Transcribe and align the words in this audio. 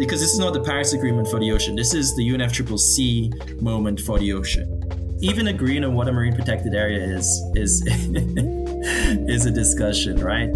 because 0.00 0.18
this 0.18 0.32
is 0.32 0.38
not 0.38 0.54
the 0.54 0.62
Paris 0.62 0.94
Agreement 0.94 1.28
for 1.28 1.38
the 1.38 1.52
ocean. 1.52 1.76
This 1.76 1.92
is 1.92 2.16
the 2.16 2.26
UNFCCC 2.26 3.60
moment 3.60 4.00
for 4.00 4.18
the 4.18 4.32
ocean. 4.32 4.66
Even 5.20 5.48
agreeing 5.48 5.84
on 5.84 5.92
what 5.92 6.08
a 6.08 6.12
marine 6.12 6.34
protected 6.34 6.74
area 6.74 7.04
is 7.04 7.26
is 7.54 7.86
is 7.86 9.44
a 9.44 9.50
discussion, 9.50 10.18
right? 10.18 10.48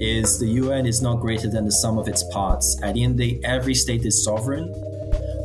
Is 0.00 0.38
the 0.38 0.48
UN 0.62 0.86
is 0.86 1.02
not 1.02 1.20
greater 1.20 1.48
than 1.50 1.66
the 1.66 1.72
sum 1.72 1.98
of 1.98 2.08
its 2.08 2.24
parts. 2.32 2.80
At 2.82 2.94
the 2.94 3.04
end 3.04 3.12
of 3.12 3.18
the 3.18 3.34
day, 3.34 3.40
every 3.44 3.74
state 3.74 4.06
is 4.06 4.24
sovereign. 4.24 4.72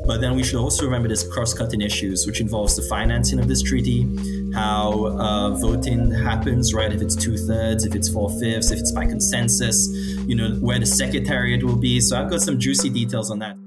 But 0.07 0.19
then 0.19 0.35
we 0.35 0.43
should 0.43 0.59
also 0.59 0.85
remember 0.85 1.07
there's 1.07 1.27
cross-cutting 1.27 1.79
issues, 1.79 2.25
which 2.25 2.41
involves 2.41 2.75
the 2.75 2.81
financing 2.83 3.39
of 3.39 3.47
this 3.47 3.61
treaty, 3.61 4.07
how 4.53 5.05
uh, 5.05 5.51
voting 5.51 6.09
happens, 6.09 6.73
right? 6.73 6.91
If 6.91 7.01
it's 7.01 7.15
two 7.15 7.37
thirds, 7.37 7.85
if 7.85 7.93
it's 7.93 8.09
four 8.09 8.29
fifths, 8.39 8.71
if 8.71 8.79
it's 8.79 8.91
by 8.91 9.05
consensus, 9.05 9.87
you 10.31 10.37
know, 10.37 10.51
where 10.61 10.79
the 10.79 10.85
secretariat 10.85 11.61
will 11.61 11.75
be. 11.75 11.99
So 11.99 12.17
I've 12.17 12.29
got 12.29 12.39
some 12.39 12.57
juicy 12.57 12.89
details 12.89 13.29
on 13.29 13.39
that. 13.39 13.57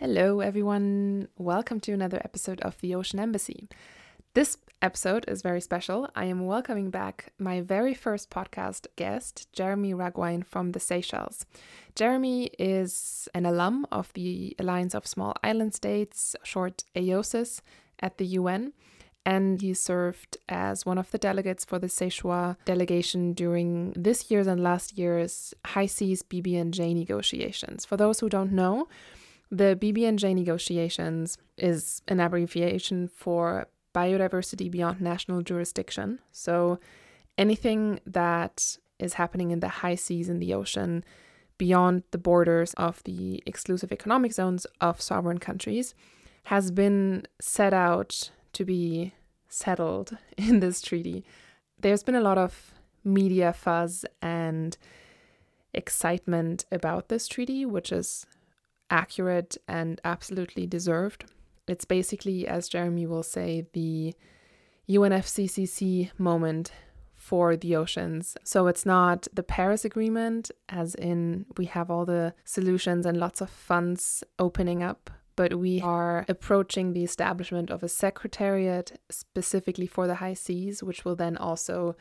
Hello, 0.00 0.40
everyone. 0.40 1.28
Welcome 1.38 1.78
to 1.82 1.92
another 1.92 2.20
episode 2.24 2.60
of 2.62 2.80
The 2.80 2.96
Ocean 2.96 3.20
Embassy. 3.20 3.68
This 4.34 4.58
episode 4.82 5.24
is 5.28 5.40
very 5.40 5.60
special. 5.60 6.10
I 6.16 6.24
am 6.24 6.46
welcoming 6.46 6.90
back 6.90 7.32
my 7.38 7.60
very 7.60 7.94
first 7.94 8.28
podcast 8.28 8.88
guest, 8.96 9.46
Jeremy 9.52 9.94
Raguain 9.94 10.44
from 10.44 10.72
the 10.72 10.80
Seychelles. 10.80 11.46
Jeremy 11.94 12.50
is 12.58 13.28
an 13.34 13.46
alum 13.46 13.86
of 13.92 14.12
the 14.14 14.56
Alliance 14.58 14.94
of 14.94 15.06
Small 15.06 15.36
Island 15.44 15.74
States, 15.74 16.34
short 16.42 16.82
AOSIS, 16.96 17.60
at 18.00 18.18
the 18.18 18.26
UN 18.26 18.72
and 19.26 19.60
he 19.62 19.72
served 19.72 20.36
as 20.48 20.84
one 20.84 20.98
of 20.98 21.10
the 21.10 21.18
delegates 21.18 21.64
for 21.64 21.78
the 21.78 21.88
Seychelles 21.88 22.56
delegation 22.64 23.32
during 23.32 23.92
this 23.96 24.30
year's 24.30 24.46
and 24.46 24.62
last 24.62 24.98
year's 24.98 25.54
High 25.64 25.86
Seas 25.86 26.22
BBNJ 26.22 26.94
negotiations. 26.94 27.84
For 27.84 27.96
those 27.96 28.20
who 28.20 28.28
don't 28.28 28.52
know, 28.52 28.88
the 29.50 29.78
BBNJ 29.80 30.34
negotiations 30.34 31.38
is 31.56 32.02
an 32.08 32.20
abbreviation 32.20 33.08
for 33.08 33.68
biodiversity 33.94 34.70
beyond 34.70 35.00
national 35.00 35.42
jurisdiction. 35.42 36.18
So 36.32 36.78
anything 37.38 38.00
that 38.06 38.76
is 38.98 39.14
happening 39.14 39.50
in 39.50 39.60
the 39.60 39.68
high 39.68 39.94
seas 39.94 40.28
in 40.28 40.38
the 40.38 40.52
ocean 40.52 41.04
beyond 41.56 42.02
the 42.10 42.18
borders 42.18 42.74
of 42.74 43.02
the 43.04 43.42
exclusive 43.46 43.92
economic 43.92 44.32
zones 44.32 44.66
of 44.80 45.00
sovereign 45.00 45.38
countries 45.38 45.94
has 46.44 46.70
been 46.70 47.26
set 47.40 47.72
out 47.72 48.30
to 48.54 48.64
be 48.64 49.14
settled 49.48 50.16
in 50.36 50.60
this 50.60 50.80
treaty. 50.80 51.24
There's 51.78 52.02
been 52.02 52.14
a 52.14 52.20
lot 52.20 52.38
of 52.38 52.72
media 53.04 53.52
fuzz 53.52 54.04
and 54.22 54.76
excitement 55.74 56.64
about 56.72 57.08
this 57.08 57.28
treaty, 57.28 57.66
which 57.66 57.92
is 57.92 58.26
accurate 58.90 59.56
and 59.66 60.00
absolutely 60.04 60.66
deserved. 60.66 61.24
It's 61.66 61.84
basically, 61.84 62.46
as 62.46 62.68
Jeremy 62.68 63.06
will 63.06 63.22
say, 63.22 63.66
the 63.72 64.14
UNFCCC 64.88 66.10
moment 66.18 66.72
for 67.14 67.56
the 67.56 67.74
oceans. 67.74 68.36
So 68.44 68.66
it's 68.66 68.84
not 68.84 69.26
the 69.32 69.42
Paris 69.42 69.84
Agreement, 69.84 70.50
as 70.68 70.94
in 70.94 71.46
we 71.56 71.64
have 71.66 71.90
all 71.90 72.04
the 72.04 72.34
solutions 72.44 73.06
and 73.06 73.16
lots 73.16 73.40
of 73.40 73.48
funds 73.48 74.22
opening 74.38 74.82
up, 74.82 75.10
but 75.36 75.54
we 75.54 75.80
are 75.80 76.24
approaching 76.28 76.92
the 76.92 77.04
establishment 77.04 77.70
of 77.70 77.82
a 77.82 77.88
secretariat 77.88 79.00
specifically 79.10 79.86
for 79.86 80.06
the 80.06 80.16
high 80.16 80.34
seas, 80.34 80.82
which 80.82 81.04
will 81.04 81.16
then 81.16 81.36
also 81.36 81.96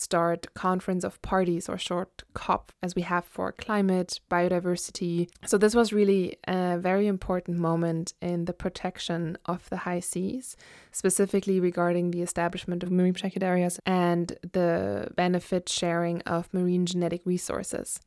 start 0.00 0.46
conference 0.54 1.04
of 1.04 1.20
parties 1.20 1.68
or 1.68 1.76
short 1.76 2.22
COP 2.32 2.72
as 2.82 2.94
we 2.94 3.02
have 3.02 3.24
for 3.24 3.52
climate, 3.52 4.20
biodiversity. 4.30 5.28
So 5.46 5.58
this 5.58 5.74
was 5.74 5.92
really 5.92 6.38
a 6.48 6.78
very 6.78 7.06
important 7.06 7.58
moment 7.58 8.14
in 8.22 8.46
the 8.46 8.54
protection 8.54 9.36
of 9.44 9.68
the 9.68 9.78
high 9.78 10.00
seas, 10.00 10.56
specifically 10.90 11.60
regarding 11.60 12.10
the 12.10 12.22
establishment 12.22 12.82
of 12.82 12.90
marine 12.90 13.12
protected 13.12 13.42
areas 13.42 13.78
and 13.84 14.38
the 14.52 15.08
benefit 15.16 15.68
sharing 15.68 16.22
of 16.22 16.52
marine 16.54 16.86
genetic 16.86 17.20
resources. 17.26 18.00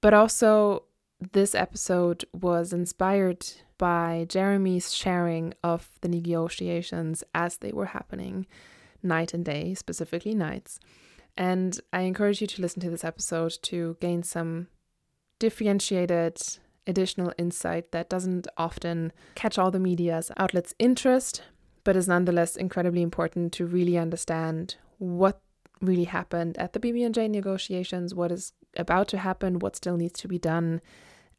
But 0.00 0.14
also 0.14 0.84
this 1.32 1.54
episode 1.54 2.24
was 2.32 2.72
inspired 2.72 3.46
by 3.80 4.26
Jeremy's 4.28 4.92
sharing 4.92 5.54
of 5.64 5.88
the 6.02 6.08
negotiations 6.08 7.24
as 7.34 7.56
they 7.56 7.72
were 7.72 7.86
happening 7.86 8.46
night 9.02 9.32
and 9.32 9.42
day, 9.42 9.72
specifically 9.72 10.34
nights. 10.34 10.78
And 11.34 11.80
I 11.90 12.02
encourage 12.02 12.42
you 12.42 12.46
to 12.46 12.60
listen 12.60 12.82
to 12.82 12.90
this 12.90 13.04
episode 13.04 13.54
to 13.62 13.96
gain 13.98 14.22
some 14.22 14.66
differentiated 15.38 16.42
additional 16.86 17.32
insight 17.38 17.90
that 17.92 18.10
doesn't 18.10 18.46
often 18.58 19.12
catch 19.34 19.56
all 19.56 19.70
the 19.70 19.80
media's 19.80 20.30
outlets' 20.36 20.74
interest, 20.78 21.42
but 21.82 21.96
is 21.96 22.06
nonetheless 22.06 22.56
incredibly 22.56 23.00
important 23.00 23.50
to 23.54 23.64
really 23.64 23.96
understand 23.96 24.74
what 24.98 25.40
really 25.80 26.04
happened 26.04 26.58
at 26.58 26.74
the 26.74 26.80
BBNJ 26.80 27.30
negotiations, 27.30 28.14
what 28.14 28.30
is 28.30 28.52
about 28.76 29.08
to 29.08 29.16
happen, 29.16 29.58
what 29.58 29.74
still 29.74 29.96
needs 29.96 30.20
to 30.20 30.28
be 30.28 30.38
done. 30.38 30.82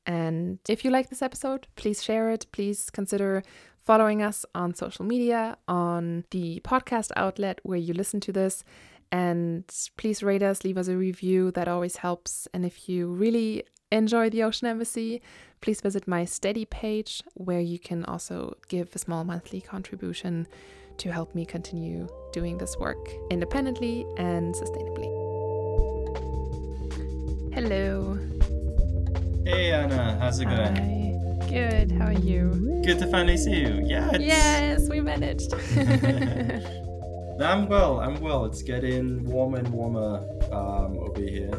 And 0.06 0.60
if 0.68 0.84
you 0.84 0.92
like 0.92 1.10
this 1.10 1.22
episode, 1.22 1.68
please 1.76 2.04
share 2.04 2.32
it. 2.32 2.46
Please 2.52 2.90
consider 2.90 3.44
following 3.80 4.22
us 4.22 4.46
on 4.54 4.74
social 4.74 5.06
media, 5.06 5.58
on 5.68 6.24
the 6.32 6.62
podcast 6.64 7.12
outlet 7.16 7.60
where 7.64 7.78
you 7.78 7.94
listen 7.94 8.20
to 8.22 8.32
this, 8.32 8.64
and 9.12 9.66
please 9.98 10.24
rate 10.24 10.44
us, 10.44 10.64
leave 10.64 10.78
us 10.78 10.88
a 10.88 10.96
review. 10.96 11.52
That 11.52 11.68
always 11.68 11.98
helps. 11.98 12.48
And 12.54 12.66
if 12.66 12.88
you 12.88 13.08
really 13.08 13.64
enjoy 13.92 14.30
the 14.30 14.44
Ocean 14.44 14.68
Embassy, 14.68 15.22
please 15.60 15.82
visit 15.82 16.08
my 16.08 16.26
steady 16.26 16.66
page 16.66 17.22
where 17.34 17.60
you 17.60 17.78
can 17.78 18.06
also 18.06 18.56
give 18.70 18.96
a 18.96 19.00
small 19.00 19.24
monthly 19.24 19.62
contribution 19.62 20.48
to 20.98 21.12
help 21.12 21.36
me 21.36 21.46
continue 21.46 22.08
doing 22.32 22.58
this 22.58 22.78
work 22.78 23.10
independently 23.30 24.06
and 24.18 24.56
sustainably. 24.56 25.10
Hello. 27.54 28.18
Hey 29.44 29.72
Anna, 29.72 30.18
how's 30.20 30.40
it 30.40 30.46
going? 30.46 30.76
Hi. 30.76 31.48
Good. 31.50 31.92
How 31.92 32.06
are 32.06 32.14
you? 32.14 32.82
Good 32.86 33.00
to 33.00 33.08
finally 33.08 33.38
see 33.38 33.60
you. 33.60 33.82
Yeah. 33.84 34.16
Yes, 34.18 34.88
we 34.88 35.02
managed. 35.02 35.52
I'm 37.42 37.68
well. 37.68 38.00
I'm 38.00 38.20
well. 38.22 38.46
It's 38.46 38.62
getting 38.62 39.26
warmer 39.26 39.58
and 39.58 39.70
warmer 39.70 40.18
um, 40.52 41.00
over 41.00 41.22
here, 41.22 41.50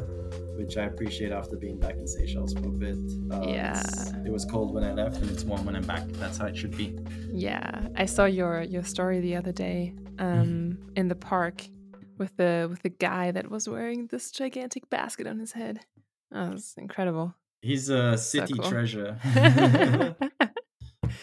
which 0.56 0.76
I 0.76 0.84
appreciate 0.84 1.32
after 1.32 1.56
being 1.56 1.80
back 1.80 1.96
in 1.96 2.06
Seychelles 2.06 2.52
for 2.52 2.66
a 2.66 2.70
bit. 2.70 2.96
Uh, 3.32 3.48
yeah. 3.48 3.82
It 4.24 4.30
was 4.30 4.44
cold 4.44 4.72
when 4.72 4.84
I 4.84 4.92
left, 4.92 5.16
and 5.16 5.28
it's 5.28 5.42
warm 5.42 5.64
when 5.64 5.74
I'm 5.74 5.84
back. 5.84 6.06
That's 6.12 6.38
how 6.38 6.46
it 6.46 6.56
should 6.56 6.76
be. 6.76 6.96
Yeah, 7.32 7.88
I 7.96 8.06
saw 8.06 8.26
your 8.26 8.62
your 8.62 8.84
story 8.84 9.18
the 9.18 9.34
other 9.34 9.52
day 9.52 9.92
um, 10.20 10.78
in 10.94 11.08
the 11.08 11.16
park 11.16 11.66
with 12.16 12.36
the 12.36 12.68
with 12.70 12.82
the 12.82 12.90
guy 12.90 13.32
that 13.32 13.50
was 13.50 13.68
wearing 13.68 14.06
this 14.06 14.30
gigantic 14.30 14.88
basket 14.88 15.26
on 15.26 15.40
his 15.40 15.52
head. 15.52 15.80
Oh, 16.32 16.50
was 16.50 16.74
incredible. 16.78 17.34
He's 17.62 17.88
a 17.88 18.18
city 18.18 18.54
so 18.54 18.60
cool. 18.62 18.70
treasure. 18.70 19.16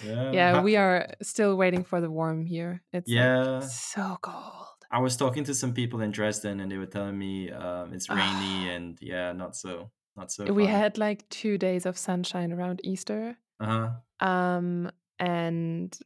Yeah. 0.05 0.31
Yeah, 0.31 0.61
we 0.61 0.75
are 0.77 1.13
still 1.21 1.57
waiting 1.57 1.83
for 1.83 1.99
the 1.99 2.09
warm 2.09 2.45
here. 2.45 2.81
It's 2.93 3.09
yeah. 3.09 3.41
Like 3.43 3.63
so 3.63 4.17
cold. 4.21 4.85
I 4.91 4.99
was 4.99 5.17
talking 5.17 5.43
to 5.45 5.53
some 5.53 5.73
people 5.73 6.01
in 6.01 6.11
Dresden 6.11 6.59
and 6.59 6.71
they 6.71 6.77
were 6.77 6.85
telling 6.85 7.17
me 7.17 7.51
um, 7.51 7.93
it's 7.93 8.09
rainy 8.09 8.69
and 8.69 8.97
yeah, 9.01 9.33
not 9.33 9.55
so 9.55 9.91
not 10.15 10.31
so. 10.31 10.51
We 10.51 10.65
fun. 10.65 10.73
had 10.73 10.97
like 10.97 11.27
two 11.29 11.57
days 11.57 11.85
of 11.85 11.97
sunshine 11.97 12.51
around 12.51 12.81
Easter. 12.83 13.37
Uh 13.59 13.89
huh. 14.21 14.27
Um, 14.27 14.91
and 15.19 15.97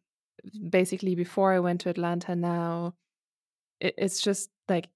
basically 0.70 1.16
before 1.16 1.54
I 1.54 1.60
went 1.60 1.82
to 1.82 1.90
Atlanta, 1.90 2.36
now 2.36 2.96
it, 3.80 3.96
it's 3.98 4.22
just 4.22 4.50
like 4.68 4.90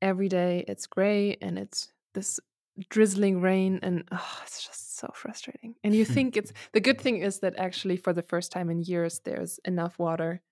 every 0.00 0.28
day 0.28 0.64
it's 0.68 0.86
gray 0.86 1.36
and 1.42 1.58
it's 1.58 1.92
this 2.14 2.40
drizzling 2.88 3.40
rain 3.40 3.78
and 3.82 4.04
oh, 4.12 4.38
it's 4.44 4.64
just 4.64 4.98
so 4.98 5.10
frustrating. 5.14 5.74
And 5.84 5.94
you 5.94 6.04
think 6.04 6.36
it's 6.36 6.52
the 6.72 6.80
good 6.80 7.00
thing 7.00 7.18
is 7.18 7.40
that 7.40 7.54
actually 7.58 7.96
for 7.96 8.12
the 8.12 8.22
first 8.22 8.52
time 8.52 8.70
in 8.70 8.82
years 8.82 9.20
there's 9.24 9.58
enough 9.64 9.98
water 9.98 10.42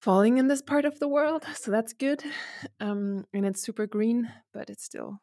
falling 0.00 0.38
in 0.38 0.48
this 0.48 0.62
part 0.62 0.84
of 0.84 0.98
the 0.98 1.08
world, 1.08 1.44
so 1.54 1.70
that's 1.70 1.92
good. 1.92 2.22
Um, 2.80 3.26
and 3.32 3.46
it's 3.46 3.62
super 3.62 3.86
green, 3.86 4.30
but 4.52 4.70
it's 4.70 4.84
still 4.84 5.20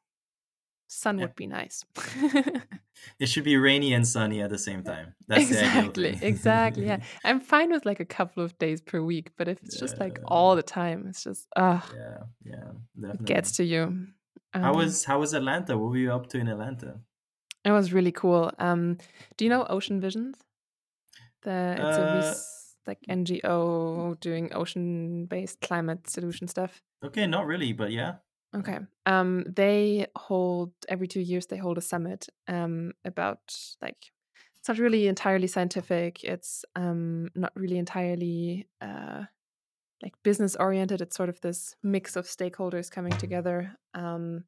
sun 0.94 1.18
yeah. 1.18 1.26
would 1.26 1.36
be 1.36 1.48
nice. 1.48 1.84
it 3.20 3.28
should 3.28 3.44
be 3.44 3.58
rainy 3.58 3.94
and 3.94 4.08
sunny 4.08 4.42
at 4.42 4.50
the 4.50 4.58
same 4.58 4.84
time. 4.84 5.16
That's 5.28 5.50
exactly, 5.50 6.18
exactly. 6.22 6.86
Yeah, 6.86 7.00
I'm 7.24 7.40
fine 7.40 7.72
with 7.72 7.86
like 7.86 8.00
a 8.00 8.06
couple 8.06 8.44
of 8.44 8.58
days 8.60 8.82
per 8.82 9.02
week, 9.02 9.32
but 9.38 9.48
if 9.48 9.62
it's 9.64 9.76
yeah. 9.76 9.80
just 9.80 10.00
like 10.00 10.20
all 10.26 10.56
the 10.56 10.64
time, 10.64 11.08
it's 11.10 11.24
just 11.24 11.48
ah, 11.56 11.84
uh, 11.84 11.96
yeah, 11.96 12.18
yeah, 12.46 12.56
definitely. 12.96 13.20
it 13.20 13.26
gets 13.26 13.52
to 13.58 13.64
you. 13.64 14.08
Um, 14.54 14.62
how 14.62 14.74
was 14.74 15.06
how 15.06 15.20
was 15.20 15.34
Atlanta? 15.34 15.78
What 15.78 15.92
were 15.92 15.98
you 15.98 16.14
up 16.14 16.28
to 16.28 16.38
in 16.38 16.48
Atlanta? 16.48 17.00
It 17.66 17.72
was 17.72 17.94
really 17.94 18.12
cool. 18.12 18.52
Um, 18.60 18.98
do 19.38 19.46
you 19.46 19.50
know 19.50 19.66
Ocean 19.70 20.00
Visions? 20.02 20.38
The 21.44 21.74
it's 21.74 21.98
uh, 21.98 22.02
a 22.02 22.16
res- 22.16 22.76
like 22.86 23.00
NGO 23.10 24.20
doing 24.20 24.54
ocean-based 24.54 25.62
climate 25.62 26.10
solution 26.10 26.48
stuff. 26.48 26.82
Okay, 27.04 27.26
not 27.28 27.46
really, 27.46 27.74
but 27.74 27.92
yeah. 27.92 28.16
Okay. 28.56 28.80
Um, 29.06 29.46
they 29.48 30.08
hold 30.16 30.74
every 30.88 31.08
two 31.08 31.22
years 31.22 31.48
they 31.48 31.58
hold 31.58 31.78
a 31.78 31.82
summit 31.82 32.28
um 32.48 32.92
about 33.04 33.40
like 33.82 34.12
it's 34.64 34.70
not 34.70 34.78
really 34.78 35.08
entirely 35.10 35.48
scientific. 35.48 36.24
It's 36.24 36.64
um, 36.78 37.28
not 37.36 37.52
really 37.54 37.78
entirely 37.78 38.66
uh, 38.80 39.24
like 40.04 40.14
business 40.24 40.56
oriented. 40.56 41.02
It's 41.02 41.16
sort 41.16 41.30
of 41.30 41.42
this 41.42 41.76
mix 41.82 42.16
of 42.16 42.26
stakeholders 42.26 42.92
coming 42.92 43.14
together. 43.14 43.76
Um, 43.94 44.44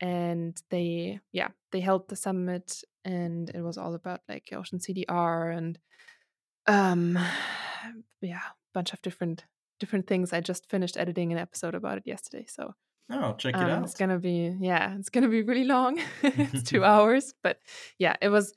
and 0.00 0.60
they, 0.70 1.20
yeah, 1.32 1.48
they 1.70 1.80
held 1.80 2.08
the 2.08 2.16
summit, 2.16 2.82
and 3.04 3.50
it 3.50 3.62
was 3.62 3.78
all 3.78 3.94
about 3.94 4.20
like 4.28 4.52
ocean 4.52 4.78
CDR 4.78 5.56
and 5.56 5.78
um, 6.66 7.18
yeah, 8.20 8.36
a 8.36 8.72
bunch 8.74 8.92
of 8.92 9.02
different 9.02 9.44
different 9.80 10.06
things. 10.06 10.32
I 10.32 10.40
just 10.40 10.68
finished 10.70 10.96
editing 10.96 11.32
an 11.32 11.38
episode 11.38 11.74
about 11.74 11.98
it 11.98 12.04
yesterday, 12.06 12.46
so 12.48 12.74
Oh, 13.10 13.34
check 13.34 13.54
it 13.54 13.60
um, 13.60 13.70
out. 13.70 13.82
It's 13.84 13.94
gonna 13.94 14.18
be 14.18 14.56
yeah, 14.60 14.94
it's 14.98 15.10
gonna 15.10 15.28
be 15.28 15.42
really 15.42 15.64
long. 15.64 16.00
it's 16.22 16.62
two 16.62 16.84
hours, 16.92 17.34
but 17.42 17.58
yeah, 17.98 18.16
it 18.20 18.28
was. 18.28 18.54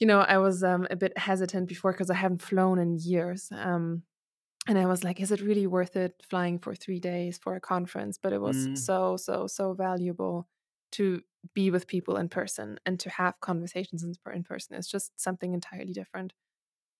You 0.00 0.08
know, 0.08 0.18
I 0.18 0.38
was 0.38 0.64
um, 0.64 0.88
a 0.90 0.96
bit 0.96 1.16
hesitant 1.16 1.68
before 1.68 1.92
because 1.92 2.10
I 2.10 2.14
haven't 2.14 2.42
flown 2.42 2.80
in 2.80 2.98
years. 2.98 3.48
Um, 3.52 4.02
and 4.68 4.78
I 4.78 4.86
was 4.86 5.02
like, 5.04 5.20
is 5.20 5.32
it 5.32 5.40
really 5.40 5.66
worth 5.66 5.96
it 5.96 6.22
flying 6.28 6.58
for 6.58 6.74
three 6.74 7.00
days 7.00 7.38
for 7.38 7.56
a 7.56 7.60
conference? 7.60 8.18
But 8.18 8.32
it 8.32 8.40
was 8.40 8.68
Mm. 8.68 8.76
so, 8.76 9.16
so, 9.16 9.46
so 9.46 9.74
valuable 9.74 10.48
to 10.92 11.22
be 11.54 11.70
with 11.70 11.88
people 11.88 12.16
in 12.16 12.28
person 12.28 12.78
and 12.86 13.00
to 13.00 13.10
have 13.10 13.40
conversations 13.40 14.04
in, 14.04 14.14
in 14.32 14.44
person. 14.44 14.76
It's 14.76 14.88
just 14.88 15.18
something 15.20 15.52
entirely 15.54 15.92
different. 15.92 16.32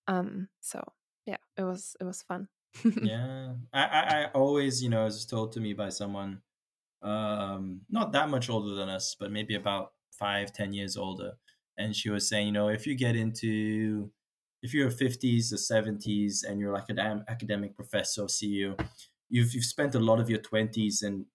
Um, 0.07 0.49
so 0.61 0.83
yeah, 1.25 1.37
it 1.57 1.63
was 1.63 1.95
it 2.01 2.05
was 2.05 2.23
fun. 2.23 2.49
yeah 2.99 3.53
I, 3.73 3.83
I 3.83 4.21
i 4.23 4.25
always 4.33 4.83
you 4.83 4.89
know 4.89 5.03
was 5.05 5.25
told 5.25 5.51
to 5.53 5.59
me 5.59 5.73
by 5.73 5.89
someone 5.89 6.41
um 7.01 7.81
not 7.89 8.13
that 8.13 8.29
much 8.29 8.49
older 8.49 8.75
than 8.75 8.89
us 8.89 9.15
but 9.19 9.31
maybe 9.31 9.55
about 9.55 9.93
five 10.11 10.53
ten 10.53 10.73
years 10.73 10.97
older 10.97 11.33
and 11.77 11.95
she 11.95 12.09
was 12.09 12.27
saying 12.29 12.47
you 12.47 12.53
know 12.53 12.69
if 12.69 12.87
you 12.87 12.95
get 12.95 13.15
into 13.15 14.11
if 14.63 14.73
you're 14.73 14.89
50s 14.91 15.53
or 15.53 15.57
70s 15.57 16.43
and 16.43 16.59
you're 16.59 16.73
like 16.73 16.89
an 16.89 16.99
academic 17.29 17.75
professor 17.75 18.23
or 18.23 18.27
ceo 18.27 18.71
you've 19.29 19.53
you've 19.53 19.65
spent 19.65 19.95
a 19.95 19.99
lot 19.99 20.19
of 20.19 20.29
your 20.29 20.39
20s 20.39 21.03
and 21.03 21.25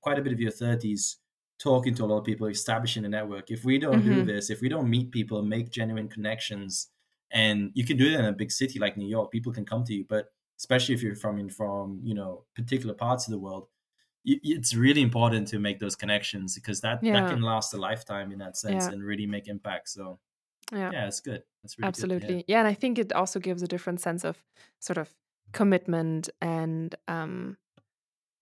quite 0.00 0.18
a 0.18 0.22
bit 0.22 0.32
of 0.32 0.40
your 0.40 0.50
30s 0.52 1.16
talking 1.58 1.94
to 1.94 2.04
a 2.04 2.06
lot 2.06 2.18
of 2.18 2.24
people 2.24 2.46
establishing 2.48 3.04
a 3.04 3.08
network 3.08 3.50
if 3.50 3.64
we 3.64 3.78
don't 3.78 4.02
do 4.04 4.22
Mhm. 4.22 4.26
this 4.26 4.50
if 4.50 4.60
we 4.60 4.68
don't 4.68 4.90
meet 4.90 5.10
people 5.10 5.42
make 5.42 5.70
genuine 5.70 6.08
connections 6.08 6.90
and 7.30 7.70
you 7.74 7.84
can 7.84 7.96
do 7.96 8.10
that 8.10 8.18
in 8.20 8.26
a 8.26 8.32
big 8.32 8.50
city 8.50 8.78
like 8.78 8.96
new 8.96 9.06
york 9.08 9.30
people 9.30 9.52
can 9.52 9.64
come 9.64 9.84
to 9.84 9.94
you 9.94 10.04
but 10.08 10.32
especially 10.58 10.94
if 10.94 11.02
you're 11.02 11.14
from 11.16 11.38
in 11.38 11.48
from 11.48 12.00
you 12.04 12.14
know 12.14 12.44
particular 12.54 12.94
parts 12.94 13.26
of 13.26 13.32
the 13.32 13.38
world 13.38 13.68
it's 14.26 14.74
really 14.74 15.02
important 15.02 15.46
to 15.48 15.58
make 15.58 15.78
those 15.80 15.96
connections 15.96 16.54
because 16.54 16.80
that 16.80 17.06
that 17.12 17.26
can 17.28 17.42
last 17.42 17.74
a 17.74 17.76
lifetime 17.76 18.32
in 18.32 18.38
that 18.38 18.56
sense 18.56 18.86
Yeah. 18.86 18.90
and 18.90 19.02
really 19.04 19.26
make 19.26 19.48
impact 19.48 19.88
so 19.90 20.18
yeah. 20.72 20.90
yeah 20.92 21.06
it's 21.06 21.20
good 21.20 21.42
that's 21.62 21.78
really 21.78 21.86
good 21.86 21.94
to. 21.94 22.04
Absolutely. 22.04 22.44
Yeah, 22.48 22.58
and 22.60 22.68
I 22.68 22.74
think 22.74 22.98
it 22.98 23.12
also 23.12 23.40
gives 23.40 23.62
a 23.62 23.66
different 23.68 24.00
sense 24.00 24.24
of 24.24 24.36
sort 24.80 24.98
of 24.98 25.10
commitment 25.52 26.28
and 26.40 26.94
um 27.08 27.56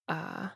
uh 0.08 0.48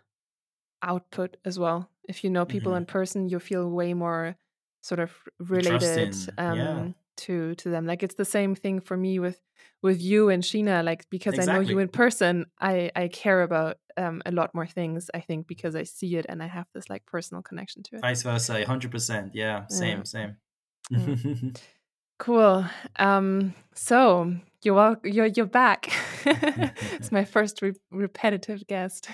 output 0.82 1.36
as 1.44 1.58
well. 1.58 1.88
If 2.08 2.24
you 2.24 2.30
know 2.30 2.44
people 2.44 2.72
Mhm. 2.72 2.76
in 2.78 2.86
person, 2.86 3.28
you 3.28 3.38
feel 3.40 3.68
way 3.70 3.94
more 3.94 4.36
sort 4.82 5.00
of 5.00 5.12
related 5.38 6.14
um 6.38 6.56
yeah. 6.56 6.88
to 7.18 7.54
to 7.56 7.70
them. 7.70 7.86
Like 7.86 8.02
it's 8.02 8.14
the 8.16 8.24
same 8.24 8.54
thing 8.54 8.80
for 8.80 8.96
me 8.96 9.18
with 9.18 9.40
with 9.82 10.00
you 10.02 10.28
and 10.28 10.42
Sheena 10.42 10.84
like 10.84 11.08
because 11.10 11.38
I 11.38 11.44
know 11.46 11.60
you 11.60 11.78
in 11.78 11.88
person, 11.88 12.46
I 12.60 12.90
I 12.96 13.08
care 13.08 13.42
about 13.42 13.78
um 13.96 14.22
a 14.26 14.30
lot 14.32 14.54
more 14.54 14.66
things 14.66 15.10
I 15.14 15.20
think 15.20 15.46
because 15.46 15.74
I 15.74 15.84
see 15.84 16.16
it 16.16 16.26
and 16.28 16.42
I 16.42 16.46
have 16.46 16.66
this 16.74 16.88
like 16.90 17.06
personal 17.06 17.42
connection 17.42 17.82
to 17.84 17.96
it. 17.96 18.00
vice 18.02 18.22
versa 18.22 18.54
100% 18.54 19.34
yeah 19.34 19.66
same 19.68 19.98
Yeah. 19.98 20.02
same 20.04 20.36
Cool. 22.18 22.64
Um, 22.98 23.54
so 23.74 24.32
you're 24.62 24.74
wel- 24.74 25.00
you're 25.04 25.26
you're 25.26 25.44
back. 25.44 25.92
it's 26.24 27.12
my 27.18 27.26
first 27.26 27.60
re- 27.60 27.74
repetitive 27.90 28.66
guest. 28.66 29.06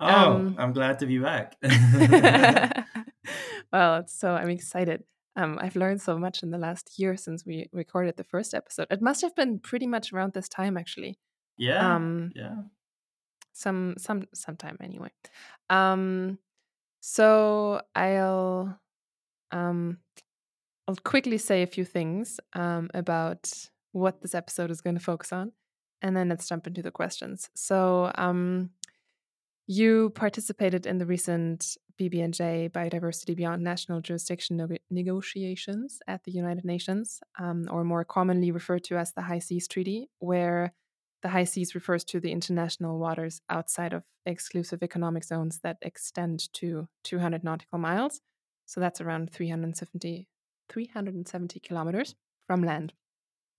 oh 0.00 0.32
um, 0.32 0.56
i'm 0.58 0.72
glad 0.72 0.98
to 1.00 1.06
be 1.06 1.18
back 1.18 1.56
well, 3.72 4.06
so 4.06 4.30
I'm 4.32 4.48
excited. 4.50 5.02
Um, 5.36 5.58
I've 5.60 5.76
learned 5.76 6.00
so 6.00 6.16
much 6.18 6.42
in 6.42 6.50
the 6.50 6.58
last 6.58 6.98
year 6.98 7.16
since 7.16 7.44
we 7.44 7.68
recorded 7.72 8.16
the 8.16 8.24
first 8.24 8.54
episode. 8.54 8.86
It 8.90 9.02
must 9.02 9.20
have 9.22 9.34
been 9.34 9.58
pretty 9.58 9.86
much 9.86 10.12
around 10.12 10.32
this 10.32 10.48
time, 10.48 10.76
actually. 10.76 11.18
yeah 11.58 11.94
Um, 11.94 12.32
yeah 12.34 12.54
some 13.52 13.94
some 13.98 14.24
sometime 14.34 14.76
anyway. 14.80 15.10
Um, 15.70 16.38
so 17.00 17.80
I'll 17.94 18.78
um 19.50 19.98
I'll 20.86 20.96
quickly 20.96 21.38
say 21.38 21.62
a 21.62 21.66
few 21.66 21.84
things 21.84 22.40
um 22.52 22.90
about 22.94 23.50
what 23.92 24.20
this 24.20 24.34
episode 24.34 24.70
is 24.70 24.80
going 24.80 24.96
to 24.96 25.04
focus 25.04 25.32
on, 25.32 25.52
and 26.02 26.16
then 26.16 26.28
let's 26.28 26.48
jump 26.48 26.66
into 26.66 26.82
the 26.82 26.90
questions. 26.90 27.48
So 27.54 28.10
um, 28.16 28.70
you 29.66 30.10
participated 30.10 30.84
in 30.84 30.98
the 30.98 31.06
recent 31.06 31.76
BBNJ 31.98 32.70
Biodiversity 32.72 33.36
Beyond 33.36 33.62
National 33.62 34.00
Jurisdiction 34.00 34.56
nego- 34.56 34.76
negotiations 34.90 36.00
at 36.08 36.24
the 36.24 36.32
United 36.32 36.64
Nations, 36.64 37.20
um, 37.38 37.68
or 37.70 37.84
more 37.84 38.04
commonly 38.04 38.50
referred 38.50 38.84
to 38.84 38.96
as 38.96 39.12
the 39.12 39.22
High 39.22 39.38
Seas 39.38 39.68
Treaty, 39.68 40.10
where 40.18 40.74
the 41.22 41.30
high 41.30 41.44
seas 41.44 41.74
refers 41.74 42.04
to 42.04 42.20
the 42.20 42.30
international 42.30 42.98
waters 42.98 43.40
outside 43.48 43.94
of 43.94 44.02
exclusive 44.26 44.82
economic 44.82 45.24
zones 45.24 45.60
that 45.62 45.78
extend 45.80 46.52
to 46.52 46.86
200 47.04 47.42
nautical 47.42 47.78
miles. 47.78 48.20
So 48.66 48.78
that's 48.78 49.00
around 49.00 49.30
370, 49.32 50.28
370 50.68 51.60
kilometers 51.60 52.14
from 52.46 52.62
land. 52.62 52.92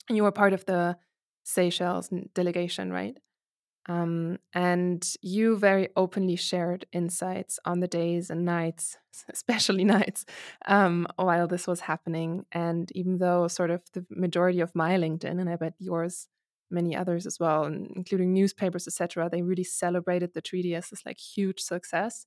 And 0.09 0.17
you 0.17 0.23
were 0.23 0.31
part 0.31 0.53
of 0.53 0.65
the 0.65 0.97
Seychelles 1.43 2.09
delegation, 2.33 2.91
right? 2.91 3.17
Um, 3.87 4.39
and 4.53 5.07
you 5.21 5.57
very 5.57 5.89
openly 5.95 6.35
shared 6.35 6.87
insights 6.91 7.59
on 7.65 7.81
the 7.81 7.87
days 7.87 8.29
and 8.29 8.43
nights, 8.43 8.97
especially 9.31 9.83
nights, 9.83 10.25
um, 10.65 11.07
while 11.17 11.47
this 11.47 11.67
was 11.67 11.81
happening. 11.81 12.45
And 12.51 12.91
even 12.95 13.19
though 13.19 13.47
sort 13.47 13.69
of 13.69 13.83
the 13.93 14.05
majority 14.09 14.59
of 14.59 14.73
my 14.75 14.97
LinkedIn, 14.97 15.39
and 15.39 15.49
I 15.49 15.55
bet 15.55 15.75
yours, 15.79 16.27
many 16.71 16.95
others 16.95 17.27
as 17.27 17.39
well, 17.39 17.65
including 17.65 18.33
newspapers, 18.33 18.87
etc., 18.87 19.29
they 19.29 19.43
really 19.43 19.63
celebrated 19.63 20.33
the 20.33 20.41
treaty 20.41 20.73
as 20.73 20.89
this 20.89 21.05
like 21.05 21.19
huge 21.19 21.59
success. 21.59 22.25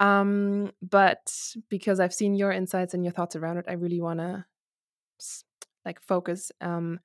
Um, 0.00 0.72
but 0.82 1.32
because 1.68 2.00
I've 2.00 2.14
seen 2.14 2.34
your 2.34 2.50
insights 2.50 2.94
and 2.94 3.04
your 3.04 3.12
thoughts 3.12 3.36
around 3.36 3.58
it, 3.58 3.66
I 3.68 3.74
really 3.74 4.00
want 4.00 4.18
to 4.20 4.46
like 5.84 6.00
focus 6.00 6.50
um, 6.60 7.00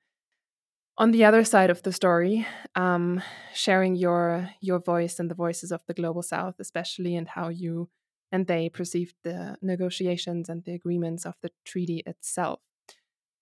on 0.98 1.10
the 1.10 1.24
other 1.24 1.44
side 1.44 1.70
of 1.70 1.82
the 1.82 1.92
story, 1.92 2.46
um, 2.74 3.22
sharing 3.54 3.96
your 3.96 4.50
your 4.60 4.78
voice 4.78 5.18
and 5.18 5.30
the 5.30 5.34
voices 5.34 5.70
of 5.70 5.82
the 5.86 5.94
global 5.94 6.22
south, 6.22 6.54
especially, 6.58 7.14
and 7.14 7.28
how 7.28 7.48
you 7.48 7.90
and 8.32 8.46
they 8.46 8.68
perceived 8.68 9.14
the 9.22 9.56
negotiations 9.62 10.48
and 10.48 10.64
the 10.64 10.72
agreements 10.72 11.26
of 11.26 11.34
the 11.42 11.50
treaty 11.64 12.02
itself. 12.06 12.60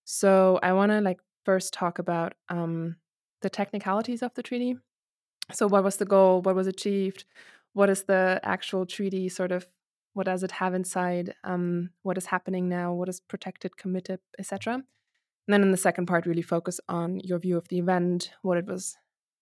So 0.03 0.59
I 0.61 0.73
want 0.73 0.91
to 0.91 1.01
like 1.01 1.19
first 1.45 1.73
talk 1.73 1.97
about 1.97 2.33
um, 2.49 2.97
the 3.41 3.49
technicalities 3.49 4.21
of 4.21 4.33
the 4.35 4.43
treaty. 4.43 4.77
So 5.51 5.67
what 5.67 5.83
was 5.83 5.97
the 5.97 6.05
goal? 6.05 6.41
What 6.41 6.55
was 6.55 6.67
achieved? 6.67 7.25
What 7.75 7.89
is 7.89 8.03
the 8.03 8.39
actual 8.41 8.85
treaty 8.85 9.27
sort 9.27 9.51
of? 9.51 9.67
What 10.13 10.27
does 10.27 10.43
it 10.43 10.51
have 10.53 10.73
inside? 10.73 11.35
Um, 11.43 11.89
what 12.03 12.17
is 12.17 12.27
happening 12.27 12.69
now? 12.69 12.93
What 12.93 13.09
is 13.09 13.19
protected, 13.19 13.75
committed, 13.75 14.21
etc. 14.39 14.75
And 14.75 14.83
then 15.49 15.61
in 15.61 15.71
the 15.71 15.77
second 15.77 16.05
part, 16.05 16.25
really 16.25 16.41
focus 16.41 16.79
on 16.87 17.19
your 17.19 17.37
view 17.37 17.57
of 17.57 17.67
the 17.67 17.77
event, 17.77 18.31
what 18.43 18.57
it 18.57 18.65
was, 18.65 18.95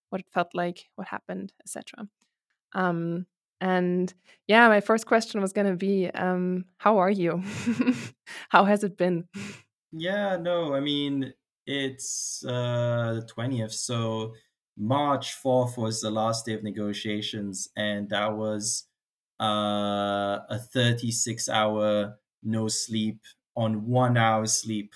what 0.09 0.21
it 0.21 0.27
felt 0.33 0.55
like, 0.55 0.89
what 0.95 1.09
happened, 1.09 1.53
etc. 1.63 2.07
Um, 2.73 3.27
and 3.61 4.11
yeah, 4.47 4.67
my 4.67 4.81
first 4.81 5.05
question 5.05 5.39
was 5.39 5.53
going 5.53 5.67
to 5.67 5.75
be, 5.75 6.09
um, 6.09 6.65
how 6.77 6.97
are 6.97 7.11
you? 7.11 7.43
how 8.49 8.65
has 8.65 8.83
it 8.83 8.97
been? 8.97 9.25
Yeah, 9.91 10.37
no, 10.37 10.73
I 10.73 10.79
mean 10.79 11.33
it's 11.67 12.43
uh 12.45 13.21
the 13.21 13.29
20th, 13.37 13.73
so 13.73 14.33
March 14.77 15.33
4th 15.33 15.77
was 15.77 16.01
the 16.01 16.11
last 16.11 16.45
day 16.45 16.53
of 16.53 16.63
negotiations, 16.63 17.67
and 17.75 18.09
that 18.09 18.35
was 18.35 18.87
uh 19.39 20.39
a 20.49 20.59
36 20.59 21.49
hour 21.49 22.19
no 22.43 22.67
sleep 22.67 23.21
on 23.55 23.87
one 23.87 24.15
hour 24.17 24.45
sleep 24.45 24.93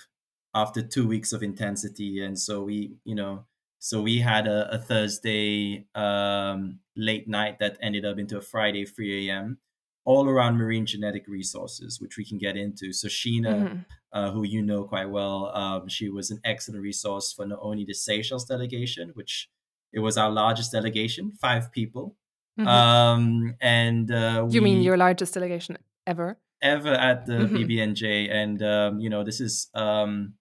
after 0.54 0.82
two 0.82 1.06
weeks 1.06 1.32
of 1.32 1.42
intensity. 1.42 2.20
And 2.22 2.38
so 2.38 2.62
we, 2.64 2.96
you 3.04 3.14
know, 3.14 3.46
so 3.78 4.02
we 4.02 4.18
had 4.18 4.46
a, 4.46 4.70
a 4.74 4.78
Thursday 4.78 5.86
um 5.94 6.80
late 6.96 7.28
night 7.28 7.58
that 7.60 7.78
ended 7.80 8.04
up 8.04 8.18
into 8.18 8.36
a 8.38 8.42
Friday 8.42 8.84
3 8.84 9.32
a.m. 9.32 9.58
all 10.04 10.28
around 10.28 10.56
marine 10.56 10.86
genetic 10.86 11.26
resources, 11.28 12.00
which 12.00 12.16
we 12.16 12.24
can 12.24 12.38
get 12.38 12.56
into. 12.56 12.92
So 12.92 13.08
Sheena 13.08 13.70
Mhm. 13.70 13.84
uh, 14.12 14.30
who 14.32 14.42
you 14.42 14.62
know 14.62 14.84
quite 14.84 15.10
well. 15.10 15.54
Um, 15.54 15.88
she 15.88 16.08
was 16.08 16.30
an 16.30 16.40
excellent 16.44 16.82
resource 16.82 17.32
for 17.32 17.44
not 17.46 17.58
only 17.60 17.84
the 17.84 17.94
Seychelles 17.94 18.44
delegation, 18.46 19.10
which 19.10 19.50
it 19.92 20.00
was 20.00 20.16
our 20.16 20.30
largest 20.30 20.72
delegation, 20.72 21.32
five 21.40 21.72
people. 21.72 22.16
Mhm. 22.58 22.66
Um, 22.66 23.54
and 23.60 24.10
uh, 24.10 24.46
you 24.50 24.60
mean 24.60 24.82
your 24.82 24.96
largest 24.96 25.34
delegation 25.34 25.78
ever? 26.06 26.38
ever 26.60 26.92
at 26.92 27.26
the 27.26 27.32
Mhm. 27.32 27.56
BBNJ, 27.56 28.28
and 28.30 28.62
um, 28.62 28.98
you 29.00 29.08
know 29.08 29.22
this 29.24 29.40
is 29.40 29.68
um, 29.74 30.34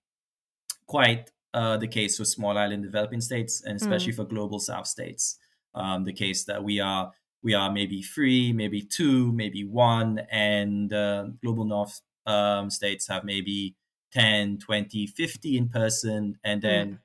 quite 0.88 1.32
uh, 1.54 1.78
the 1.78 1.88
case 1.88 2.18
for 2.18 2.26
small 2.26 2.58
island 2.58 2.84
developing 2.84 3.22
states, 3.22 3.64
and 3.64 3.76
especially 3.76 4.14
mm. 4.14 4.18
for 4.18 4.26
global 4.26 4.60
South 4.60 4.88
states. 4.88 5.38
Um, 5.74 6.04
the 6.04 6.14
case 6.14 6.46
that 6.46 6.64
we 6.64 6.80
are 6.80 7.12
we 7.44 7.54
are 7.54 7.72
maybe 7.72 8.02
three, 8.02 8.52
maybe 8.52 8.82
two, 8.82 9.32
maybe 9.32 9.64
one, 9.64 10.20
and 10.32 10.92
uh, 10.92 11.28
global 11.44 11.66
North 11.66 12.02
um, 12.26 12.70
states 12.70 13.08
have 13.08 13.24
maybe 13.24 13.76
10, 14.12 14.58
20, 14.58 15.08
50 15.08 15.58
in 15.58 15.70
person, 15.70 16.38
and 16.44 16.62
then 16.62 16.88
mm. 16.88 17.00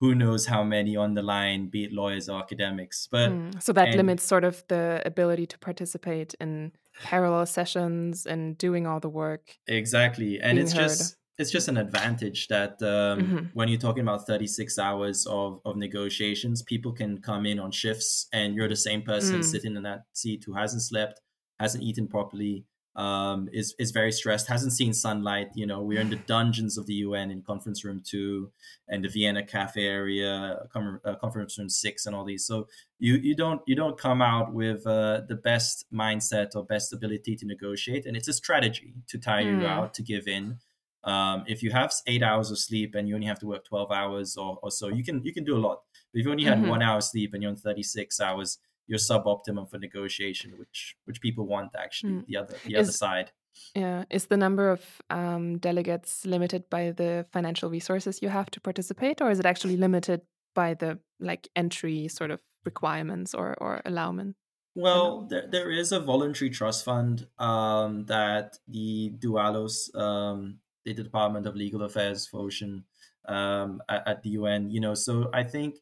Who 0.00 0.14
knows 0.14 0.46
how 0.46 0.62
many 0.62 0.96
on 0.96 1.14
the 1.14 1.22
line, 1.22 1.68
be 1.68 1.84
it 1.84 1.92
lawyers 1.92 2.28
or 2.28 2.40
academics. 2.40 3.08
But 3.10 3.30
mm. 3.30 3.62
so 3.62 3.72
that 3.72 3.88
and, 3.88 3.96
limits 3.96 4.24
sort 4.24 4.44
of 4.44 4.64
the 4.68 5.02
ability 5.04 5.46
to 5.46 5.58
participate 5.58 6.34
in 6.40 6.72
parallel 7.02 7.46
sessions 7.46 8.26
and 8.26 8.56
doing 8.58 8.86
all 8.86 9.00
the 9.00 9.08
work. 9.08 9.56
Exactly, 9.66 10.40
and 10.40 10.58
it's 10.58 10.72
heard. 10.72 10.88
just 10.88 11.16
it's 11.36 11.50
just 11.50 11.68
an 11.68 11.76
advantage 11.76 12.46
that 12.48 12.80
um, 12.82 13.20
mm-hmm. 13.20 13.38
when 13.54 13.68
you're 13.68 13.80
talking 13.80 14.02
about 14.02 14.26
36 14.26 14.78
hours 14.78 15.26
of, 15.26 15.60
of 15.64 15.76
negotiations, 15.76 16.62
people 16.62 16.92
can 16.92 17.20
come 17.20 17.44
in 17.44 17.58
on 17.58 17.72
shifts 17.72 18.28
and 18.32 18.54
you're 18.54 18.68
the 18.68 18.76
same 18.76 19.02
person 19.02 19.40
mm. 19.40 19.44
sitting 19.44 19.74
in 19.74 19.82
that 19.82 20.02
seat 20.12 20.44
who 20.46 20.54
hasn't 20.54 20.82
slept, 20.82 21.20
hasn't 21.58 21.82
eaten 21.82 22.06
properly, 22.06 22.64
um, 22.96 23.48
is 23.52 23.74
is 23.78 23.90
very 23.90 24.12
stressed, 24.12 24.46
hasn't 24.46 24.72
seen 24.72 24.92
sunlight. 24.92 25.48
You 25.54 25.66
know, 25.66 25.82
we're 25.82 26.00
in 26.00 26.10
the 26.10 26.16
dungeons 26.16 26.78
of 26.78 26.86
the 26.86 26.94
UN 26.94 27.30
in 27.30 27.42
conference 27.42 27.84
room 27.84 28.02
two 28.04 28.50
and 28.88 29.04
the 29.04 29.08
Vienna 29.08 29.44
cafe 29.44 29.86
area, 29.86 30.64
uh, 30.74 31.14
conference 31.16 31.58
room 31.58 31.68
six, 31.68 32.06
and 32.06 32.14
all 32.14 32.24
these. 32.24 32.46
So 32.46 32.68
you 32.98 33.16
you 33.16 33.34
don't 33.34 33.60
you 33.66 33.74
don't 33.74 33.98
come 33.98 34.22
out 34.22 34.52
with 34.52 34.86
uh, 34.86 35.22
the 35.28 35.34
best 35.34 35.86
mindset 35.92 36.54
or 36.54 36.64
best 36.64 36.92
ability 36.92 37.36
to 37.36 37.46
negotiate, 37.46 38.06
and 38.06 38.16
it's 38.16 38.28
a 38.28 38.32
strategy 38.32 38.94
to 39.08 39.18
tire 39.18 39.44
mm. 39.44 39.62
you 39.62 39.66
out, 39.66 39.94
to 39.94 40.02
give 40.02 40.28
in. 40.28 40.58
Um, 41.04 41.44
if 41.46 41.62
you 41.62 41.70
have 41.70 41.92
eight 42.06 42.22
hours 42.22 42.50
of 42.50 42.58
sleep 42.58 42.94
and 42.94 43.06
you 43.06 43.14
only 43.14 43.26
have 43.26 43.38
to 43.40 43.46
work 43.46 43.66
12 43.66 43.92
hours 43.92 44.38
or, 44.38 44.58
or 44.62 44.70
so, 44.70 44.88
you 44.88 45.04
can 45.04 45.22
you 45.22 45.34
can 45.34 45.44
do 45.44 45.56
a 45.56 45.58
lot. 45.60 45.82
But 46.12 46.20
if 46.20 46.26
you 46.26 46.30
only 46.32 46.44
had 46.44 46.58
mm-hmm. 46.58 46.68
one 46.68 46.82
hour 46.82 47.00
sleep 47.00 47.34
and 47.34 47.42
you're 47.42 47.50
on 47.50 47.56
36 47.56 48.20
hours, 48.20 48.58
you're 48.86 48.98
suboptimum 48.98 49.68
for 49.70 49.78
negotiation, 49.78 50.54
which 50.58 50.96
which 51.04 51.20
people 51.20 51.46
want 51.46 51.72
actually 51.78 52.12
mm. 52.12 52.26
the 52.26 52.36
other 52.36 52.54
the 52.64 52.74
is, 52.74 52.88
other 52.88 52.92
side. 52.92 53.32
Yeah, 53.74 54.04
is 54.10 54.26
the 54.26 54.36
number 54.36 54.70
of 54.70 54.82
um, 55.10 55.58
delegates 55.58 56.26
limited 56.26 56.68
by 56.70 56.90
the 56.90 57.26
financial 57.32 57.70
resources 57.70 58.20
you 58.20 58.28
have 58.28 58.50
to 58.50 58.60
participate, 58.60 59.20
or 59.20 59.30
is 59.30 59.38
it 59.38 59.46
actually 59.46 59.76
limited 59.76 60.22
by 60.54 60.74
the 60.74 60.98
like 61.20 61.48
entry 61.54 62.08
sort 62.08 62.30
of 62.30 62.40
requirements 62.64 63.34
or 63.34 63.54
or 63.60 63.80
allowance? 63.84 64.34
Well, 64.76 65.28
there, 65.30 65.46
there 65.48 65.70
is 65.70 65.92
a 65.92 66.00
voluntary 66.00 66.50
trust 66.50 66.84
fund 66.84 67.28
um, 67.38 68.06
that 68.06 68.58
the 68.66 69.12
DOALOS 69.20 69.94
um, 69.94 70.58
the 70.84 70.94
Department 70.94 71.46
of 71.46 71.56
Legal 71.56 71.82
Affairs 71.82 72.26
for 72.26 72.40
Ocean 72.40 72.84
um, 73.26 73.82
at, 73.88 74.06
at, 74.06 74.22
the 74.22 74.30
UN. 74.30 74.70
You 74.70 74.80
know, 74.80 74.94
so 74.94 75.30
I 75.32 75.42
think 75.42 75.76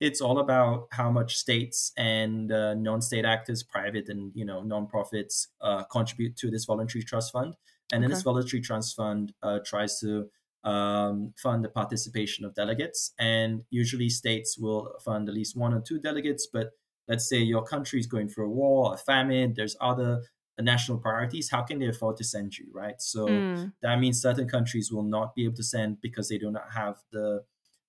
it's 0.00 0.20
all 0.20 0.38
about 0.38 0.88
how 0.92 1.10
much 1.10 1.36
states 1.36 1.92
and 1.96 2.52
uh, 2.52 2.74
non-state 2.74 3.24
actors, 3.24 3.62
private 3.62 4.08
and 4.08 4.32
you 4.34 4.44
know 4.44 4.62
nonprofits, 4.62 5.48
uh, 5.60 5.84
contribute 5.84 6.36
to 6.36 6.50
this 6.50 6.64
voluntary 6.64 7.02
trust 7.04 7.32
fund. 7.32 7.54
And 7.92 8.00
okay. 8.00 8.08
then 8.08 8.10
this 8.10 8.22
voluntary 8.22 8.60
trust 8.60 8.94
fund 8.96 9.32
uh, 9.42 9.60
tries 9.64 9.98
to 10.00 10.28
um, 10.64 11.32
fund 11.36 11.64
the 11.64 11.68
participation 11.68 12.44
of 12.44 12.54
delegates. 12.54 13.12
And 13.18 13.64
usually 13.70 14.08
states 14.10 14.58
will 14.58 14.92
fund 15.04 15.28
at 15.28 15.34
least 15.34 15.56
one 15.56 15.72
or 15.72 15.80
two 15.80 15.98
delegates. 15.98 16.46
But 16.46 16.70
let's 17.08 17.28
say 17.28 17.38
your 17.38 17.62
country 17.62 17.98
is 17.98 18.06
going 18.06 18.28
through 18.28 18.46
a 18.46 18.50
war, 18.50 18.94
a 18.94 18.98
famine, 18.98 19.54
there's 19.56 19.76
other 19.80 20.22
national 20.60 20.98
priorities, 20.98 21.50
how 21.50 21.62
can 21.62 21.78
they 21.78 21.86
afford 21.86 22.16
to 22.16 22.24
send 22.24 22.58
you, 22.58 22.66
right? 22.72 23.00
So 23.00 23.26
mm. 23.26 23.72
that 23.80 23.98
means 24.00 24.20
certain 24.20 24.48
countries 24.48 24.90
will 24.92 25.04
not 25.04 25.34
be 25.34 25.44
able 25.44 25.54
to 25.56 25.62
send 25.62 26.00
because 26.00 26.28
they 26.28 26.38
do 26.38 26.50
not 26.50 26.72
have 26.74 26.96
the 27.12 27.44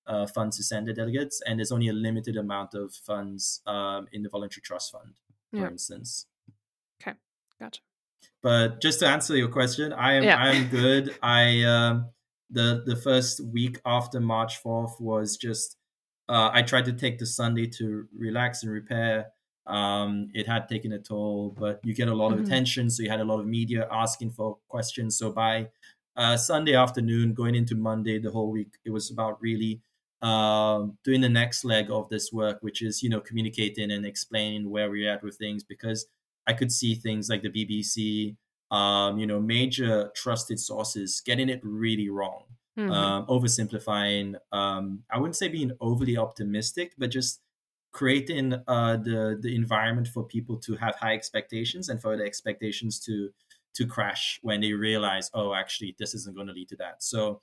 uh, 0.06 0.26
funds 0.26 0.56
to 0.56 0.62
send 0.62 0.88
the 0.88 0.92
delegates, 0.92 1.40
and 1.46 1.58
there's 1.58 1.72
only 1.72 1.88
a 1.88 1.92
limited 1.92 2.36
amount 2.36 2.74
of 2.74 2.92
funds 2.92 3.62
um, 3.66 4.06
in 4.12 4.22
the 4.22 4.28
voluntary 4.28 4.62
trust 4.62 4.92
fund, 4.92 5.14
for 5.50 5.58
yeah. 5.58 5.68
instance. 5.68 6.26
Okay, 7.02 7.16
gotcha. 7.58 7.80
But 8.42 8.80
just 8.80 9.00
to 9.00 9.06
answer 9.06 9.36
your 9.36 9.48
question, 9.48 9.92
I 9.92 10.14
am 10.14 10.22
yeah. 10.22 10.36
I 10.36 10.50
am 10.50 10.68
good. 10.68 11.16
I 11.22 11.62
um, 11.62 12.06
the 12.50 12.82
the 12.84 12.96
first 12.96 13.40
week 13.44 13.80
after 13.84 14.20
March 14.20 14.58
fourth 14.58 14.96
was 15.00 15.36
just 15.36 15.76
uh, 16.28 16.50
I 16.52 16.62
tried 16.62 16.86
to 16.86 16.92
take 16.92 17.18
the 17.18 17.26
Sunday 17.26 17.66
to 17.78 18.06
relax 18.16 18.62
and 18.62 18.72
repair 18.72 19.26
um, 19.70 20.30
it 20.34 20.46
had 20.46 20.68
taken 20.68 20.92
a 20.92 20.98
toll, 20.98 21.54
but 21.56 21.80
you 21.84 21.94
get 21.94 22.08
a 22.08 22.14
lot 22.14 22.32
mm-hmm. 22.32 22.40
of 22.40 22.46
attention. 22.46 22.90
So 22.90 23.02
you 23.02 23.10
had 23.10 23.20
a 23.20 23.24
lot 23.24 23.40
of 23.40 23.46
media 23.46 23.86
asking 23.90 24.32
for 24.32 24.58
questions. 24.68 25.16
So 25.16 25.30
by 25.30 25.68
uh, 26.16 26.36
Sunday 26.36 26.74
afternoon, 26.74 27.34
going 27.34 27.54
into 27.54 27.76
Monday, 27.76 28.18
the 28.18 28.30
whole 28.30 28.50
week, 28.50 28.78
it 28.84 28.90
was 28.90 29.10
about 29.10 29.40
really 29.40 29.80
um, 30.22 30.98
doing 31.04 31.20
the 31.20 31.28
next 31.28 31.64
leg 31.64 31.90
of 31.90 32.08
this 32.08 32.32
work, 32.32 32.58
which 32.60 32.82
is, 32.82 33.02
you 33.02 33.08
know, 33.08 33.20
communicating 33.20 33.90
and 33.90 34.04
explaining 34.04 34.70
where 34.70 34.90
we're 34.90 35.10
at 35.10 35.22
with 35.22 35.36
things 35.36 35.62
because 35.62 36.06
I 36.46 36.52
could 36.52 36.72
see 36.72 36.94
things 36.94 37.28
like 37.28 37.42
the 37.42 37.50
BBC, 37.50 38.36
um, 38.74 39.18
you 39.18 39.26
know, 39.26 39.40
major 39.40 40.10
trusted 40.14 40.60
sources 40.60 41.22
getting 41.24 41.48
it 41.48 41.60
really 41.62 42.08
wrong, 42.08 42.44
mm-hmm. 42.78 42.90
um, 42.90 43.26
oversimplifying. 43.26 44.34
Um, 44.52 45.04
I 45.10 45.18
wouldn't 45.18 45.36
say 45.36 45.48
being 45.48 45.72
overly 45.80 46.16
optimistic, 46.16 46.92
but 46.98 47.10
just 47.10 47.40
creating 47.92 48.54
uh, 48.68 48.96
the 48.96 49.38
the 49.40 49.54
environment 49.54 50.06
for 50.08 50.22
people 50.22 50.56
to 50.56 50.76
have 50.76 50.94
high 50.96 51.14
expectations 51.14 51.88
and 51.88 52.00
for 52.00 52.16
the 52.16 52.24
expectations 52.24 53.00
to 53.00 53.30
to 53.74 53.86
crash 53.86 54.38
when 54.42 54.60
they 54.60 54.72
realize, 54.72 55.30
oh, 55.34 55.54
actually, 55.54 55.94
this 55.98 56.14
isn't 56.14 56.34
going 56.34 56.48
to 56.48 56.52
lead 56.52 56.68
to 56.68 56.76
that. 56.76 57.02
So, 57.02 57.40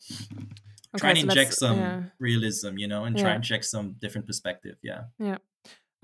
okay, 0.96 1.00
try 1.02 1.10
and 1.12 1.20
so 1.20 1.24
inject 1.24 1.54
some 1.54 1.78
yeah. 1.78 2.04
realism, 2.20 2.78
you 2.78 2.88
know, 2.88 3.04
and 3.06 3.18
yeah. 3.18 3.24
try 3.24 3.34
and 3.34 3.44
check 3.44 3.64
some 3.64 3.96
different 4.00 4.28
perspective. 4.28 4.78
Yeah. 4.82 5.04
Yeah. 5.20 5.38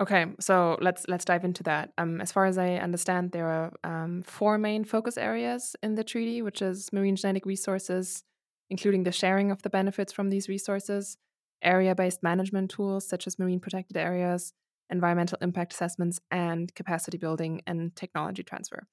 Okay, 0.00 0.26
so 0.40 0.76
let's 0.80 1.06
let's 1.06 1.24
dive 1.24 1.44
into 1.44 1.62
that. 1.62 1.92
Um, 1.98 2.20
as 2.20 2.32
far 2.32 2.46
as 2.46 2.58
I 2.58 2.74
understand, 2.74 3.30
there 3.30 3.46
are 3.46 3.72
um, 3.84 4.22
four 4.22 4.58
main 4.58 4.84
focus 4.84 5.16
areas 5.16 5.76
in 5.82 5.94
the 5.94 6.02
treaty, 6.02 6.42
which 6.42 6.60
is 6.60 6.92
marine 6.92 7.14
genetic 7.14 7.46
resources, 7.46 8.24
including 8.70 9.04
the 9.04 9.12
sharing 9.12 9.52
of 9.52 9.62
the 9.62 9.70
benefits 9.70 10.12
from 10.12 10.30
these 10.30 10.48
resources, 10.48 11.16
area 11.62 11.94
based 11.94 12.22
management 12.22 12.70
tools 12.72 13.08
such 13.08 13.26
as 13.28 13.38
marine 13.38 13.60
protected 13.60 13.96
areas, 13.96 14.52
environmental 14.90 15.38
impact 15.40 15.72
assessments, 15.72 16.20
and 16.30 16.74
capacity 16.74 17.16
building 17.16 17.62
and 17.66 17.94
technology 17.94 18.42
transfer. 18.42 18.88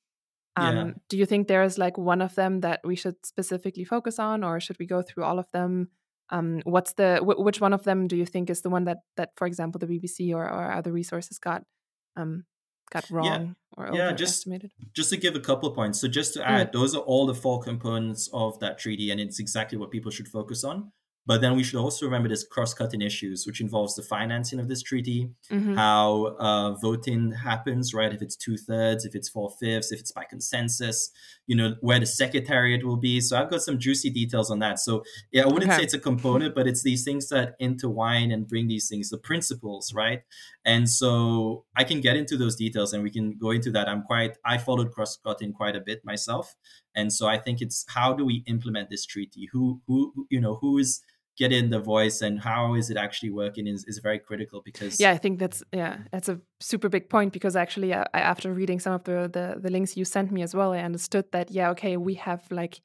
Um, 0.55 0.75
yeah. 0.75 0.93
Do 1.09 1.17
you 1.17 1.25
think 1.25 1.47
there 1.47 1.63
is 1.63 1.77
like 1.77 1.97
one 1.97 2.21
of 2.21 2.35
them 2.35 2.61
that 2.61 2.81
we 2.83 2.95
should 2.95 3.25
specifically 3.25 3.85
focus 3.85 4.19
on, 4.19 4.43
or 4.43 4.59
should 4.59 4.77
we 4.79 4.85
go 4.85 5.01
through 5.01 5.23
all 5.23 5.39
of 5.39 5.47
them? 5.51 5.89
Um, 6.29 6.61
what's 6.63 6.93
the 6.93 7.19
which 7.21 7.59
one 7.59 7.73
of 7.73 7.83
them 7.83 8.07
do 8.07 8.15
you 8.15 8.25
think 8.25 8.49
is 8.49 8.61
the 8.61 8.69
one 8.69 8.85
that 8.85 8.99
that, 9.17 9.31
for 9.35 9.47
example, 9.47 9.79
the 9.79 9.87
BBC 9.87 10.33
or, 10.33 10.43
or 10.43 10.71
other 10.71 10.91
resources 10.91 11.39
got 11.39 11.63
um, 12.15 12.45
got 12.91 13.09
wrong 13.09 13.55
yeah. 13.77 13.83
or 13.83 13.95
yeah, 13.95 14.11
just 14.11 14.47
just 14.93 15.09
to 15.09 15.17
give 15.17 15.35
a 15.35 15.39
couple 15.39 15.69
of 15.69 15.75
points. 15.75 15.99
So 15.99 16.07
just 16.07 16.33
to 16.33 16.39
mm. 16.39 16.45
add, 16.45 16.69
mm. 16.69 16.73
those 16.73 16.95
are 16.95 17.01
all 17.01 17.25
the 17.25 17.33
four 17.33 17.61
components 17.61 18.29
of 18.33 18.59
that 18.59 18.77
treaty, 18.77 19.11
and 19.11 19.19
it's 19.19 19.39
exactly 19.39 19.77
what 19.77 19.91
people 19.91 20.11
should 20.11 20.27
focus 20.27 20.63
on. 20.63 20.91
But 21.27 21.41
then 21.41 21.55
we 21.55 21.63
should 21.63 21.79
also 21.79 22.05
remember 22.05 22.27
this 22.27 22.43
cross-cutting 22.43 23.01
issues, 23.01 23.45
which 23.45 23.61
involves 23.61 23.95
the 23.95 24.01
financing 24.01 24.59
of 24.59 24.67
this 24.67 24.81
treaty, 24.81 25.29
mm-hmm. 25.51 25.75
how 25.75 26.35
uh, 26.39 26.73
voting 26.73 27.31
happens, 27.31 27.93
right? 27.93 28.11
If 28.11 28.23
it's 28.23 28.35
two 28.35 28.57
thirds, 28.57 29.05
if 29.05 29.13
it's 29.13 29.29
four 29.29 29.51
fifths, 29.59 29.91
if 29.91 29.99
it's 29.99 30.11
by 30.11 30.23
consensus, 30.23 31.11
you 31.45 31.55
know, 31.55 31.75
where 31.81 31.99
the 31.99 32.07
secretariat 32.07 32.83
will 32.83 32.97
be. 32.97 33.21
So 33.21 33.37
I've 33.37 33.51
got 33.51 33.61
some 33.61 33.77
juicy 33.77 34.09
details 34.09 34.49
on 34.49 34.59
that. 34.59 34.79
So 34.79 35.03
yeah, 35.31 35.43
I 35.43 35.45
wouldn't 35.45 35.71
okay. 35.71 35.77
say 35.77 35.83
it's 35.83 35.93
a 35.93 35.99
component, 35.99 36.55
but 36.55 36.67
it's 36.67 36.81
these 36.81 37.03
things 37.03 37.29
that 37.29 37.55
intertwine 37.59 38.31
and 38.31 38.47
bring 38.47 38.67
these 38.67 38.89
things, 38.89 39.11
the 39.11 39.17
principles, 39.19 39.93
right? 39.93 40.23
And 40.65 40.89
so 40.89 41.65
I 41.75 41.83
can 41.83 42.01
get 42.01 42.15
into 42.15 42.35
those 42.35 42.55
details 42.55 42.93
and 42.93 43.03
we 43.03 43.11
can 43.11 43.37
go 43.37 43.51
into 43.51 43.69
that. 43.71 43.87
I'm 43.87 44.01
quite, 44.03 44.37
I 44.43 44.57
followed 44.57 44.91
cross-cutting 44.91 45.53
quite 45.53 45.75
a 45.75 45.81
bit 45.81 46.03
myself. 46.03 46.55
And 46.95 47.13
so 47.13 47.27
I 47.27 47.37
think 47.37 47.61
it's 47.61 47.85
how 47.87 48.11
do 48.11 48.25
we 48.25 48.43
implement 48.47 48.89
this 48.89 49.05
treaty? 49.05 49.47
Who, 49.51 49.81
who, 49.87 50.27
you 50.29 50.41
know, 50.41 50.55
who 50.55 50.77
is 50.77 51.01
get 51.37 51.51
in 51.51 51.69
the 51.69 51.79
voice 51.79 52.21
and 52.21 52.39
how 52.39 52.75
is 52.75 52.89
it 52.89 52.97
actually 52.97 53.29
working 53.29 53.67
is, 53.67 53.85
is 53.85 53.99
very 53.99 54.19
critical 54.19 54.61
because 54.63 54.99
yeah 54.99 55.11
i 55.11 55.17
think 55.17 55.39
that's 55.39 55.63
yeah 55.73 55.97
that's 56.11 56.29
a 56.29 56.39
super 56.59 56.89
big 56.89 57.09
point 57.09 57.33
because 57.33 57.55
actually 57.55 57.93
I, 57.93 58.05
after 58.13 58.53
reading 58.53 58.79
some 58.79 58.93
of 58.93 59.03
the, 59.03 59.29
the 59.31 59.59
the 59.59 59.71
links 59.71 59.95
you 59.95 60.05
sent 60.05 60.31
me 60.31 60.41
as 60.41 60.53
well 60.53 60.73
i 60.73 60.79
understood 60.79 61.25
that 61.31 61.51
yeah 61.51 61.69
okay 61.71 61.97
we 61.97 62.15
have 62.15 62.43
like 62.51 62.81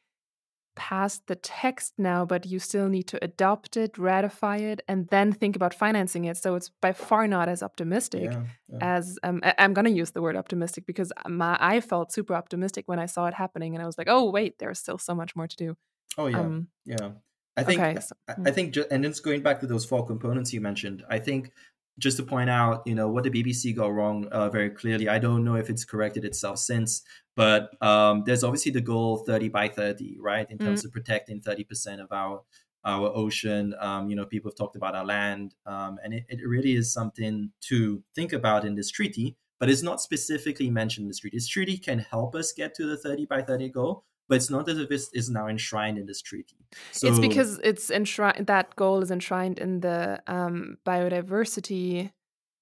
passed 0.77 1.27
the 1.27 1.35
text 1.35 1.95
now 1.97 2.25
but 2.25 2.47
you 2.47 2.59
still 2.59 2.89
need 2.89 3.05
to 3.05 3.19
adopt 3.25 3.77
it 3.77 3.97
ratify 3.97 4.59
it 4.59 4.83
and 4.87 5.09
then 5.09 5.33
think 5.33 5.57
about 5.57 5.73
financing 5.73 6.27
it. 6.27 6.37
So 6.37 6.55
it's 6.55 6.71
by 6.83 6.93
far 6.93 7.27
not 7.27 7.49
as 7.49 7.63
optimistic 7.63 8.31
yeah, 8.31 8.43
yeah. 8.69 8.79
as 8.83 9.19
um, 9.23 9.41
I, 9.43 9.55
am 9.57 9.73
going 9.73 9.87
to 9.87 9.91
use 9.91 10.11
the 10.11 10.21
word 10.21 10.37
optimistic 10.37 10.85
because 10.87 11.13
my, 11.27 11.57
i 11.59 11.81
felt 11.81 12.13
super 12.13 12.35
optimistic 12.35 12.87
when 12.87 12.99
i 12.99 13.07
saw 13.07 13.27
it 13.27 13.33
happening 13.33 13.75
and 13.75 13.83
i 13.83 13.87
was 13.87 13.97
like 13.97 14.09
oh 14.09 14.31
wait 14.31 14.59
there's 14.59 14.79
still 14.79 14.99
so 14.99 15.15
much 15.15 15.35
more 15.35 15.49
to 15.49 15.57
do. 15.57 15.77
Oh 16.19 16.27
yeah. 16.27 16.41
Um, 16.41 16.69
yeah 16.85 17.11
I 17.57 17.63
think 17.63 17.81
okay, 17.81 17.99
I, 18.29 18.33
I 18.33 18.35
mm. 18.35 18.55
think 18.55 18.77
and 18.91 19.05
it's 19.05 19.21
going 19.21 19.43
back 19.43 19.61
to 19.61 19.67
those 19.67 19.85
four 19.85 20.07
components 20.07 20.53
you 20.53 20.61
mentioned. 20.61 21.05
I 21.09 21.19
think 21.19 21.53
just 21.99 22.19
to 22.19 22.23
point 22.23 22.51
out, 22.51 22.83
you 22.85 22.95
know, 22.95 23.09
what 23.09 23.25
the 23.25 23.31
BBC 23.31 23.75
got 23.75 23.93
wrong 23.93 24.27
uh, 24.27 24.51
very 24.51 24.71
clearly. 24.71 25.09
I 25.09 25.19
don't 25.19 25.45
know 25.45 25.57
if 25.57 25.71
it's 25.71 25.85
corrected 25.85 26.25
itself 26.25 26.59
since, 26.59 27.03
but 27.35 27.71
um, 27.83 28.23
there's 28.27 28.45
obviously 28.45 28.73
the 28.73 28.83
goal 28.83 29.19
30 29.19 29.49
by 29.49 29.69
30, 29.69 30.19
right, 30.21 30.51
in 30.51 30.59
terms 30.59 30.83
mm. 30.83 30.87
of 30.87 30.93
protecting 30.93 31.41
30% 31.41 32.01
of 32.01 32.13
our 32.13 32.43
our 32.85 33.11
ocean. 33.17 33.75
Um, 33.81 34.09
you 34.09 34.15
know, 34.15 34.25
people 34.25 34.51
have 34.51 34.57
talked 34.57 34.77
about 34.77 34.95
our 34.95 35.05
land, 35.05 35.55
um, 35.67 35.99
and 36.05 36.15
it, 36.15 36.25
it 36.29 36.41
really 36.47 36.75
is 36.75 36.93
something 36.93 37.51
to 37.63 38.03
think 38.15 38.33
about 38.33 38.65
in 38.65 38.77
this 38.77 38.91
treaty. 38.91 39.37
But 39.59 39.71
it's 39.71 39.83
not 39.83 40.03
specifically 40.03 40.71
mentioned 40.71 41.05
in 41.05 41.09
this 41.09 41.19
treaty. 41.19 41.37
This 41.37 41.49
treaty 41.49 41.79
can 41.79 41.99
help 41.99 42.35
us 42.35 42.53
get 42.53 42.75
to 42.75 42.87
the 42.87 42.97
30 42.99 43.25
by 43.25 43.41
30 43.43 43.71
goal, 43.71 44.05
but 44.29 44.37
it's 44.37 44.51
not 44.51 44.69
as 44.69 44.79
if 44.79 44.91
it 44.91 45.03
is 45.13 45.31
now 45.31 45.49
enshrined 45.49 45.99
in 45.99 46.07
this 46.07 46.23
treaty. 46.23 46.57
So, 46.93 47.09
it's 47.09 47.19
because 47.19 47.59
it's 47.63 47.91
enshrined. 47.91 48.47
That 48.47 48.75
goal 48.77 49.03
is 49.03 49.11
enshrined 49.11 49.59
in 49.59 49.81
the 49.81 50.23
um, 50.27 50.79
biodiversity 50.87 52.11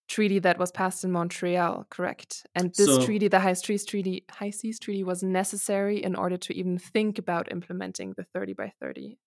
treaty 0.09 0.39
that 0.39 0.59
was 0.59 0.71
passed 0.71 1.05
in 1.05 1.13
Montreal, 1.13 1.87
correct? 1.91 2.47
And 2.55 2.75
this 2.77 2.87
so, 2.87 3.05
treaty, 3.05 3.29
the 3.29 3.41
High 3.41 3.55
Seas 3.55 3.85
Treaty, 3.85 4.25
High 4.31 4.51
Seas 4.51 4.79
Treaty, 4.79 5.03
was 5.03 5.23
necessary 5.23 6.03
in 6.03 6.15
order 6.15 6.37
to 6.37 6.55
even 6.55 6.79
think 6.79 7.19
about 7.19 7.51
implementing 7.51 8.15
the 8.17 8.25
30 8.35 8.53
by 8.53 8.73
30 8.81 9.19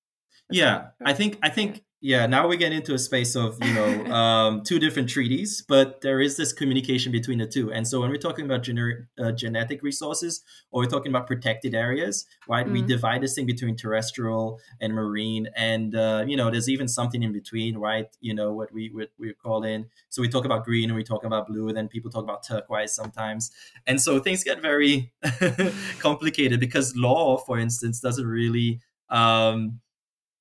yeah 0.49 0.87
i 1.05 1.13
think 1.13 1.37
i 1.43 1.49
think 1.49 1.83
yeah. 1.99 2.21
yeah 2.21 2.25
now 2.27 2.47
we 2.47 2.57
get 2.57 2.71
into 2.71 2.93
a 2.93 2.99
space 2.99 3.35
of 3.35 3.57
you 3.63 3.73
know 3.73 4.05
um, 4.13 4.61
two 4.61 4.79
different 4.79 5.09
treaties 5.09 5.63
but 5.67 6.01
there 6.01 6.21
is 6.21 6.37
this 6.37 6.53
communication 6.53 7.11
between 7.11 7.39
the 7.39 7.47
two. 7.47 7.71
And 7.71 7.87
so 7.87 8.01
when 8.01 8.09
we're 8.09 8.17
talking 8.17 8.45
about 8.45 8.63
gener- 8.63 9.07
uh, 9.19 9.31
genetic 9.31 9.83
resources 9.83 10.43
or 10.71 10.81
we're 10.81 10.89
talking 10.89 11.11
about 11.11 11.27
protected 11.27 11.73
areas 11.75 12.25
right 12.47 12.65
mm 12.65 12.77
we 12.77 12.81
divide 12.81 13.21
this 13.21 13.33
thing 13.33 13.45
between 13.45 13.75
terrestrial 13.75 14.59
and 14.79 14.93
marine? 14.93 15.49
And 15.55 15.95
uh, 15.95 16.23
you 16.27 16.37
know 16.37 16.51
there's 16.51 16.69
even 16.69 16.87
something 16.87 17.23
in 17.23 17.31
between 17.33 17.77
right? 17.77 18.07
You 18.21 18.35
know 18.35 18.53
what 18.53 18.71
we 18.71 18.89
what 18.89 19.09
we 19.17 19.33
call 19.33 19.63
in 19.63 19.87
so 20.09 20.21
we 20.21 20.29
talk 20.29 20.45
about 20.45 20.63
green 20.63 20.89
and 20.89 20.95
we 20.95 21.03
talk 21.03 21.23
about 21.23 21.47
blue 21.47 21.67
and 21.67 21.77
then 21.77 21.87
people 21.87 22.11
talk 22.11 22.23
about 22.23 22.43
turquoise 22.43 22.93
sometimes. 22.93 23.51
And 23.87 23.99
so 24.01 24.19
things 24.19 24.43
get 24.43 24.61
very 24.61 25.11
complicated 25.99 26.59
because 26.59 26.95
law 26.95 27.37
for 27.37 27.57
instance 27.57 27.99
doesn't 27.99 28.27
really 28.27 28.81
um, 29.09 29.79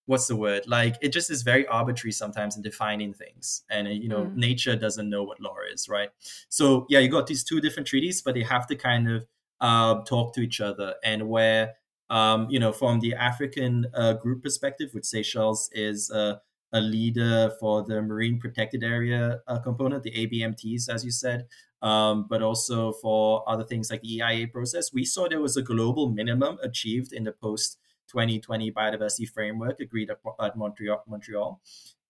what's 0.06 0.28
the 0.28 0.36
word? 0.36 0.62
Like 0.66 0.96
it 1.02 1.08
just 1.08 1.30
is 1.30 1.42
very 1.42 1.66
arbitrary 1.66 2.12
sometimes 2.12 2.56
in 2.56 2.62
defining 2.62 3.12
things. 3.12 3.62
And 3.68 3.86
uh, 3.86 3.90
you 3.90 4.08
know 4.08 4.24
mm. 4.24 4.34
nature 4.34 4.76
doesn't 4.76 5.10
know 5.10 5.22
what 5.22 5.40
law 5.40 5.56
is 5.72 5.88
right? 5.88 6.10
So 6.48 6.86
yeah 6.88 7.00
you 7.00 7.08
got 7.08 7.26
these 7.26 7.44
two 7.44 7.60
different 7.60 7.86
treaties 7.86 8.22
but 8.22 8.34
they 8.34 8.42
have 8.42 8.66
to 8.68 8.76
kind 8.76 9.10
of 9.10 9.26
uh, 9.60 10.02
talk 10.04 10.34
to 10.34 10.40
each 10.40 10.60
other. 10.60 10.94
And 11.04 11.28
where 11.28 11.74
um, 12.08 12.46
you 12.48 12.60
know 12.60 12.72
from 12.72 13.00
the 13.00 13.14
african 13.14 13.86
uh, 13.92 14.14
group 14.14 14.42
perspective 14.42 14.90
which 14.92 15.04
seychelles 15.04 15.68
is 15.72 16.08
uh, 16.12 16.36
a 16.72 16.80
leader 16.80 17.50
for 17.58 17.82
the 17.82 18.00
marine 18.00 18.38
protected 18.38 18.84
area 18.84 19.40
uh, 19.48 19.58
component 19.58 20.04
the 20.04 20.12
abmts 20.12 20.88
as 20.88 21.04
you 21.04 21.10
said. 21.10 21.46
Um, 21.82 22.26
but 22.28 22.42
also 22.42 22.92
for 22.92 23.48
other 23.48 23.62
things 23.62 23.90
like 23.90 24.00
the 24.00 24.20
eia 24.20 24.46
process. 24.50 24.94
We 24.94 25.04
saw 25.04 25.28
there 25.28 25.42
was 25.42 25.58
a 25.58 25.62
global 25.62 26.08
minimum 26.08 26.58
achieved 26.62 27.12
in 27.12 27.24
the 27.24 27.32
post 27.32 27.78
2020 28.08 28.72
biodiversity 28.72 29.28
framework 29.28 29.80
agreed 29.80 30.10
at 30.10 30.56
Montreal, 30.56 31.02
Montreal 31.06 31.60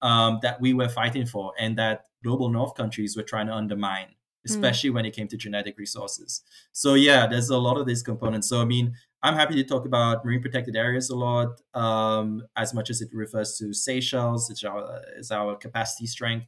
um, 0.02 0.38
that 0.42 0.60
we 0.60 0.74
were 0.74 0.88
fighting 0.88 1.26
for 1.26 1.52
and 1.58 1.76
that 1.78 2.06
global 2.22 2.48
north 2.48 2.74
countries 2.74 3.16
were 3.16 3.22
trying 3.22 3.46
to 3.46 3.54
undermine, 3.54 4.06
hmm. 4.06 4.52
especially 4.52 4.90
mm. 4.90 4.94
when 4.94 5.06
it 5.06 5.14
came 5.14 5.28
to 5.28 5.36
genetic 5.36 5.78
resources. 5.78 6.42
So, 6.72 6.94
yeah, 6.94 7.26
there's 7.26 7.50
a 7.50 7.58
lot 7.58 7.78
of 7.78 7.86
these 7.86 8.02
components. 8.02 8.48
So, 8.48 8.60
I 8.60 8.64
mean, 8.64 8.94
I'm 9.22 9.34
happy 9.34 9.54
to 9.54 9.64
talk 9.64 9.86
about 9.86 10.24
marine 10.24 10.42
protected 10.42 10.76
areas 10.76 11.10
a 11.10 11.16
lot, 11.16 11.60
um, 11.74 12.42
as 12.56 12.74
much 12.74 12.90
as 12.90 13.00
it 13.00 13.08
refers 13.12 13.56
to 13.58 13.72
Seychelles, 13.72 14.50
it's 14.50 14.64
our, 14.64 15.00
it's 15.16 15.30
our 15.30 15.56
capacity 15.56 16.06
strength. 16.06 16.46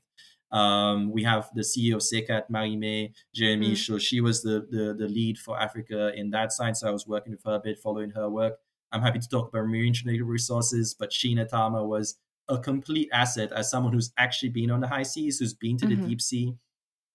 Um, 0.51 1.11
we 1.13 1.23
have 1.25 1.51
the 1.55 1.63
CEO 1.63 1.97
of 1.97 2.01
SeyCCAT, 2.01 2.45
Marie-May 2.49 3.13
Jeremie. 3.35 3.73
Mm. 3.73 3.77
So 3.77 3.99
she 3.99 4.21
was 4.21 4.43
the, 4.43 4.67
the, 4.71 4.95
the 4.99 5.09
lead 5.09 5.39
for 5.39 5.61
Africa 5.61 6.13
in 6.15 6.31
that 6.31 6.53
science. 6.53 6.81
So 6.81 6.89
I 6.89 6.91
was 6.91 7.07
working 7.07 7.33
with 7.33 7.43
her 7.45 7.57
a 7.57 7.61
bit, 7.61 7.79
following 7.79 8.11
her 8.11 8.31
work. 8.31 8.59
I'm 8.93 9.03
happy 9.03 9.19
to 9.19 9.29
talk 9.29 9.49
about 9.49 9.67
marine 9.67 9.95
resources, 10.25 10.95
but 10.99 11.11
Sheena 11.11 11.49
Talma 11.49 11.85
was 11.85 12.17
a 12.49 12.59
complete 12.59 13.09
asset 13.13 13.53
as 13.53 13.71
someone 13.71 13.93
who's 13.93 14.13
actually 14.17 14.49
been 14.49 14.71
on 14.71 14.81
the 14.81 14.89
high 14.89 15.03
seas, 15.03 15.39
who's 15.39 15.55
been 15.55 15.77
to 15.79 15.87
mm-hmm. 15.87 16.03
the 16.03 16.09
deep 16.09 16.21
sea, 16.21 16.55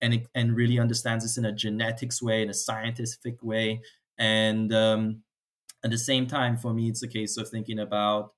and 0.01 0.27
and 0.35 0.55
really 0.55 0.79
understands 0.79 1.23
this 1.23 1.37
in 1.37 1.45
a 1.45 1.51
genetics 1.51 2.21
way, 2.21 2.41
in 2.41 2.49
a 2.49 2.53
scientific 2.53 3.41
way, 3.41 3.81
and 4.17 4.73
um, 4.73 5.21
at 5.83 5.91
the 5.91 5.97
same 5.97 6.27
time, 6.27 6.57
for 6.57 6.73
me, 6.73 6.89
it's 6.89 7.03
a 7.03 7.07
case 7.07 7.37
of 7.37 7.49
thinking 7.49 7.79
about 7.79 8.33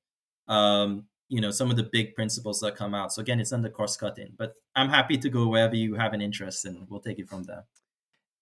um, 0.48 1.06
you 1.28 1.42
know 1.42 1.52
some 1.52 1.70
of 1.70 1.76
the 1.76 1.90
big 1.92 2.16
principles 2.16 2.60
that 2.62 2.76
come 2.76 2.94
out. 2.94 3.12
So 3.14 3.22
again, 3.22 3.40
it's 3.40 3.54
under 3.54 3.70
cross 3.70 3.98
cutting, 3.98 4.34
but 4.38 4.54
I'm 4.76 4.90
happy 4.90 5.18
to 5.18 5.30
go 5.30 5.48
wherever 5.48 5.76
you 5.76 5.96
have 5.96 6.14
an 6.14 6.22
interest, 6.22 6.66
and 6.66 6.88
we'll 6.90 7.02
take 7.02 7.20
it 7.20 7.28
from 7.28 7.44
there. 7.44 7.66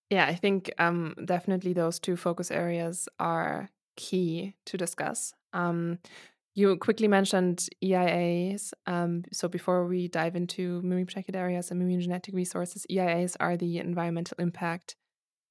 Yeah, 0.10 0.26
I 0.26 0.36
think 0.36 0.72
um, 0.78 1.16
definitely 1.26 1.74
those 1.74 2.00
two 2.00 2.16
focus 2.16 2.52
areas 2.52 3.10
are 3.20 3.72
key 3.96 4.56
to 4.66 4.78
discuss. 4.78 5.34
Um, 5.54 6.00
you 6.56 6.76
quickly 6.78 7.08
mentioned 7.08 7.68
EIAs. 7.84 8.74
Um, 8.86 9.24
so 9.32 9.48
before 9.48 9.88
we 9.88 10.08
dive 10.08 10.36
into 10.36 10.82
marine 10.84 11.06
protected 11.06 11.36
areas 11.36 11.72
and 11.72 11.80
marine 11.80 12.00
genetic 12.00 12.36
resources, 12.36 12.86
EIAs 12.92 13.36
are 13.40 13.58
the 13.58 13.80
environmental 13.80 14.38
impact 14.40 14.96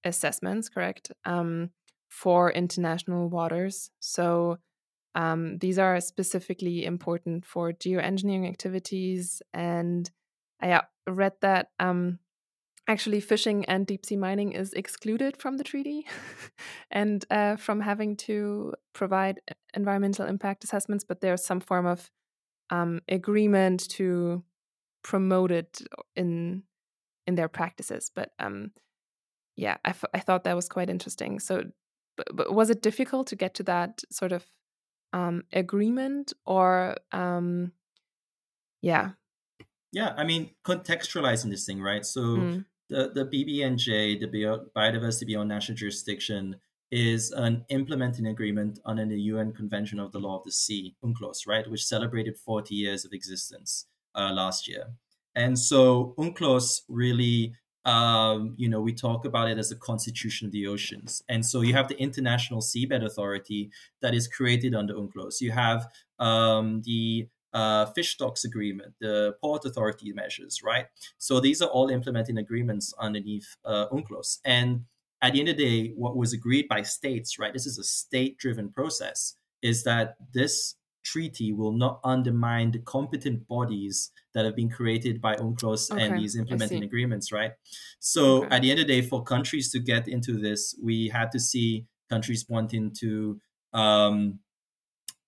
assessments, 0.04 0.68
correct? 0.68 1.10
Um, 1.24 1.70
for 2.08 2.52
international 2.52 3.30
waters. 3.30 3.90
So 3.98 4.58
um, 5.14 5.58
these 5.58 5.78
are 5.78 6.00
specifically 6.00 6.84
important 6.84 7.44
for 7.44 7.72
geoengineering 7.72 8.48
activities. 8.48 9.42
And 9.52 10.10
I 10.60 10.82
read 11.08 11.32
that 11.40 11.68
um, 11.80 12.18
actually 12.92 13.20
fishing 13.20 13.64
and 13.64 13.86
deep 13.86 14.04
sea 14.04 14.16
mining 14.16 14.52
is 14.52 14.74
excluded 14.74 15.36
from 15.38 15.56
the 15.56 15.64
treaty. 15.64 16.06
And 16.90 17.24
uh, 17.30 17.56
from 17.56 17.80
having 17.80 18.16
to 18.28 18.74
provide 18.92 19.40
environmental 19.74 20.26
impact 20.26 20.62
assessments 20.64 21.04
but 21.08 21.20
there's 21.20 21.44
some 21.44 21.60
form 21.60 21.86
of 21.86 22.10
um, 22.68 23.00
agreement 23.08 23.88
to 23.96 24.44
promote 25.02 25.50
it 25.50 25.82
in 26.14 26.64
in 27.26 27.34
their 27.34 27.48
practices. 27.48 28.10
But 28.14 28.28
um, 28.38 28.72
yeah 29.56 29.76
I, 29.84 29.94
I 30.12 30.20
thought 30.20 30.44
that 30.44 30.56
was 30.56 30.68
quite 30.68 30.90
interesting. 30.90 31.40
So 31.40 31.64
but, 32.18 32.26
but, 32.36 32.54
was 32.54 32.68
it 32.68 32.82
difficult 32.82 33.26
to 33.28 33.36
get 33.36 33.54
to 33.54 33.62
that 33.62 34.02
sort 34.10 34.32
of 34.32 34.44
um, 35.14 35.44
agreement 35.52 36.34
or 36.44 36.96
um, 37.12 37.72
yeah? 38.82 39.12
Yeah 39.92 40.12
i 40.16 40.24
mean 40.24 40.50
contextualizing 40.66 41.50
this 41.50 41.64
thing 41.64 41.80
right? 41.80 42.04
So 42.04 42.20
mm 42.20 42.64
the, 42.92 43.10
the 43.14 43.24
BBNJ, 43.24 44.20
the 44.20 44.26
Bio, 44.26 44.66
Biodiversity 44.76 45.26
Beyond 45.26 45.48
National 45.48 45.76
Jurisdiction, 45.76 46.56
is 46.90 47.30
an 47.32 47.64
implementing 47.70 48.26
agreement 48.26 48.78
under 48.84 49.06
the 49.06 49.18
UN 49.22 49.52
Convention 49.52 49.98
of 49.98 50.12
the 50.12 50.20
Law 50.20 50.38
of 50.38 50.44
the 50.44 50.52
Sea, 50.52 50.94
UNCLOS, 51.02 51.46
right, 51.46 51.68
which 51.70 51.86
celebrated 51.86 52.36
40 52.36 52.74
years 52.74 53.06
of 53.06 53.12
existence 53.12 53.86
uh, 54.14 54.30
last 54.30 54.68
year. 54.68 54.84
And 55.34 55.58
so 55.58 56.14
UNCLOS 56.18 56.82
really, 56.88 57.54
um, 57.86 58.54
you 58.58 58.68
know, 58.68 58.82
we 58.82 58.92
talk 58.92 59.24
about 59.24 59.48
it 59.48 59.56
as 59.56 59.72
a 59.72 59.76
constitution 59.76 60.46
of 60.46 60.52
the 60.52 60.66
oceans. 60.66 61.22
And 61.30 61.44
so 61.44 61.62
you 61.62 61.72
have 61.72 61.88
the 61.88 61.98
International 61.98 62.60
Seabed 62.60 63.02
Authority 63.02 63.70
that 64.02 64.14
is 64.14 64.28
created 64.28 64.74
under 64.74 64.92
UNCLOS. 64.92 65.40
You 65.40 65.50
have 65.52 65.88
um, 66.18 66.82
the 66.84 67.26
uh, 67.52 67.86
fish 67.86 68.14
stocks 68.14 68.44
agreement, 68.44 68.94
the 69.00 69.34
port 69.40 69.64
authority 69.64 70.12
measures, 70.12 70.62
right? 70.62 70.86
So 71.18 71.40
these 71.40 71.60
are 71.62 71.68
all 71.68 71.88
implementing 71.88 72.38
agreements 72.38 72.94
underneath 72.98 73.56
uh, 73.64 73.86
UNCLOS. 73.92 74.38
And 74.44 74.84
at 75.20 75.34
the 75.34 75.40
end 75.40 75.48
of 75.50 75.56
the 75.56 75.64
day, 75.64 75.92
what 75.96 76.16
was 76.16 76.32
agreed 76.32 76.66
by 76.68 76.82
states, 76.82 77.38
right? 77.38 77.52
This 77.52 77.66
is 77.66 77.78
a 77.78 77.84
state-driven 77.84 78.70
process. 78.70 79.36
Is 79.62 79.84
that 79.84 80.16
this 80.34 80.74
treaty 81.04 81.52
will 81.52 81.72
not 81.72 82.00
undermine 82.04 82.70
the 82.70 82.78
competent 82.78 83.46
bodies 83.48 84.10
that 84.34 84.44
have 84.44 84.56
been 84.56 84.70
created 84.70 85.20
by 85.20 85.36
UNCLOS 85.36 85.90
okay, 85.90 86.02
and 86.02 86.18
these 86.18 86.36
implementing 86.36 86.82
agreements, 86.82 87.32
right? 87.32 87.52
So 88.00 88.44
okay. 88.44 88.56
at 88.56 88.62
the 88.62 88.70
end 88.70 88.80
of 88.80 88.86
the 88.86 89.00
day, 89.00 89.06
for 89.06 89.22
countries 89.22 89.70
to 89.72 89.78
get 89.78 90.08
into 90.08 90.38
this, 90.38 90.74
we 90.82 91.08
had 91.08 91.30
to 91.32 91.40
see 91.40 91.86
countries 92.08 92.46
wanting 92.48 92.92
to 93.00 93.40
um, 93.72 94.38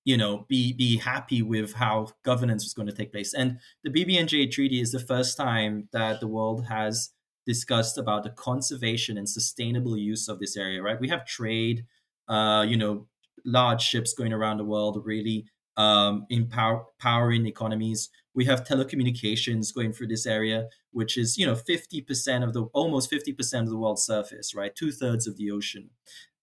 you 0.04 0.16
know 0.16 0.46
be 0.48 0.72
be 0.72 0.98
happy 0.98 1.42
with 1.42 1.74
how 1.74 2.08
governance 2.24 2.64
was 2.64 2.74
going 2.74 2.88
to 2.88 2.94
take 2.94 3.12
place. 3.12 3.34
And 3.34 3.58
the 3.82 3.90
bbnj 3.90 4.50
treaty 4.52 4.80
is 4.80 4.92
the 4.92 5.00
first 5.00 5.36
time 5.36 5.88
that 5.92 6.20
the 6.20 6.28
world 6.28 6.66
has 6.66 7.10
discussed 7.46 7.98
about 7.98 8.24
the 8.24 8.30
conservation 8.30 9.18
and 9.18 9.28
sustainable 9.28 9.96
use 9.96 10.28
of 10.28 10.38
this 10.38 10.56
area 10.56 10.82
right? 10.82 11.00
We 11.00 11.08
have 11.08 11.26
trade 11.26 11.86
uh, 12.28 12.64
you 12.68 12.76
know 12.76 13.06
large 13.44 13.82
ships 13.82 14.14
going 14.14 14.32
around 14.32 14.58
the 14.58 14.64
world 14.64 15.02
really 15.04 15.46
um, 15.76 16.24
empower, 16.30 16.84
empowering 17.00 17.46
economies. 17.46 18.08
We 18.32 18.44
have 18.44 18.64
telecommunications 18.64 19.74
going 19.74 19.92
through 19.92 20.08
this 20.08 20.26
area 20.26 20.68
which 20.92 21.16
is 21.16 21.36
you 21.38 21.46
know 21.46 21.54
50% 21.54 22.44
of 22.44 22.52
the 22.52 22.64
almost 22.72 23.10
50% 23.10 23.60
of 23.62 23.68
the 23.68 23.78
world's 23.78 24.02
surface 24.02 24.54
right? 24.54 24.74
Two-thirds 24.74 25.26
of 25.26 25.36
the 25.36 25.50
ocean 25.50 25.90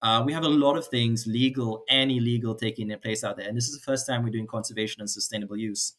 uh, 0.02 0.24
we 0.26 0.34
have 0.34 0.44
a 0.44 0.50
lot 0.50 0.78
of 0.78 0.88
things, 0.88 1.28
legal 1.28 1.84
and 1.90 2.12
illegal, 2.12 2.56
taking 2.56 2.92
place 3.00 3.24
out 3.24 3.38
there. 3.38 3.48
And 3.48 3.56
this 3.56 3.68
is 3.68 3.76
the 3.76 3.84
first 3.84 4.08
time 4.08 4.24
we're 4.24 4.32
doing 4.32 4.48
conservation 4.48 5.02
and 5.02 5.10
sustainable 5.10 5.58
use. 5.58 5.94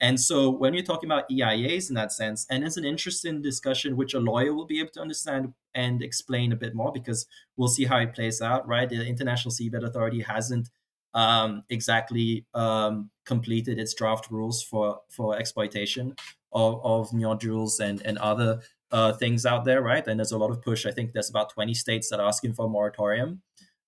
And 0.00 0.20
so 0.20 0.48
when 0.48 0.74
you're 0.74 0.84
talking 0.84 1.10
about 1.10 1.28
EIAs 1.28 1.88
in 1.88 1.96
that 1.96 2.12
sense, 2.12 2.46
and 2.50 2.62
it's 2.62 2.76
an 2.76 2.84
interesting 2.84 3.42
discussion 3.42 3.96
which 3.96 4.14
a 4.14 4.20
lawyer 4.20 4.54
will 4.54 4.66
be 4.66 4.78
able 4.78 4.92
to 4.92 5.00
understand 5.00 5.52
and 5.74 6.02
explain 6.02 6.52
a 6.52 6.56
bit 6.56 6.74
more 6.74 6.92
because 6.92 7.26
we'll 7.56 7.68
see 7.68 7.84
how 7.84 7.98
it 7.98 8.14
plays 8.14 8.40
out, 8.40 8.66
right? 8.68 8.88
The 8.88 9.04
International 9.04 9.52
Seabed 9.52 9.84
Authority 9.84 10.20
hasn't 10.22 10.68
um, 11.14 11.64
exactly 11.68 12.46
um, 12.54 13.10
completed 13.24 13.78
its 13.78 13.94
draft 13.94 14.30
rules 14.30 14.62
for 14.62 15.00
for 15.08 15.36
exploitation 15.36 16.14
of, 16.52 16.80
of 16.84 17.12
nodules 17.12 17.80
and 17.80 18.02
and 18.02 18.18
other 18.18 18.60
uh, 18.90 19.12
things 19.12 19.44
out 19.44 19.64
there, 19.64 19.82
right? 19.82 20.06
And 20.06 20.18
there's 20.18 20.32
a 20.32 20.38
lot 20.38 20.50
of 20.50 20.62
push. 20.62 20.86
I 20.86 20.90
think 20.90 21.12
there's 21.12 21.30
about 21.30 21.50
20 21.50 21.74
states 21.74 22.08
that 22.10 22.20
are 22.20 22.28
asking 22.28 22.54
for 22.54 22.66
a 22.66 22.68
moratorium. 22.68 23.42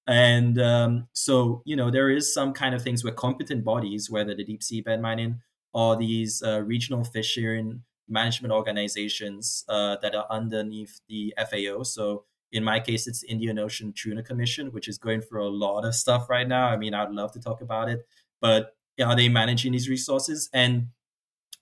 And 0.06 0.60
um, 0.60 1.08
so, 1.12 1.62
you 1.64 1.76
know, 1.76 1.90
there 1.90 2.10
is 2.10 2.32
some 2.34 2.52
kind 2.52 2.74
of 2.74 2.82
things 2.82 3.04
where 3.04 3.12
competent 3.12 3.64
bodies, 3.64 4.10
whether 4.10 4.34
the 4.34 4.44
deep 4.44 4.62
sea 4.62 4.80
bed 4.80 5.00
mining 5.00 5.40
or 5.72 5.96
these 5.96 6.42
uh, 6.42 6.62
regional 6.62 7.04
fishery 7.04 7.64
management 8.08 8.52
organizations 8.52 9.64
uh, 9.68 9.96
that 10.02 10.14
are 10.14 10.26
underneath 10.28 11.00
the 11.08 11.32
FAO. 11.38 11.84
So 11.84 12.24
in 12.52 12.64
my 12.64 12.80
case, 12.80 13.06
it's 13.06 13.22
Indian 13.24 13.58
Ocean 13.58 13.92
Tuna 13.96 14.22
Commission, 14.22 14.72
which 14.72 14.88
is 14.88 14.98
going 14.98 15.20
through 15.20 15.46
a 15.46 15.48
lot 15.48 15.84
of 15.84 15.94
stuff 15.94 16.28
right 16.28 16.48
now. 16.48 16.66
I 16.66 16.76
mean, 16.76 16.94
I'd 16.94 17.12
love 17.12 17.32
to 17.32 17.40
talk 17.40 17.60
about 17.60 17.88
it, 17.88 18.04
but 18.40 18.74
are 19.02 19.14
they 19.14 19.28
managing 19.28 19.72
these 19.72 19.88
resources? 19.88 20.50
And 20.52 20.88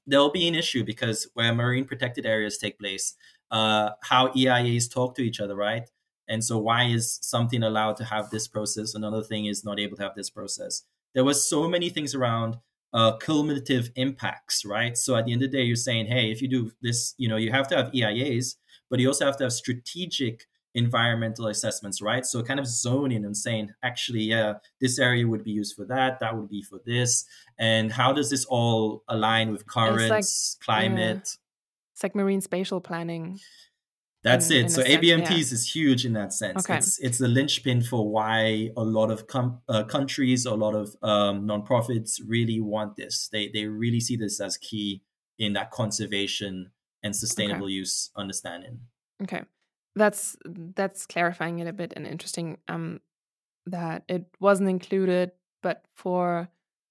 there'll 0.09 0.31
be 0.31 0.49
an 0.49 0.55
issue 0.55 0.85
because 0.85 1.29
where 1.35 1.55
marine 1.55 1.85
protected 1.85 2.27
areas 2.27 2.59
take 2.59 2.79
place, 2.79 3.15
uh, 3.51 3.91
how 4.03 4.29
EIAs 4.29 4.93
talk 4.93 5.15
to 5.17 5.23
each 5.23 5.41
other, 5.41 5.55
right? 5.55 5.89
And 6.29 6.43
so, 6.45 6.59
why 6.59 6.85
is 6.85 7.19
something 7.23 7.63
allowed 7.63 7.97
to 7.99 8.05
have 8.05 8.31
this 8.31 8.49
process? 8.49 8.95
Another 8.95 9.23
thing 9.23 9.47
is 9.47 9.65
not 9.65 9.79
able 9.79 9.97
to 9.97 10.03
have 10.03 10.15
this 10.15 10.31
process. 10.31 10.83
There 11.15 11.25
was 11.25 11.49
so 11.49 11.69
many 11.69 11.89
things 11.89 12.15
around 12.15 12.59
uh, 12.93 13.17
cumulative 13.19 13.91
impacts, 13.97 14.65
right? 14.65 14.97
So 14.97 15.17
at 15.17 15.27
the 15.27 15.33
end 15.33 15.43
of 15.43 15.51
the 15.51 15.59
day, 15.59 15.65
you're 15.65 15.77
saying, 15.77 16.07
hey, 16.07 16.31
if 16.31 16.41
you 16.41 16.49
do 16.49 16.71
this, 16.83 17.15
you 17.19 17.29
know, 17.29 17.37
you 17.37 17.51
have 17.51 17.69
to 17.69 17.77
have 17.77 17.93
EIAs, 17.93 18.57
but 18.91 19.01
you 19.01 19.09
also 19.09 19.27
have 19.27 19.37
to 19.39 19.45
have 19.45 19.53
strategic 19.53 20.47
environmental 20.79 21.49
assessments, 21.49 22.01
right? 22.01 22.25
So 22.25 22.43
kind 22.43 22.61
of 22.61 22.67
zoning 22.67 23.25
and 23.25 23.37
saying, 23.37 23.71
actually, 23.83 24.23
yeah, 24.23 24.55
this 24.81 24.99
area 24.99 25.27
would 25.27 25.45
be 25.45 25.51
used 25.51 25.77
for 25.77 25.85
that, 25.87 26.21
that 26.21 26.37
would 26.37 26.49
be 26.49 26.63
for 26.63 26.81
this, 26.87 27.25
and 27.59 27.93
how 27.93 28.13
does 28.13 28.31
this 28.31 28.45
all 28.47 29.03
align 29.09 29.53
with 29.53 29.67
currents, 29.67 30.57
like, 30.61 30.65
climate? 30.65 31.17
Yeah. 31.25 31.95
It's 31.95 32.03
like 32.03 32.15
marine 32.15 32.41
spatial 32.41 32.81
planning. 32.81 33.41
That's 34.23 34.51
in, 34.51 34.57
it. 34.57 34.63
In 34.65 34.69
so 34.71 34.83
ABMTs 34.83 35.31
yeah. 35.31 35.37
is 35.37 35.71
huge 35.71 36.05
in 36.05 36.13
that 36.15 36.33
sense. 36.33 36.65
Okay. 36.65 36.79
It's 36.79 36.99
it's 36.99 37.19
the 37.19 37.29
linchpin 37.29 37.83
for 37.83 38.09
why 38.09 38.71
a 38.77 38.83
lot 38.83 39.11
of 39.11 39.27
com- 39.27 39.61
uh, 39.69 39.85
countries, 39.85 40.45
a 40.45 40.55
lot 40.55 40.75
of 40.75 40.95
um, 41.03 41.47
nonprofits 41.47 42.21
really 42.27 42.61
want 42.61 42.97
this. 42.97 43.29
They 43.33 43.49
they 43.49 43.67
really 43.67 44.01
see 44.01 44.17
this 44.17 44.41
as 44.41 44.57
key 44.57 45.03
in 45.39 45.53
that 45.53 45.71
conservation 45.71 46.71
and 47.03 47.15
sustainable 47.15 47.67
okay. 47.67 47.75
use 47.75 48.11
understanding. 48.17 48.81
Okay, 49.23 49.43
that's 49.95 50.37
that's 50.45 51.07
clarifying 51.07 51.59
it 51.59 51.67
a 51.67 51.73
bit 51.73 51.93
and 51.97 52.07
interesting. 52.07 52.59
Um, 52.69 53.01
that 53.67 54.03
it 54.09 54.25
wasn't 54.41 54.69
included, 54.69 55.33
but 55.63 55.85
for 55.95 56.49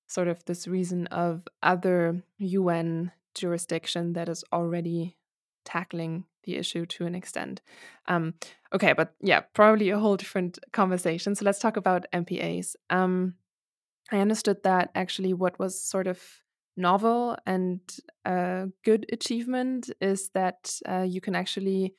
sort 0.07 0.27
of 0.27 0.43
this 0.45 0.67
reason 0.67 1.07
of 1.07 1.47
other 1.61 2.21
UN 2.37 3.11
jurisdiction 3.35 4.13
that 4.13 4.29
is 4.29 4.43
already 4.53 5.17
tackling 5.65 6.25
the 6.43 6.55
issue 6.55 6.85
to 6.85 7.05
an 7.05 7.13
extent. 7.13 7.61
Um, 8.07 8.33
okay, 8.73 8.93
but 8.93 9.13
yeah, 9.21 9.41
probably 9.53 9.89
a 9.89 9.99
whole 9.99 10.15
different 10.15 10.57
conversation. 10.71 11.35
So 11.35 11.43
let's 11.43 11.59
talk 11.59 11.75
about 11.75 12.05
MPAs. 12.13 12.75
Um, 12.89 13.35
I 14.11 14.19
understood 14.19 14.63
that 14.63 14.91
actually 14.95 15.33
what 15.33 15.59
was 15.59 15.79
sort 15.79 16.07
of 16.07 16.21
novel 16.77 17.37
and 17.45 17.81
a 18.23 18.67
good 18.85 19.05
achievement 19.11 19.89
is 19.99 20.29
that 20.29 20.79
uh, 20.87 21.01
you 21.01 21.19
can 21.19 21.35
actually 21.35 21.95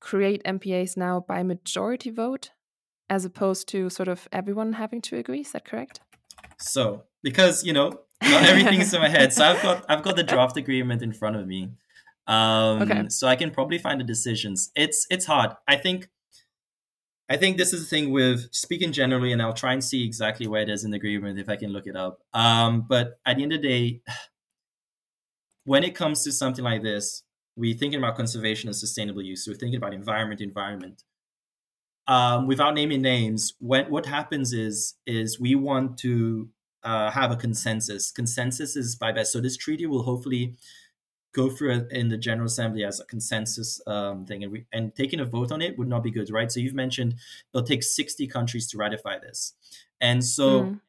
create 0.00 0.42
MPAs 0.44 0.96
now 0.96 1.20
by 1.20 1.42
majority 1.42 2.10
vote 2.10 2.50
as 3.10 3.24
opposed 3.24 3.68
to 3.68 3.88
sort 3.90 4.08
of 4.08 4.28
everyone 4.32 4.74
having 4.74 5.00
to 5.02 5.16
agree. 5.16 5.40
Is 5.40 5.52
that 5.52 5.64
correct? 5.64 6.00
So, 6.58 7.04
because 7.22 7.64
you 7.64 7.72
know, 7.72 8.00
not 8.22 8.44
everything 8.44 8.80
is 8.80 8.92
in 8.92 9.00
my 9.00 9.08
head, 9.08 9.32
so 9.32 9.44
I've 9.44 9.62
got 9.62 9.84
I've 9.88 10.02
got 10.02 10.16
the 10.16 10.22
draft 10.34 10.56
agreement 10.56 11.02
in 11.02 11.12
front 11.12 11.36
of 11.36 11.46
me. 11.46 11.70
Um, 12.26 12.82
okay. 12.82 13.08
So 13.08 13.26
I 13.26 13.36
can 13.36 13.50
probably 13.50 13.78
find 13.78 14.00
the 14.00 14.04
decisions. 14.04 14.70
It's 14.74 15.06
it's 15.10 15.26
hard. 15.26 15.52
I 15.66 15.76
think. 15.76 16.08
I 17.30 17.36
think 17.36 17.58
this 17.58 17.74
is 17.74 17.82
the 17.82 17.86
thing 17.86 18.10
with 18.10 18.48
speaking 18.54 18.90
generally, 18.90 19.32
and 19.32 19.42
I'll 19.42 19.52
try 19.52 19.74
and 19.74 19.84
see 19.84 20.02
exactly 20.02 20.46
where 20.46 20.62
it 20.62 20.70
is 20.70 20.82
in 20.82 20.92
the 20.92 20.96
agreement 20.96 21.38
if 21.38 21.50
I 21.50 21.56
can 21.56 21.74
look 21.74 21.86
it 21.86 21.94
up. 21.94 22.22
Um, 22.32 22.86
but 22.88 23.18
at 23.26 23.36
the 23.36 23.42
end 23.42 23.52
of 23.52 23.60
the 23.60 23.68
day, 23.68 24.00
when 25.64 25.84
it 25.84 25.94
comes 25.94 26.24
to 26.24 26.32
something 26.32 26.64
like 26.64 26.82
this, 26.82 27.24
we're 27.58 27.76
thinking 27.76 27.98
about 27.98 28.16
conservation 28.16 28.68
and 28.68 28.76
sustainable 28.76 29.20
use. 29.20 29.44
So 29.44 29.50
we're 29.50 29.58
thinking 29.58 29.76
about 29.76 29.92
environment, 29.92 30.40
environment. 30.40 31.02
Um, 32.06 32.46
without 32.46 32.74
naming 32.74 33.02
names, 33.02 33.54
when, 33.58 33.90
what 33.90 34.06
happens 34.06 34.52
is 34.52 34.94
is 35.06 35.38
we 35.38 35.54
want 35.54 35.98
to 35.98 36.48
uh, 36.84 37.10
have 37.10 37.30
a 37.30 37.36
consensus. 37.36 38.10
Consensus 38.10 38.76
is 38.76 38.96
by 38.96 39.12
best. 39.12 39.32
So 39.32 39.40
this 39.40 39.56
treaty 39.56 39.84
will 39.86 40.04
hopefully 40.04 40.54
go 41.34 41.50
through 41.50 41.86
in 41.90 42.08
the 42.08 42.16
General 42.16 42.46
Assembly 42.46 42.84
as 42.84 43.00
a 43.00 43.04
consensus 43.04 43.80
um, 43.86 44.24
thing, 44.24 44.42
and, 44.42 44.52
we, 44.52 44.64
and 44.72 44.94
taking 44.94 45.20
a 45.20 45.24
vote 45.24 45.52
on 45.52 45.60
it 45.60 45.76
would 45.76 45.88
not 45.88 46.02
be 46.02 46.10
good, 46.10 46.30
right? 46.30 46.50
So 46.50 46.60
you've 46.60 46.74
mentioned 46.74 47.16
it'll 47.52 47.66
take 47.66 47.82
60 47.82 48.26
countries 48.28 48.68
to 48.68 48.78
ratify 48.78 49.18
this, 49.18 49.52
and 50.00 50.24
so 50.24 50.62
mm. 50.62 50.80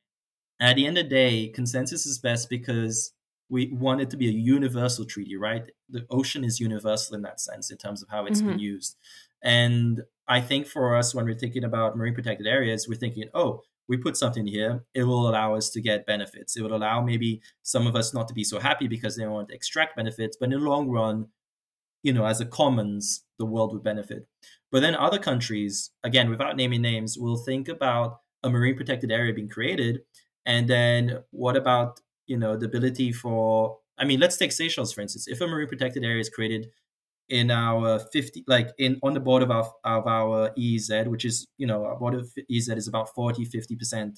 at 0.61 0.77
the 0.77 0.85
end 0.85 0.97
of 0.97 1.05
the 1.05 1.09
day, 1.09 1.47
consensus 1.49 2.05
is 2.05 2.19
best 2.19 2.49
because 2.49 3.11
we 3.49 3.71
want 3.73 4.01
it 4.01 4.09
to 4.11 4.17
be 4.17 4.27
a 4.27 4.31
universal 4.31 5.05
treaty, 5.05 5.35
right? 5.35 5.71
The 5.89 6.05
ocean 6.09 6.43
is 6.43 6.59
universal 6.59 7.15
in 7.15 7.23
that 7.23 7.39
sense 7.39 7.71
in 7.71 7.77
terms 7.77 8.03
of 8.03 8.09
how 8.09 8.25
it's 8.25 8.39
mm-hmm. 8.39 8.51
been 8.51 8.59
used, 8.59 8.97
and 9.43 10.01
I 10.27 10.41
think 10.41 10.67
for 10.67 10.95
us 10.95 11.15
when 11.15 11.25
we're 11.25 11.37
thinking 11.37 11.63
about 11.63 11.97
marine 11.97 12.13
protected 12.13 12.45
areas, 12.45 12.87
we're 12.87 12.95
thinking, 12.95 13.29
oh, 13.33 13.63
we 13.87 13.97
put 13.97 14.15
something 14.15 14.45
here, 14.45 14.83
it 14.93 15.03
will 15.03 15.27
allow 15.27 15.55
us 15.55 15.71
to 15.71 15.81
get 15.81 16.05
benefits. 16.05 16.55
It 16.55 16.61
would 16.61 16.71
allow 16.71 17.01
maybe 17.01 17.41
some 17.63 17.87
of 17.87 17.95
us 17.95 18.13
not 18.13 18.27
to 18.27 18.35
be 18.35 18.43
so 18.43 18.59
happy 18.59 18.87
because 18.87 19.17
they 19.17 19.25
want 19.25 19.49
to 19.49 19.55
extract 19.55 19.95
benefits, 19.95 20.37
but 20.39 20.53
in 20.53 20.59
the 20.59 20.69
long 20.69 20.89
run, 20.89 21.29
you 22.03 22.13
know, 22.13 22.25
as 22.25 22.39
a 22.39 22.45
commons, 22.45 23.23
the 23.39 23.45
world 23.45 23.73
would 23.73 23.83
benefit. 23.83 24.27
But 24.71 24.81
then 24.81 24.93
other 24.93 25.17
countries, 25.17 25.89
again, 26.03 26.29
without 26.29 26.55
naming 26.55 26.83
names, 26.83 27.17
will 27.17 27.37
think 27.37 27.67
about 27.67 28.19
a 28.43 28.49
marine 28.51 28.75
protected 28.75 29.11
area 29.11 29.33
being 29.33 29.49
created. 29.49 30.01
And 30.45 30.69
then 30.69 31.23
what 31.31 31.57
about, 31.57 31.99
you 32.29 32.37
know, 32.37 32.55
the 32.55 32.67
ability 32.67 33.11
for, 33.11 33.77
I 33.97 34.05
mean, 34.05 34.19
let's 34.19 34.37
take 34.37 34.51
Seychelles, 34.51 34.93
for 34.93 35.01
instance. 35.01 35.27
If 35.27 35.41
a 35.41 35.47
marine 35.47 35.67
protected 35.67 36.03
area 36.03 36.21
is 36.21 36.29
created 36.29 36.67
in 37.29 37.51
our 37.51 37.99
50 37.99 38.43
like 38.47 38.71
in 38.77 38.99
on 39.03 39.13
the 39.13 39.19
border 39.19 39.45
of 39.45 39.51
our, 39.51 39.71
of 39.83 40.07
our 40.07 40.49
EEZ 40.57 41.07
which 41.07 41.25
is 41.25 41.47
you 41.57 41.67
know 41.67 41.85
our 41.85 41.95
border 41.95 42.19
of 42.19 42.31
EEZ 42.51 42.75
is 42.75 42.87
about 42.87 43.13
40 43.13 43.45
50% 43.45 44.15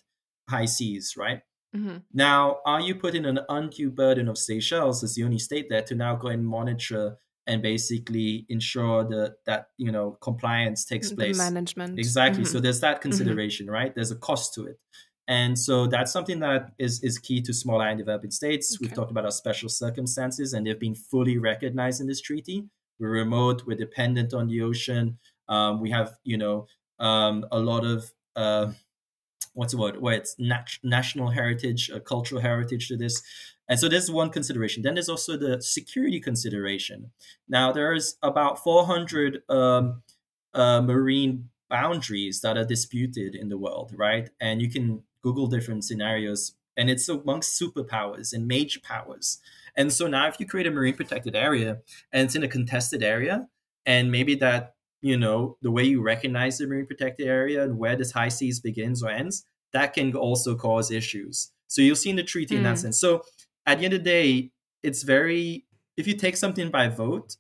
high 0.50 0.66
seas 0.66 1.16
right 1.18 1.42
mm-hmm. 1.76 1.98
now 2.14 2.60
are 2.66 2.80
you 2.80 2.96
putting 2.96 3.26
an 3.26 3.40
undue 3.50 3.92
burden 3.92 4.28
of 4.28 4.38
Seychelles 4.38 5.04
as 5.04 5.16
the 5.16 5.24
only 5.24 5.40
state 5.40 5.68
there 5.70 5.82
to 5.84 5.96
now 5.96 6.16
go 6.16 6.30
and 6.30 6.46
monitor 6.46 7.18
and 7.48 7.62
basically 7.62 8.46
ensure 8.50 9.04
that 9.04 9.36
that 9.46 9.68
you 9.78 9.92
know 9.92 10.18
compliance 10.22 10.86
takes 10.86 11.10
the 11.10 11.16
place 11.16 11.38
management 11.38 12.00
exactly 12.00 12.44
mm-hmm. 12.44 12.52
so 12.52 12.60
there's 12.60 12.80
that 12.80 12.96
mm-hmm. 12.96 13.10
consideration 13.10 13.66
mm-hmm. 13.66 13.76
right 13.76 13.96
there's 13.96 14.12
a 14.12 14.16
cost 14.16 14.54
to 14.54 14.66
it 14.66 14.80
and 15.28 15.58
so 15.58 15.88
that's 15.88 16.12
something 16.12 16.40
that 16.40 16.72
is, 16.78 17.02
is 17.04 17.18
key 17.18 17.42
to 17.42 17.54
small 17.54 17.82
island 17.82 18.00
developing 18.00 18.32
states. 18.32 18.76
Okay. 18.76 18.86
We've 18.86 18.96
talked 18.96 19.12
about 19.12 19.26
our 19.26 19.32
special 19.32 19.70
circumstances, 19.70 20.54
and 20.54 20.66
they've 20.66 20.80
been 20.80 20.96
fully 20.96 21.38
recognized 21.38 22.02
in 22.02 22.08
this 22.08 22.22
treaty. 22.22 22.66
We're 23.00 23.12
remote. 23.12 23.64
We're 23.66 23.78
dependent 23.78 24.34
on 24.34 24.48
the 24.48 24.62
ocean. 24.62 25.18
Um, 25.48 25.80
we 25.80 25.90
have, 25.92 26.18
you 26.24 26.38
know, 26.38 26.68
um, 27.00 27.46
a 27.52 27.60
lot 27.60 27.86
of 27.86 28.12
uh, 28.36 28.72
what's 29.54 29.74
the 29.74 29.80
word? 29.80 30.02
Where 30.02 30.16
it's 30.16 30.36
nat- 30.40 30.80
national 30.84 31.30
heritage, 31.30 31.90
uh, 31.92 32.00
cultural 32.00 32.42
heritage 32.42 32.88
to 32.90 32.98
this. 32.98 33.22
And 33.68 33.80
so 33.80 33.88
there's 33.88 34.12
one 34.12 34.30
consideration. 34.30 34.84
Then 34.84 34.96
there's 34.96 35.10
also 35.10 35.38
the 35.38 35.62
security 35.62 36.20
consideration. 36.20 37.12
Now 37.48 37.72
there's 37.72 38.18
about 38.22 38.62
400 38.64 39.44
um, 39.50 40.04
uh, 40.54 40.82
marine 40.82 41.50
boundaries 41.70 42.42
that 42.42 42.58
are 42.58 42.66
disputed 42.66 43.34
in 43.34 43.50
the 43.50 43.58
world, 43.58 43.94
right? 43.96 44.30
And 44.42 44.62
you 44.62 44.70
can 44.70 45.04
Google 45.22 45.48
different 45.48 45.84
scenarios, 45.84 46.54
and 46.78 46.90
it's 46.90 47.08
amongst 47.10 47.60
superpowers 47.60 48.34
and 48.34 48.48
major 48.48 48.80
powers. 48.82 49.40
And 49.76 49.92
so 49.92 50.08
now 50.08 50.28
if 50.28 50.40
you 50.40 50.46
create 50.46 50.68
a 50.68 50.72
marine 50.72 50.96
protected 50.96 51.36
area 51.36 51.80
and 52.12 52.26
it's 52.26 52.36
in 52.36 52.44
a 52.44 52.48
contested 52.48 53.04
area, 53.04 53.48
and 53.86 54.12
maybe 54.12 54.36
that, 54.36 54.76
you 55.02 55.18
know, 55.18 55.58
the 55.62 55.72
way 55.72 55.84
you 55.84 56.02
recognize 56.02 56.58
the 56.58 56.68
marine 56.68 56.86
protected 56.86 57.28
area 57.28 57.64
and 57.64 57.78
where 57.78 57.96
this 57.96 58.12
high 58.12 58.30
seas 58.30 58.60
begins 58.60 59.02
or 59.02 59.10
ends, 59.10 59.46
that 59.74 59.94
can 59.94 60.14
also 60.16 60.56
cause 60.56 60.92
issues. 60.92 61.52
So 61.68 61.82
you'll 61.82 61.96
see 61.96 62.10
in 62.10 62.18
the 62.18 62.24
treaty 62.24 62.56
mm. 62.56 62.58
in 62.58 62.64
that 62.64 62.72
hmm. 62.72 62.82
sense. 62.82 63.00
So 63.00 63.24
at 63.66 63.80
the 63.80 63.86
end 63.86 63.94
of 63.94 64.04
the 64.04 64.10
day, 64.10 64.52
it's 64.84 65.04
very 65.04 65.66
if 65.98 66.08
you 66.08 66.16
take 66.16 66.38
something 66.38 66.70
by 66.70 66.90
vote 66.90 67.38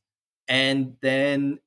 and 0.47 0.95
then 1.01 1.59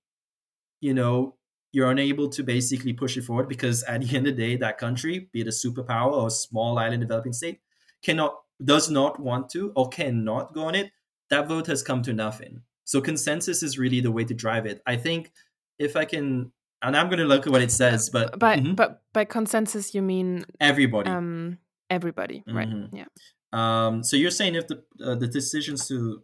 you 0.80 0.94
know 0.94 1.34
you're 1.74 1.90
unable 1.90 2.28
to 2.28 2.42
basically 2.42 2.92
push 2.92 3.16
it 3.16 3.24
forward 3.24 3.48
because 3.48 3.82
at 3.84 4.00
the 4.00 4.16
end 4.16 4.26
of 4.26 4.36
the 4.36 4.42
day 4.42 4.56
that 4.56 4.78
country 4.78 5.28
be 5.32 5.40
it 5.40 5.46
a 5.46 5.50
superpower 5.50 6.12
or 6.12 6.28
a 6.28 6.30
small 6.30 6.78
island 6.78 7.00
developing 7.00 7.32
state 7.32 7.60
cannot 8.02 8.34
does 8.64 8.90
not 8.90 9.18
want 9.18 9.50
to 9.50 9.72
or 9.74 9.88
cannot 9.88 10.54
go 10.54 10.64
on 10.64 10.74
it, 10.74 10.92
that 11.30 11.48
vote 11.48 11.66
has 11.66 11.82
come 11.82 12.02
to 12.02 12.12
nothing. 12.12 12.62
So 12.84 13.00
consensus 13.00 13.62
is 13.62 13.78
really 13.78 14.00
the 14.00 14.12
way 14.12 14.24
to 14.24 14.34
drive 14.34 14.66
it. 14.66 14.80
I 14.86 14.96
think 14.96 15.32
if 15.78 15.96
I 15.96 16.04
can, 16.04 16.52
and 16.82 16.96
I'm 16.96 17.08
going 17.08 17.18
to 17.18 17.24
look 17.24 17.46
at 17.46 17.52
what 17.52 17.62
it 17.62 17.72
says, 17.72 18.10
but 18.10 18.38
by 18.38 18.58
mm-hmm. 18.58 18.74
but 18.74 19.02
by 19.12 19.24
consensus 19.24 19.94
you 19.94 20.02
mean 20.02 20.44
everybody. 20.60 21.10
Um, 21.10 21.58
everybody, 21.90 22.44
right? 22.46 22.68
Mhm. 22.68 22.90
Yeah. 22.92 23.06
Um, 23.52 24.02
so 24.02 24.16
you're 24.16 24.30
saying 24.30 24.54
if 24.54 24.68
the 24.68 24.84
uh, 25.02 25.14
the 25.14 25.26
decisions 25.26 25.88
to, 25.88 26.20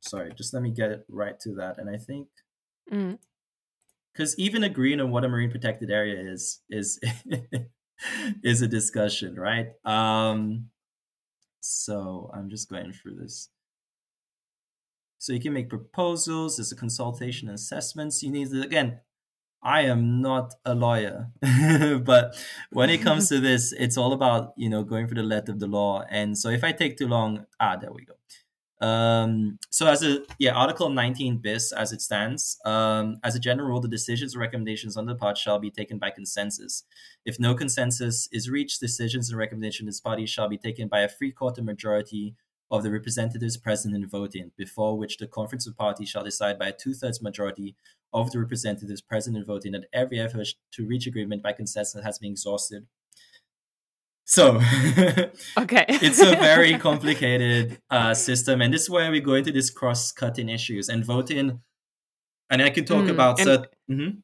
sorry, 0.00 0.32
just 0.36 0.52
let 0.52 0.62
me 0.62 0.70
get 0.70 0.90
it 0.90 1.04
right 1.08 1.38
to 1.40 1.54
that, 1.54 1.78
and 1.78 1.88
I 1.88 1.96
think 1.96 2.28
Mm. 2.92 3.18
Because 4.12 4.38
even 4.38 4.64
agreeing 4.64 5.00
on 5.00 5.10
what 5.10 5.24
a 5.24 5.28
marine 5.28 5.50
protected 5.50 5.90
area 5.90 6.20
is 6.20 6.60
is 6.70 7.00
is 8.44 8.62
a 8.62 8.68
discussion, 8.68 9.36
right? 9.36 9.68
Um, 9.84 10.70
so 11.60 12.30
I'm 12.34 12.50
just 12.50 12.68
going 12.70 12.92
through 12.92 13.16
this. 13.16 13.50
So 15.18 15.32
you 15.32 15.40
can 15.40 15.52
make 15.52 15.68
proposals. 15.68 16.56
There's 16.56 16.72
a 16.72 16.76
consultation 16.76 17.48
and 17.48 17.54
assessments. 17.54 18.22
You 18.22 18.30
need 18.30 18.50
to, 18.50 18.62
again. 18.62 19.00
I 19.62 19.82
am 19.82 20.22
not 20.22 20.54
a 20.64 20.74
lawyer, 20.74 21.28
but 22.02 22.34
when 22.70 22.88
it 22.88 23.02
comes 23.02 23.28
to 23.28 23.40
this, 23.48 23.72
it's 23.72 23.98
all 23.98 24.14
about 24.14 24.54
you 24.56 24.70
know 24.70 24.82
going 24.82 25.06
for 25.06 25.14
the 25.14 25.22
letter 25.22 25.52
of 25.52 25.60
the 25.60 25.66
law. 25.66 26.02
And 26.08 26.38
so 26.38 26.48
if 26.48 26.64
I 26.64 26.72
take 26.72 26.96
too 26.96 27.06
long, 27.06 27.44
ah, 27.60 27.76
there 27.76 27.92
we 27.92 28.06
go. 28.06 28.14
Um, 28.80 29.58
so 29.70 29.86
as 29.88 30.02
a 30.02 30.20
yeah, 30.38 30.52
Article 30.52 30.88
19 30.88 31.38
bis 31.38 31.70
as 31.72 31.92
it 31.92 32.00
stands, 32.00 32.58
um, 32.64 33.18
as 33.22 33.34
a 33.34 33.38
general 33.38 33.68
rule, 33.68 33.80
the 33.80 33.88
decisions 33.88 34.34
or 34.34 34.38
recommendations 34.38 34.96
on 34.96 35.06
the 35.06 35.14
part 35.14 35.36
shall 35.36 35.58
be 35.58 35.70
taken 35.70 35.98
by 35.98 36.10
consensus. 36.10 36.84
If 37.26 37.38
no 37.38 37.54
consensus 37.54 38.28
is 38.32 38.48
reached, 38.48 38.80
decisions 38.80 39.28
and 39.28 39.38
recommendations 39.38 39.86
of 39.86 39.92
this 39.92 40.00
body 40.00 40.24
shall 40.24 40.48
be 40.48 40.56
taken 40.56 40.88
by 40.88 41.00
a 41.00 41.08
three 41.08 41.30
quarter 41.30 41.62
majority 41.62 42.36
of 42.70 42.82
the 42.82 42.90
representatives 42.90 43.56
present 43.56 43.94
and 43.94 44.08
voting, 44.08 44.52
before 44.56 44.96
which 44.96 45.18
the 45.18 45.26
conference 45.26 45.66
of 45.66 45.76
parties 45.76 46.08
shall 46.08 46.24
decide 46.24 46.58
by 46.58 46.68
a 46.68 46.72
two 46.72 46.94
thirds 46.94 47.20
majority 47.20 47.76
of 48.12 48.30
the 48.30 48.38
representatives 48.38 49.02
present 49.02 49.36
and 49.36 49.46
voting 49.46 49.72
that 49.72 49.86
every 49.92 50.18
effort 50.18 50.48
to 50.72 50.86
reach 50.86 51.06
agreement 51.06 51.42
by 51.42 51.52
consensus 51.52 52.02
has 52.02 52.18
been 52.18 52.32
exhausted. 52.32 52.86
So 54.30 54.60
Okay. 55.58 55.84
it's 56.06 56.20
a 56.20 56.36
very 56.36 56.78
complicated 56.88 57.80
uh, 57.90 58.14
system, 58.14 58.60
and 58.62 58.72
this 58.72 58.82
is 58.82 58.90
where 58.90 59.10
we 59.10 59.20
go 59.20 59.34
into 59.34 59.50
these 59.50 59.70
cross-cutting 59.70 60.48
issues 60.48 60.88
and 60.88 61.04
voting. 61.04 61.60
And 62.48 62.62
I 62.62 62.70
can 62.70 62.84
talk 62.84 63.04
Mm, 63.06 63.10
about 63.10 63.40
and- 63.40 63.48
cert- 63.48 63.66
Mhm. 63.90 64.22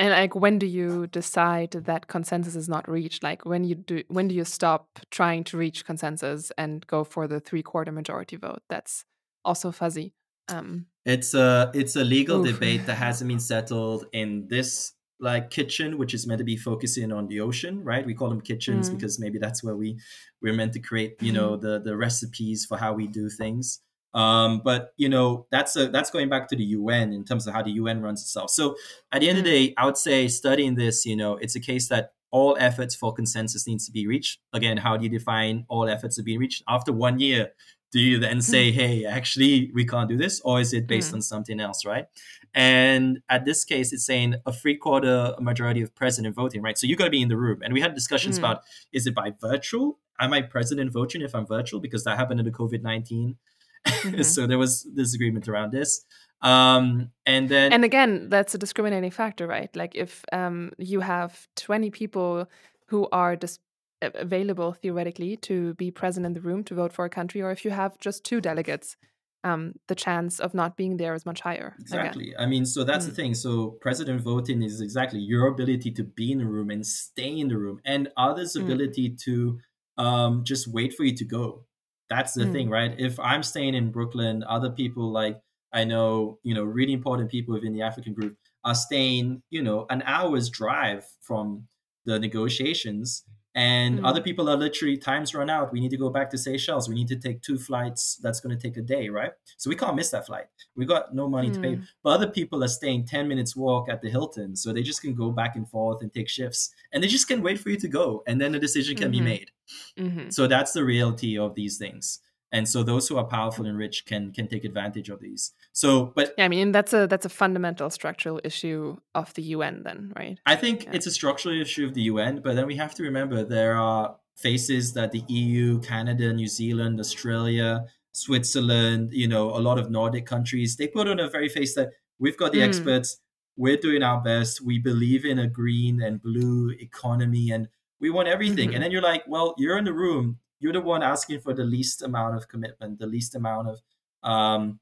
And 0.00 0.10
like, 0.10 0.36
when 0.36 0.60
do 0.60 0.66
you 0.66 1.08
decide 1.08 1.72
that 1.72 2.06
consensus 2.06 2.54
is 2.54 2.68
not 2.68 2.88
reached? 2.88 3.24
Like, 3.24 3.44
when 3.44 3.64
you 3.64 3.74
do, 3.74 4.04
when 4.06 4.28
do 4.28 4.34
you 4.36 4.44
stop 4.44 4.86
trying 5.10 5.42
to 5.50 5.56
reach 5.58 5.84
consensus 5.84 6.52
and 6.56 6.86
go 6.86 7.02
for 7.02 7.26
the 7.26 7.40
three 7.40 7.64
quarter 7.64 7.90
majority 7.90 8.36
vote? 8.36 8.62
That's 8.68 9.04
also 9.44 9.72
fuzzy. 9.72 10.14
Um, 10.48 10.86
It's 11.04 11.34
a 11.34 11.72
it's 11.74 11.96
a 11.96 12.04
legal 12.04 12.38
Oof. 12.40 12.52
debate 12.54 12.86
that 12.86 12.94
hasn't 13.06 13.26
been 13.28 13.40
settled 13.40 14.06
in 14.12 14.46
this 14.48 14.92
like 15.20 15.50
kitchen, 15.50 15.98
which 15.98 16.14
is 16.14 16.26
meant 16.26 16.38
to 16.38 16.44
be 16.44 16.56
focusing 16.56 17.12
on 17.12 17.26
the 17.28 17.40
ocean, 17.40 17.82
right? 17.84 18.06
We 18.06 18.14
call 18.14 18.28
them 18.28 18.40
kitchens 18.40 18.88
Mm. 18.88 18.94
because 18.94 19.18
maybe 19.18 19.38
that's 19.38 19.62
where 19.64 19.76
we 19.76 19.98
we're 20.40 20.54
meant 20.54 20.72
to 20.74 20.80
create, 20.80 21.16
you 21.20 21.32
know, 21.32 21.56
the 21.56 21.80
the 21.80 21.96
recipes 21.96 22.64
for 22.64 22.76
how 22.78 22.92
we 22.94 23.06
do 23.08 23.28
things. 23.28 23.80
Um, 24.14 24.62
but 24.64 24.94
you 24.96 25.08
know, 25.08 25.46
that's 25.50 25.76
a 25.76 25.88
that's 25.88 26.10
going 26.10 26.28
back 26.28 26.48
to 26.48 26.56
the 26.56 26.64
UN 26.64 27.12
in 27.12 27.24
terms 27.24 27.46
of 27.46 27.54
how 27.54 27.62
the 27.62 27.72
UN 27.72 28.00
runs 28.02 28.22
itself. 28.22 28.50
So 28.50 28.76
at 29.12 29.20
the 29.20 29.28
end 29.28 29.38
of 29.38 29.44
the 29.44 29.50
day, 29.50 29.74
I 29.76 29.84
would 29.86 29.98
say 29.98 30.28
studying 30.28 30.76
this, 30.76 31.04
you 31.04 31.16
know, 31.16 31.36
it's 31.36 31.56
a 31.56 31.60
case 31.60 31.88
that 31.88 32.12
all 32.30 32.56
efforts 32.60 32.94
for 32.94 33.12
consensus 33.12 33.66
needs 33.66 33.86
to 33.86 33.92
be 33.92 34.06
reached. 34.06 34.40
Again, 34.52 34.76
how 34.78 34.96
do 34.96 35.04
you 35.04 35.10
define 35.10 35.64
all 35.68 35.88
efforts 35.88 36.16
to 36.16 36.22
be 36.22 36.36
reached? 36.38 36.62
After 36.68 36.92
one 36.92 37.18
year, 37.18 37.52
do 37.92 38.00
you 38.00 38.18
then 38.18 38.40
say, 38.42 38.70
hey, 38.70 39.04
actually, 39.06 39.70
we 39.74 39.84
can't 39.86 40.08
do 40.08 40.16
this? 40.16 40.40
Or 40.44 40.60
is 40.60 40.72
it 40.74 40.86
based 40.86 41.10
Mm. 41.10 41.14
on 41.14 41.22
something 41.22 41.58
else, 41.60 41.84
right? 41.86 42.06
And 42.54 43.20
at 43.28 43.44
this 43.44 43.64
case, 43.64 43.92
it's 43.92 44.04
saying 44.04 44.34
a 44.46 44.52
three 44.52 44.76
quarter 44.76 45.34
majority 45.40 45.80
of 45.82 45.94
president 45.94 46.34
voting, 46.34 46.60
right? 46.62 46.76
So 46.78 46.86
you 46.86 46.96
got 46.96 47.04
to 47.04 47.10
be 47.10 47.22
in 47.22 47.28
the 47.28 47.36
room. 47.36 47.60
And 47.62 47.72
we 47.72 47.80
had 47.80 47.94
discussions 47.94 48.36
Mm. 48.36 48.40
about 48.40 48.62
is 48.92 49.06
it 49.06 49.14
by 49.14 49.32
virtual? 49.40 49.98
Am 50.20 50.32
I 50.32 50.42
president 50.42 50.92
voting 50.92 51.22
if 51.22 51.34
I'm 51.34 51.46
virtual? 51.46 51.80
Because 51.80 52.04
that 52.04 52.16
happened 52.18 52.40
in 52.40 52.46
the 52.46 52.52
COVID 52.52 52.82
19. 52.82 53.36
Mhm. 53.86 54.24
so 54.24 54.46
there 54.46 54.58
was 54.58 54.82
disagreement 54.82 55.48
around 55.48 55.72
this. 55.72 56.04
Um, 56.42 57.10
and 57.26 57.48
then, 57.48 57.72
and 57.72 57.84
again, 57.84 58.28
that's 58.28 58.54
a 58.54 58.58
discriminating 58.58 59.10
factor, 59.10 59.46
right? 59.46 59.74
Like, 59.74 59.94
if 59.94 60.24
um, 60.32 60.72
you 60.78 61.00
have 61.00 61.46
20 61.56 61.90
people 61.90 62.48
who 62.86 63.08
are 63.12 63.34
dis- 63.36 63.58
available 64.02 64.72
theoretically 64.72 65.36
to 65.38 65.74
be 65.74 65.90
present 65.90 66.26
in 66.26 66.34
the 66.34 66.40
room 66.40 66.64
to 66.64 66.74
vote 66.74 66.92
for 66.92 67.04
a 67.04 67.10
country, 67.10 67.42
or 67.42 67.50
if 67.50 67.64
you 67.64 67.70
have 67.70 67.98
just 67.98 68.24
two 68.24 68.40
delegates, 68.40 68.96
um, 69.44 69.74
the 69.86 69.94
chance 69.94 70.40
of 70.40 70.54
not 70.54 70.76
being 70.76 70.96
there 70.96 71.14
is 71.14 71.24
much 71.26 71.40
higher. 71.40 71.68
again. 71.68 71.80
Exactly. 71.80 72.36
I 72.36 72.46
mean, 72.46 72.66
so 72.66 72.84
that's 72.84 73.06
the 73.06 73.12
Mm. 73.12 73.16
thing. 73.16 73.34
So 73.34 73.70
president 73.80 74.20
voting 74.20 74.62
is 74.62 74.80
exactly 74.80 75.20
your 75.20 75.46
ability 75.46 75.92
to 75.92 76.04
be 76.04 76.32
in 76.32 76.38
the 76.38 76.46
room 76.46 76.70
and 76.70 76.84
stay 76.86 77.38
in 77.38 77.48
the 77.48 77.58
room, 77.58 77.80
and 77.84 78.08
others' 78.16 78.56
Mm. 78.56 78.62
ability 78.62 79.10
to 79.26 79.58
um, 79.96 80.44
just 80.44 80.68
wait 80.68 80.94
for 80.94 81.02
you 81.04 81.14
to 81.16 81.24
go. 81.24 81.66
That's 82.08 82.34
the 82.34 82.44
Mm. 82.46 82.52
thing, 82.52 82.70
right? 82.70 82.94
If 82.98 83.18
I'm 83.18 83.42
staying 83.42 83.74
in 83.74 83.90
Brooklyn, 83.90 84.44
other 84.44 84.70
people 84.70 85.10
like 85.10 85.40
I 85.72 85.84
know, 85.84 86.38
you 86.44 86.54
know, 86.54 86.64
really 86.64 86.92
important 86.94 87.30
people 87.30 87.52
within 87.54 87.74
the 87.74 87.82
African 87.82 88.14
group 88.14 88.36
are 88.64 88.74
staying, 88.74 89.42
you 89.50 89.62
know, 89.62 89.86
an 89.90 90.02
hour's 90.06 90.48
drive 90.48 91.04
from 91.20 91.68
the 92.06 92.18
negotiations. 92.18 93.24
And 93.58 93.98
Mm. 93.98 94.06
other 94.08 94.20
people 94.22 94.48
are 94.48 94.56
literally 94.56 94.96
times 94.96 95.34
run 95.34 95.50
out. 95.50 95.72
We 95.72 95.80
need 95.80 95.90
to 95.90 95.96
go 95.96 96.10
back 96.10 96.30
to 96.30 96.38
Seychelles. 96.38 96.88
We 96.88 96.94
need 96.94 97.08
to 97.08 97.16
take 97.16 97.42
two 97.42 97.58
flights. 97.58 98.16
That's 98.22 98.40
going 98.40 98.56
to 98.56 98.62
take 98.62 98.76
a 98.76 98.82
day, 98.82 99.08
right? 99.08 99.32
So 99.56 99.68
we 99.68 99.74
can't 99.74 99.96
miss 99.96 100.10
that 100.10 100.26
flight. 100.26 100.46
We 100.76 100.84
got 100.86 101.12
no 101.12 101.28
money 101.28 101.50
to 101.50 101.58
pay. 101.60 101.74
Mm. 101.76 101.82
But 102.04 102.10
other 102.10 102.30
people 102.30 102.62
are 102.62 102.68
staying 102.68 103.06
10 103.06 103.26
minutes 103.26 103.56
walk 103.56 103.88
at 103.88 104.00
the 104.00 104.10
Hilton. 104.10 104.54
So 104.54 104.72
they 104.72 104.82
just 104.82 105.02
can 105.02 105.14
go 105.14 105.32
back 105.32 105.56
and 105.56 105.68
forth 105.68 106.02
and 106.02 106.12
take 106.14 106.28
shifts. 106.28 106.70
And 106.92 107.02
they 107.02 107.08
just 107.08 107.26
can 107.26 107.42
wait 107.42 107.58
for 107.58 107.70
you 107.70 107.78
to 107.78 107.88
go. 107.88 108.22
And 108.28 108.40
then 108.40 108.54
a 108.54 108.60
decision 108.60 108.96
can 108.96 109.08
Mhm. 109.08 109.18
be 109.18 109.20
made. 109.32 109.50
hmm 109.98 110.30
So 110.30 110.46
that's 110.46 110.72
the 110.72 110.84
reality 110.84 111.36
of 111.36 111.54
these 111.56 111.78
things. 111.78 112.20
And 112.50 112.66
so 112.68 112.82
those 112.82 113.06
who 113.08 113.16
are 113.18 113.24
powerful 113.24 113.66
and 113.66 113.76
rich 113.76 114.06
can 114.06 114.32
can 114.32 114.48
take 114.48 114.64
advantage 114.64 115.08
of 115.10 115.20
these. 115.20 115.52
So, 115.72 116.12
but 116.16 116.34
Yeah, 116.38 116.46
I 116.46 116.48
mean 116.48 116.72
that's 116.72 116.92
a 116.92 117.06
that's 117.06 117.26
a 117.26 117.28
fundamental 117.28 117.90
structural 117.90 118.40
issue 118.44 118.96
of 119.14 119.34
the 119.34 119.42
UN, 119.56 119.82
then, 119.82 120.12
right? 120.16 120.38
I 120.46 120.56
think 120.56 120.84
Yeah. 120.84 120.92
it's 120.94 121.06
a 121.06 121.10
structural 121.10 121.60
issue 121.60 121.84
of 121.84 121.92
the 121.94 122.02
UN, 122.12 122.40
but 122.40 122.54
then 122.56 122.66
we 122.66 122.76
have 122.76 122.94
to 122.96 123.02
remember 123.02 123.44
there 123.44 123.74
are 123.76 124.16
faces 124.36 124.92
that 124.94 125.10
the 125.12 125.22
EU, 125.28 125.80
Canada, 125.80 126.32
New 126.32 126.46
Zealand, 126.48 127.00
Australia, 127.00 127.84
Switzerland, 128.12 129.10
you 129.12 129.26
know, 129.28 129.50
a 129.50 129.60
lot 129.68 129.78
of 129.78 129.90
Nordic 129.90 130.26
countries, 130.26 130.76
they 130.76 130.86
put 130.88 131.08
on 131.08 131.18
a 131.20 131.28
very 131.28 131.48
face 131.48 131.74
that 131.74 131.88
we've 132.18 132.36
got 132.36 132.52
the 132.52 132.58
Mm. 132.60 132.68
experts, 132.68 133.20
we're 133.56 133.76
doing 133.76 134.02
our 134.02 134.20
best, 134.20 134.60
we 134.60 134.78
believe 134.78 135.24
in 135.24 135.38
a 135.38 135.48
green 135.48 136.00
and 136.00 136.22
blue 136.22 136.70
economy, 136.80 137.50
and 137.50 137.68
we 138.00 138.10
want 138.10 138.28
everything. 138.28 138.70
Mhm. 138.70 138.74
And 138.74 138.82
then 138.84 138.90
you're 138.92 139.02
like, 139.12 139.24
well, 139.26 139.54
you're 139.58 139.76
in 139.76 139.84
the 139.84 139.92
room, 139.92 140.38
you're 140.60 140.72
the 140.72 140.80
one 140.80 141.02
asking 141.02 141.40
for 141.40 141.54
the 141.54 141.64
least 141.64 142.02
amount 142.02 142.36
of 142.36 142.48
commitment, 142.48 142.98
the 142.98 143.06
least 143.06 143.34
amount 143.34 143.68
of 143.68 143.80
um, 144.22 144.80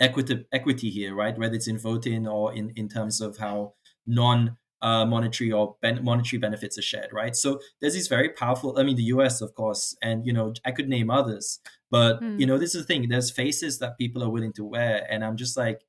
equity 0.00 0.46
equity 0.52 0.90
here, 0.90 1.14
right? 1.14 1.36
Whether 1.38 1.56
it's 1.56 1.68
in 1.68 1.78
voting 1.78 2.26
or 2.28 2.52
in 2.54 2.70
in 2.70 2.88
terms 2.88 3.20
of 3.20 3.38
how 3.38 3.74
non 4.06 4.56
uh, 4.80 5.04
monetary 5.04 5.50
or 5.50 5.76
ben- 5.80 6.04
monetary 6.04 6.38
benefits 6.38 6.78
are 6.78 6.82
shared, 6.82 7.12
right? 7.12 7.34
So 7.34 7.60
there's 7.80 7.94
these 7.94 8.08
very 8.08 8.28
powerful. 8.30 8.78
I 8.78 8.84
mean, 8.84 8.96
the 8.96 9.02
U.S. 9.14 9.40
of 9.40 9.54
course, 9.54 9.96
and 10.02 10.26
you 10.26 10.32
know, 10.32 10.52
I 10.64 10.70
could 10.72 10.88
name 10.88 11.10
others, 11.10 11.60
but 11.90 12.20
Hmm. 12.20 12.38
you 12.38 12.46
know, 12.46 12.58
this 12.58 12.74
is 12.74 12.82
the 12.82 12.86
thing. 12.86 13.08
There's 13.08 13.30
faces 13.30 13.78
that 13.80 13.98
people 13.98 14.22
are 14.22 14.30
willing 14.30 14.52
to 14.54 14.64
wear, 14.64 15.06
and 15.10 15.24
I'm 15.24 15.36
just 15.36 15.56
like, 15.56 15.84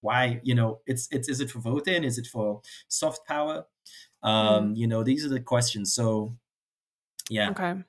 why? 0.00 0.40
You 0.44 0.54
know, 0.54 0.80
it's 0.86 1.08
it's 1.12 1.28
is 1.28 1.40
it 1.40 1.50
for 1.50 1.60
voting? 1.60 2.04
Is 2.04 2.18
it 2.18 2.26
for 2.26 2.62
soft 2.88 3.26
power? 3.26 3.66
Um, 4.22 4.74
You 4.76 4.86
know, 4.88 5.02
these 5.04 5.24
are 5.26 5.30
the 5.30 5.40
questions. 5.40 5.94
So, 5.94 6.36
yeah, 7.30 7.50
Okay. 7.50 7.84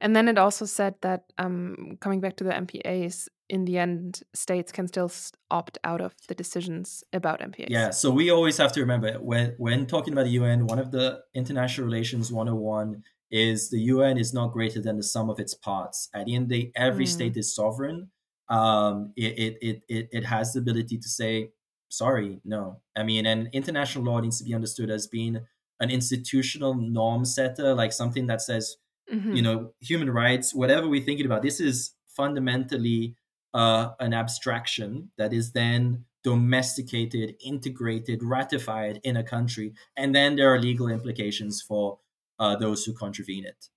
And 0.00 0.14
then 0.14 0.28
it 0.28 0.38
also 0.38 0.64
said 0.64 0.94
that 1.02 1.24
um, 1.38 1.98
coming 2.00 2.20
back 2.20 2.36
to 2.36 2.44
the 2.44 2.54
MPAs, 2.54 3.28
in 3.48 3.64
the 3.64 3.78
end, 3.78 4.22
states 4.32 4.70
can 4.72 4.86
still 4.86 5.10
opt 5.50 5.78
out 5.82 6.00
of 6.00 6.14
the 6.28 6.34
decisions 6.34 7.02
about 7.12 7.40
MPAs. 7.40 7.66
Yeah, 7.68 7.90
so 7.90 8.10
we 8.10 8.30
always 8.30 8.56
have 8.58 8.72
to 8.72 8.80
remember 8.80 9.14
when 9.14 9.54
when 9.58 9.86
talking 9.86 10.12
about 10.12 10.24
the 10.24 10.30
UN, 10.32 10.66
one 10.66 10.78
of 10.78 10.90
the 10.92 11.20
international 11.34 11.86
relations 11.86 12.30
101 12.32 13.02
is 13.30 13.70
the 13.70 13.80
UN 13.80 14.18
is 14.18 14.32
not 14.32 14.52
greater 14.52 14.80
than 14.80 14.96
the 14.96 15.02
sum 15.02 15.30
of 15.30 15.38
its 15.40 15.54
parts. 15.54 16.08
At 16.14 16.26
the 16.26 16.34
end 16.34 16.44
of 16.44 16.48
the 16.50 16.62
day, 16.64 16.72
every 16.76 17.06
Mm. 17.06 17.08
state 17.08 17.36
is 17.36 17.54
sovereign. 17.54 18.10
Um, 18.48 19.12
it, 19.16 19.38
it, 19.38 19.58
it, 19.62 19.82
it, 19.88 20.08
it 20.12 20.24
has 20.24 20.52
the 20.52 20.58
ability 20.60 20.98
to 20.98 21.08
say, 21.08 21.50
sorry, 21.88 22.40
no. 22.44 22.80
I 22.96 23.02
mean, 23.04 23.26
and 23.26 23.48
international 23.52 24.04
law 24.04 24.20
needs 24.20 24.38
to 24.38 24.44
be 24.44 24.54
understood 24.54 24.90
as 24.90 25.06
being 25.06 25.38
an 25.78 25.90
institutional 25.90 26.74
norm 26.74 27.24
setter, 27.24 27.74
like 27.74 27.92
something 27.92 28.26
that 28.26 28.42
says, 28.42 28.76
Mhm. 29.10 29.36
you 29.36 29.42
know, 29.42 29.72
human 29.80 30.10
rights, 30.10 30.54
whatever 30.54 30.88
we're 30.88 31.02
thinking 31.04 31.26
about, 31.26 31.42
this 31.42 31.60
is 31.60 31.92
fundamentally 32.08 33.16
uh, 33.54 33.90
an 34.00 34.14
abstraction 34.14 35.10
that 35.16 35.32
is 35.32 35.52
then 35.52 36.04
domesticated, 36.22 37.34
integrated, 37.40 38.22
ratified 38.22 39.00
in 39.04 39.16
a 39.16 39.24
country, 39.24 39.74
and 39.96 40.14
then 40.14 40.36
there 40.36 40.52
are 40.52 40.58
legal 40.60 40.88
implications 40.88 41.62
for 41.62 41.98
uh, 42.38 42.56
those 42.56 42.84
who 42.84 42.92
contravene 42.92 43.44
it. 43.44 43.68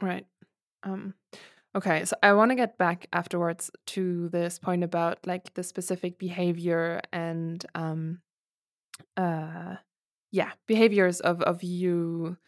Right. 0.00 0.26
Um, 0.82 1.14
okay. 1.76 2.04
So 2.04 2.16
I 2.22 2.32
want 2.34 2.50
to 2.50 2.56
get 2.56 2.78
back 2.78 3.06
afterwards 3.12 3.70
to 3.88 4.28
this 4.30 4.58
point 4.58 4.84
about 4.84 5.26
like 5.26 5.54
the 5.54 5.62
specific 5.62 6.18
behavior 6.18 7.00
and 7.12 7.64
um, 7.74 8.22
uh, 9.16 9.76
yeah, 10.32 10.52
behaviors 10.66 11.20
of 11.20 11.42
of 11.42 11.62
you 11.64 12.38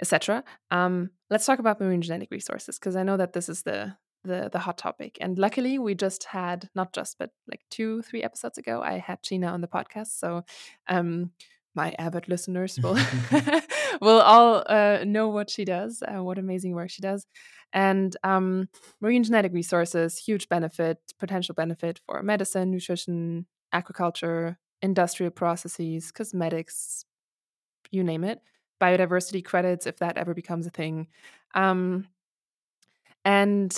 etc. 0.00 0.44
Um, 0.70 1.10
let's 1.30 1.46
talk 1.46 1.58
about 1.58 1.80
marine 1.80 2.02
genetic 2.02 2.30
resources 2.30 2.78
because 2.78 2.96
I 2.96 3.02
know 3.02 3.16
that 3.16 3.32
this 3.32 3.48
is 3.48 3.62
the 3.62 3.96
the 4.24 4.48
the 4.52 4.58
hot 4.58 4.78
topic. 4.78 5.18
And 5.20 5.38
luckily, 5.38 5.78
we 5.78 5.94
just 5.94 6.24
had 6.24 6.68
not 6.74 6.92
just 6.92 7.18
but 7.18 7.30
like 7.50 7.60
two 7.70 8.02
three 8.02 8.22
episodes 8.22 8.58
ago, 8.58 8.82
I 8.82 8.98
had 8.98 9.22
Gina 9.22 9.48
on 9.48 9.60
the 9.60 9.68
podcast. 9.68 10.18
So 10.18 10.44
um, 10.88 11.32
my 11.74 11.94
avid 11.98 12.28
listeners 12.28 12.78
will 12.82 12.98
will 14.00 14.20
all 14.20 14.64
uh, 14.66 15.04
know 15.04 15.28
what 15.28 15.50
she 15.50 15.64
does, 15.64 16.02
uh, 16.02 16.22
what 16.22 16.38
amazing 16.38 16.72
work 16.74 16.90
she 16.90 17.02
does. 17.02 17.26
And 17.72 18.16
um, 18.24 18.68
marine 19.00 19.24
genetic 19.24 19.52
resources, 19.52 20.18
huge 20.18 20.48
benefit, 20.48 20.98
potential 21.18 21.54
benefit 21.54 22.00
for 22.06 22.22
medicine, 22.22 22.70
nutrition, 22.70 23.46
agriculture, 23.72 24.58
industrial 24.80 25.32
processes, 25.32 26.10
cosmetics, 26.10 27.04
you 27.90 28.02
name 28.02 28.24
it, 28.24 28.40
biodiversity 28.80 29.44
credits 29.44 29.86
if 29.86 29.98
that 29.98 30.16
ever 30.16 30.34
becomes 30.34 30.66
a 30.66 30.70
thing. 30.70 31.08
Um, 31.54 32.06
and 33.24 33.76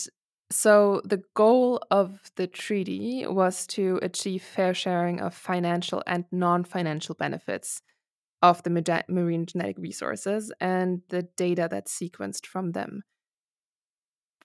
so 0.51 1.01
the 1.05 1.23
goal 1.35 1.81
of 1.91 2.31
the 2.37 2.47
treaty 2.47 3.27
was 3.27 3.67
to 3.69 3.99
achieve 4.03 4.43
fair 4.43 4.75
sharing 4.75 5.21
of 5.21 5.35
financial 5.35 6.03
and 6.07 6.25
non 6.33 6.65
financial 6.65 7.15
benefits 7.15 7.83
of 8.43 8.63
the 8.63 9.05
marine 9.09 9.47
genetic 9.47 9.79
resources 9.79 10.53
and 10.61 11.03
the 11.09 11.23
data 11.37 11.69
that's 11.71 11.97
sequenced 11.97 12.47
from 12.47 12.73
them. 12.73 13.03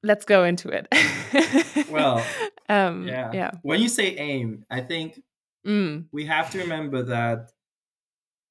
Let's 0.04 0.26
go 0.26 0.44
into 0.44 0.70
it. 0.70 0.88
well, 1.89 2.24
um, 2.70 3.08
yeah. 3.08 3.32
yeah. 3.34 3.52
When 3.63 3.82
you 3.82 3.89
say 3.89 4.15
aim, 4.18 4.65
I 4.70 4.82
think 4.82 5.22
mm. 5.65 6.06
we 6.12 6.26
have 6.26 6.52
to 6.52 6.60
remember 6.60 7.04
that 7.04 7.52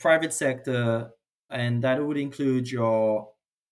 private 0.01 0.33
sector, 0.33 1.11
and 1.51 1.83
that 1.83 2.05
would 2.05 2.19
include 2.19 2.71
your 2.71 3.29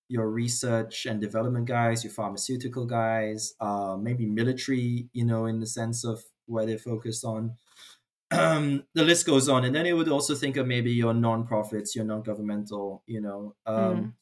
your 0.08 0.28
research 0.28 1.06
and 1.06 1.20
development 1.20 1.66
guys, 1.66 2.04
your 2.04 2.12
pharmaceutical 2.12 2.84
guys, 2.84 3.54
uh, 3.60 3.96
maybe 3.98 4.26
military, 4.26 5.08
you 5.14 5.24
know, 5.24 5.46
in 5.46 5.58
the 5.58 5.66
sense 5.66 6.04
of 6.04 6.22
where 6.46 6.66
they're 6.66 6.76
focused 6.76 7.24
on 7.24 7.56
um, 8.32 8.84
the 8.94 9.04
list 9.04 9.26
goes 9.26 9.48
on, 9.48 9.64
and 9.64 9.74
then 9.74 9.86
it 9.86 9.92
would 9.92 10.08
also 10.08 10.34
think 10.34 10.56
of 10.56 10.66
maybe 10.66 10.90
your 10.90 11.14
non-profits, 11.14 11.94
your 11.94 12.04
non-governmental, 12.04 13.02
you 13.06 13.20
know, 13.20 13.54
um, 13.66 13.76
mm. 13.76 14.12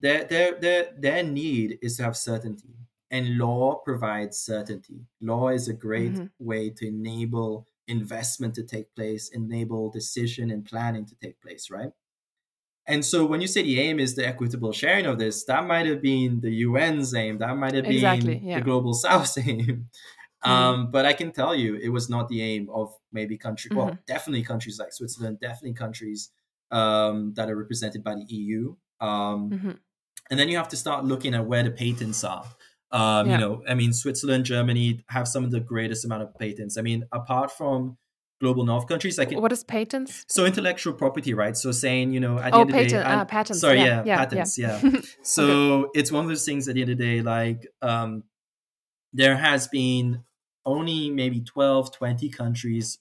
their 0.00 0.24
their 0.24 0.60
their 0.60 0.88
their 0.98 1.22
need 1.22 1.78
is 1.82 1.96
to 1.96 2.04
have 2.04 2.16
certainty, 2.16 2.74
and 3.10 3.38
law 3.38 3.76
provides 3.84 4.38
certainty. 4.38 5.06
Law 5.20 5.48
is 5.48 5.68
a 5.68 5.74
great 5.74 6.12
mm-hmm. 6.12 6.26
way 6.38 6.70
to 6.70 6.88
enable 6.88 7.66
investment 7.88 8.54
to 8.54 8.64
take 8.64 8.94
place, 8.94 9.28
enable 9.28 9.90
decision 9.90 10.50
and 10.50 10.64
planning 10.64 11.06
to 11.06 11.14
take 11.22 11.40
place, 11.40 11.70
right? 11.70 11.90
And 12.86 13.04
so 13.04 13.26
when 13.26 13.40
you 13.40 13.48
say 13.48 13.62
the 13.62 13.80
aim 13.80 13.98
is 13.98 14.14
the 14.14 14.26
equitable 14.26 14.72
sharing 14.72 15.06
of 15.06 15.18
this, 15.18 15.44
that 15.44 15.66
might 15.66 15.86
have 15.86 16.00
been 16.00 16.40
the 16.40 16.64
UN's 16.64 17.14
aim, 17.14 17.38
that 17.38 17.56
might 17.56 17.74
have 17.74 17.84
been 17.84 17.94
exactly, 17.94 18.40
yeah. 18.42 18.58
the 18.58 18.64
global 18.64 18.94
South's 18.94 19.36
aim. 19.46 19.88
Mm-hmm. 20.44 20.50
Um, 20.50 20.90
but 20.92 21.04
I 21.04 21.12
can 21.12 21.32
tell 21.32 21.54
you, 21.54 21.76
it 21.76 21.88
was 21.88 22.08
not 22.08 22.28
the 22.28 22.42
aim 22.42 22.68
of 22.72 22.94
maybe 23.12 23.36
country. 23.36 23.70
Mm-hmm. 23.70 23.78
Well, 23.78 23.98
definitely 24.06 24.44
countries 24.44 24.78
like 24.78 24.92
Switzerland, 24.92 25.40
definitely 25.40 25.74
countries 25.74 26.30
um, 26.70 27.32
that 27.34 27.50
are 27.50 27.56
represented 27.56 28.04
by 28.04 28.14
the 28.14 28.24
EU. 28.28 28.76
Um, 29.00 29.50
mm-hmm. 29.50 29.70
And 30.30 30.40
then 30.40 30.48
you 30.48 30.56
have 30.56 30.68
to 30.68 30.76
start 30.76 31.04
looking 31.04 31.34
at 31.34 31.46
where 31.46 31.62
the 31.62 31.70
patents 31.70 32.22
are. 32.22 32.44
Um, 32.92 33.26
yeah. 33.26 33.32
You 33.32 33.38
know, 33.38 33.62
I 33.68 33.74
mean, 33.74 33.92
Switzerland, 33.92 34.44
Germany 34.44 35.04
have 35.08 35.26
some 35.26 35.44
of 35.44 35.50
the 35.50 35.60
greatest 35.60 36.04
amount 36.04 36.22
of 36.22 36.34
patents. 36.38 36.78
I 36.78 36.82
mean, 36.82 37.04
apart 37.12 37.50
from 37.50 37.98
global 38.40 38.64
north 38.64 38.86
countries 38.86 39.16
like 39.16 39.30
what 39.32 39.50
is 39.50 39.64
patents 39.64 40.24
so 40.28 40.44
intellectual 40.44 40.92
property 40.92 41.32
rights 41.32 41.62
so 41.62 41.72
saying 41.72 42.12
you 42.12 42.20
know 42.20 42.38
at 42.38 42.52
the 42.52 42.58
oh, 42.58 42.60
end 42.60 42.70
patent, 42.70 42.92
of 42.92 42.98
the 42.98 43.04
day 43.04 43.14
uh, 43.14 43.24
patents 43.24 43.60
sorry 43.60 43.78
yeah, 43.78 43.84
yeah, 43.84 44.02
yeah 44.04 44.16
patents 44.18 44.58
yeah, 44.58 44.80
yeah. 44.82 45.00
so 45.22 45.44
okay. 45.44 46.00
it's 46.00 46.12
one 46.12 46.24
of 46.24 46.28
those 46.28 46.44
things 46.44 46.68
at 46.68 46.74
the 46.74 46.82
end 46.82 46.90
of 46.90 46.98
the 46.98 47.04
day 47.04 47.22
like 47.22 47.66
um 47.80 48.22
there 49.12 49.36
has 49.36 49.66
been 49.68 50.22
only 50.66 51.10
maybe 51.10 51.40
12, 51.40 51.92
20 51.92 52.28
countries 52.28 52.98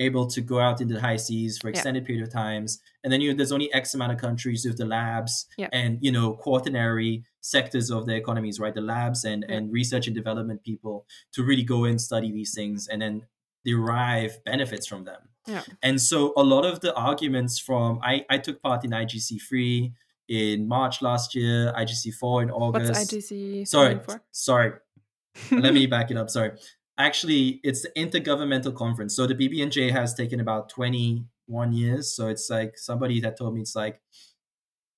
able 0.00 0.26
to 0.26 0.40
go 0.40 0.58
out 0.58 0.80
into 0.80 0.94
the 0.94 1.00
high 1.00 1.16
seas 1.16 1.56
for 1.56 1.68
extended 1.68 2.04
period 2.04 2.26
of 2.26 2.32
times. 2.32 2.80
And 3.04 3.12
then 3.12 3.20
you 3.20 3.30
know, 3.30 3.36
there's 3.36 3.52
only 3.52 3.72
X 3.72 3.94
amount 3.94 4.12
of 4.12 4.18
countries 4.18 4.66
with 4.66 4.76
the 4.76 4.84
labs 4.84 5.46
and 5.72 5.98
you 6.00 6.10
know 6.10 6.34
quaternary 6.34 7.22
sectors 7.40 7.90
of 7.90 8.04
the 8.04 8.16
economies, 8.16 8.58
right? 8.58 8.74
The 8.74 8.80
labs 8.80 9.24
and 9.24 9.44
and 9.44 9.72
research 9.72 10.08
and 10.08 10.16
development 10.16 10.64
people 10.64 11.06
to 11.32 11.44
really 11.44 11.62
go 11.62 11.84
and 11.84 12.00
study 12.00 12.32
these 12.32 12.52
things 12.52 12.88
and 12.88 13.00
then 13.00 13.22
derive 13.64 14.42
benefits 14.44 14.86
from 14.86 15.04
them. 15.04 15.20
Yeah. 15.46 15.62
And 15.82 16.00
so 16.00 16.32
a 16.36 16.42
lot 16.42 16.64
of 16.64 16.80
the 16.80 16.94
arguments 16.94 17.58
from 17.58 18.00
I, 18.02 18.24
I 18.30 18.38
took 18.38 18.62
part 18.62 18.84
in 18.84 18.90
IGC 18.90 19.42
three 19.42 19.92
in 20.28 20.66
March 20.66 21.02
last 21.02 21.34
year, 21.34 21.72
IGC 21.76 22.14
four 22.14 22.42
in 22.42 22.50
August. 22.50 22.92
What's 22.92 23.12
IGC 23.12 23.68
sorry, 23.68 24.00
sorry. 24.30 24.72
Let 25.50 25.74
me 25.74 25.86
back 25.86 26.10
it 26.10 26.16
up. 26.16 26.30
Sorry 26.30 26.52
actually 26.98 27.60
it's 27.64 27.82
the 27.82 27.90
intergovernmental 27.96 28.74
conference 28.74 29.16
so 29.16 29.26
the 29.26 29.34
BBNJ 29.34 29.90
has 29.90 30.14
taken 30.14 30.40
about 30.40 30.68
21 30.68 31.72
years 31.72 32.14
so 32.14 32.28
it's 32.28 32.48
like 32.48 32.78
somebody 32.78 33.20
that 33.20 33.36
told 33.36 33.54
me 33.54 33.60
it's 33.60 33.74
like 33.74 34.00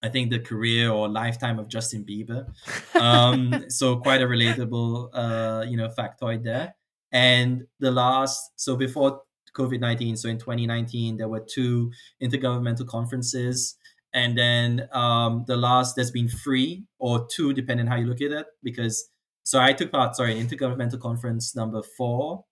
i 0.03 0.09
think 0.09 0.31
the 0.31 0.39
career 0.39 0.91
or 0.91 1.09
lifetime 1.09 1.59
of 1.59 1.69
justin 1.69 2.05
bieber 2.05 2.47
um, 3.01 3.65
so 3.69 3.97
quite 3.97 4.21
a 4.21 4.27
relatable 4.27 5.09
uh, 5.15 5.65
you 5.67 5.77
know 5.77 5.89
factoid 5.89 6.45
there 6.45 6.75
and 7.13 7.65
the 7.81 7.91
last 7.91 8.53
so 8.57 8.77
before 8.77 9.23
covid-19 9.57 10.19
so 10.19 10.29
in 10.29 10.39
2019 10.39 11.17
there 11.17 11.29
were 11.29 11.41
two 11.41 11.91
intergovernmental 12.23 12.87
conferences. 12.87 13.77
And 14.13 14.37
then 14.39 14.89
um, 14.93 15.45
the 15.47 15.59
last 15.59 15.95
there's 15.95 16.11
been 16.11 16.29
three 16.29 16.85
or 16.99 17.27
two 17.27 17.53
depending 17.53 17.87
how 17.87 17.97
you 17.97 18.07
look 18.07 18.23
at 18.23 18.33
it 18.33 18.47
because 18.63 19.11
so 19.47 19.61
I 19.61 19.73
took 19.73 19.93
part, 19.93 20.17
sorry, 20.17 20.35
Intergovernmental 20.35 20.99
Conference 20.99 21.55
number 21.55 21.81
four 21.97 22.45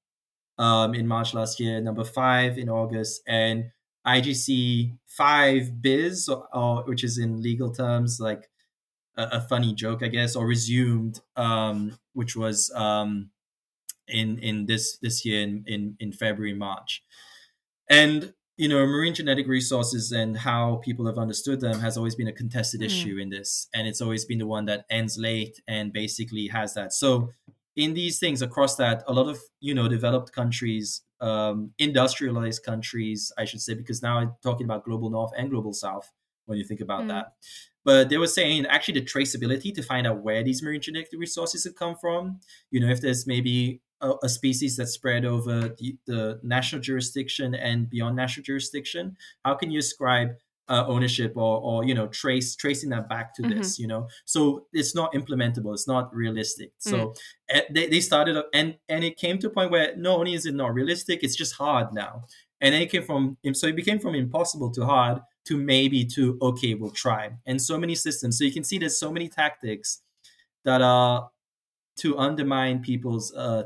um, 0.58 0.94
in 0.94 1.08
March 1.08 1.34
last 1.34 1.58
year, 1.58 1.80
number 1.80 2.04
five 2.04 2.56
in 2.56 2.68
August, 2.68 3.20
and 3.26 3.64
IGC 4.06 4.96
five 5.08 5.82
biz, 5.82 6.28
or, 6.28 6.46
or 6.54 6.84
which 6.84 7.02
is 7.02 7.18
in 7.18 7.42
legal 7.42 7.72
terms 7.72 8.20
like 8.20 8.48
a, 9.16 9.24
a, 9.24 9.40
funny 9.40 9.74
joke, 9.74 10.04
I 10.04 10.08
guess, 10.08 10.36
or 10.36 10.46
resumed, 10.46 11.18
um, 11.34 11.98
which 12.12 12.36
was 12.36 12.70
um, 12.76 13.30
in 14.08 14.38
in 14.38 14.66
this 14.66 14.98
this 14.98 15.24
year 15.24 15.42
in 15.42 15.64
in, 15.66 15.96
in 16.00 16.12
February 16.12 16.54
March, 16.54 17.02
and 17.88 18.34
you 18.56 18.68
know, 18.68 18.86
marine 18.86 19.14
genetic 19.14 19.48
resources 19.48 20.12
and 20.12 20.36
how 20.36 20.76
people 20.84 21.06
have 21.06 21.18
understood 21.18 21.60
them 21.60 21.80
has 21.80 21.96
always 21.96 22.14
been 22.14 22.28
a 22.28 22.32
contested 22.32 22.80
mm. 22.80 22.86
issue 22.86 23.18
in 23.18 23.30
this. 23.30 23.68
And 23.74 23.88
it's 23.88 24.00
always 24.00 24.24
been 24.24 24.38
the 24.38 24.46
one 24.46 24.66
that 24.66 24.84
ends 24.88 25.18
late 25.18 25.60
and 25.66 25.92
basically 25.92 26.46
has 26.48 26.74
that. 26.74 26.92
So, 26.92 27.30
in 27.76 27.94
these 27.94 28.20
things 28.20 28.40
across 28.40 28.76
that, 28.76 29.02
a 29.08 29.12
lot 29.12 29.28
of, 29.28 29.40
you 29.58 29.74
know, 29.74 29.88
developed 29.88 30.30
countries, 30.30 31.02
um, 31.20 31.72
industrialized 31.78 32.62
countries, 32.62 33.32
I 33.36 33.44
should 33.44 33.60
say, 33.60 33.74
because 33.74 34.00
now 34.00 34.18
I'm 34.18 34.34
talking 34.44 34.64
about 34.64 34.84
global 34.84 35.10
north 35.10 35.32
and 35.36 35.50
global 35.50 35.72
south 35.72 36.08
when 36.46 36.56
you 36.56 36.64
think 36.64 36.80
about 36.80 37.02
mm. 37.02 37.08
that. 37.08 37.32
But 37.84 38.10
they 38.10 38.16
were 38.16 38.28
saying 38.28 38.66
actually 38.66 39.00
the 39.00 39.06
traceability 39.06 39.74
to 39.74 39.82
find 39.82 40.06
out 40.06 40.22
where 40.22 40.44
these 40.44 40.62
marine 40.62 40.80
genetic 40.80 41.18
resources 41.18 41.64
have 41.64 41.74
come 41.74 41.96
from. 41.96 42.38
You 42.70 42.78
know, 42.78 42.88
if 42.88 43.00
there's 43.00 43.26
maybe 43.26 43.80
a, 44.04 44.26
a 44.26 44.28
species 44.28 44.76
that's 44.76 44.92
spread 44.92 45.24
over 45.24 45.74
the, 45.78 45.96
the, 46.06 46.40
national 46.42 46.80
jurisdiction 46.80 47.54
and 47.54 47.88
beyond 47.90 48.14
national 48.14 48.44
jurisdiction 48.44 49.16
how 49.44 49.54
can 49.54 49.70
you 49.70 49.78
ascribe 49.78 50.30
uh, 50.68 50.84
ownership 50.86 51.32
or, 51.36 51.60
or 51.60 51.84
you 51.84 51.94
know 51.94 52.06
trace 52.08 52.56
tracing 52.56 52.90
that 52.90 53.08
back 53.08 53.34
to 53.34 53.42
mm-hmm. 53.42 53.58
this 53.58 53.78
you 53.78 53.86
know? 53.86 54.08
So 54.24 54.66
it's 54.72 54.94
not 54.94 55.12
implementable. 55.12 55.72
It's 55.72 55.88
not 55.88 56.14
realistic. 56.14 56.72
So 56.78 56.96
mm. 56.96 57.16
Eh, 57.50 57.60
they, 57.70 57.86
they 57.88 58.00
started 58.00 58.42
and 58.54 58.76
and 58.88 59.04
it 59.04 59.16
came 59.18 59.38
to 59.38 59.48
a 59.48 59.50
point 59.50 59.70
where 59.70 59.94
not 59.96 60.18
only 60.18 60.34
is 60.34 60.46
it 60.46 60.54
not 60.54 60.72
realistic 60.72 61.22
it's 61.22 61.36
just 61.36 61.54
hard 61.54 61.92
now. 61.92 62.24
And 62.60 62.74
then 62.74 62.80
it 62.80 62.90
came 62.90 63.02
from 63.02 63.36
so 63.52 63.66
it 63.66 63.76
became 63.76 63.98
from 63.98 64.14
impossible 64.14 64.70
to 64.72 64.86
hard 64.86 65.20
to 65.46 65.58
maybe 65.58 66.04
to 66.06 66.38
okay 66.40 66.74
we'll 66.74 66.90
try. 66.90 67.30
And 67.44 67.60
so 67.60 67.78
many 67.78 67.94
systems. 67.94 68.38
So 68.38 68.44
you 68.44 68.52
can 68.52 68.64
see 68.64 68.78
there's 68.78 68.98
so 68.98 69.12
many 69.12 69.28
tactics 69.28 70.00
that 70.64 70.80
are 70.80 71.28
to 71.96 72.18
undermine 72.18 72.80
people's 72.80 73.32
uh, 73.34 73.64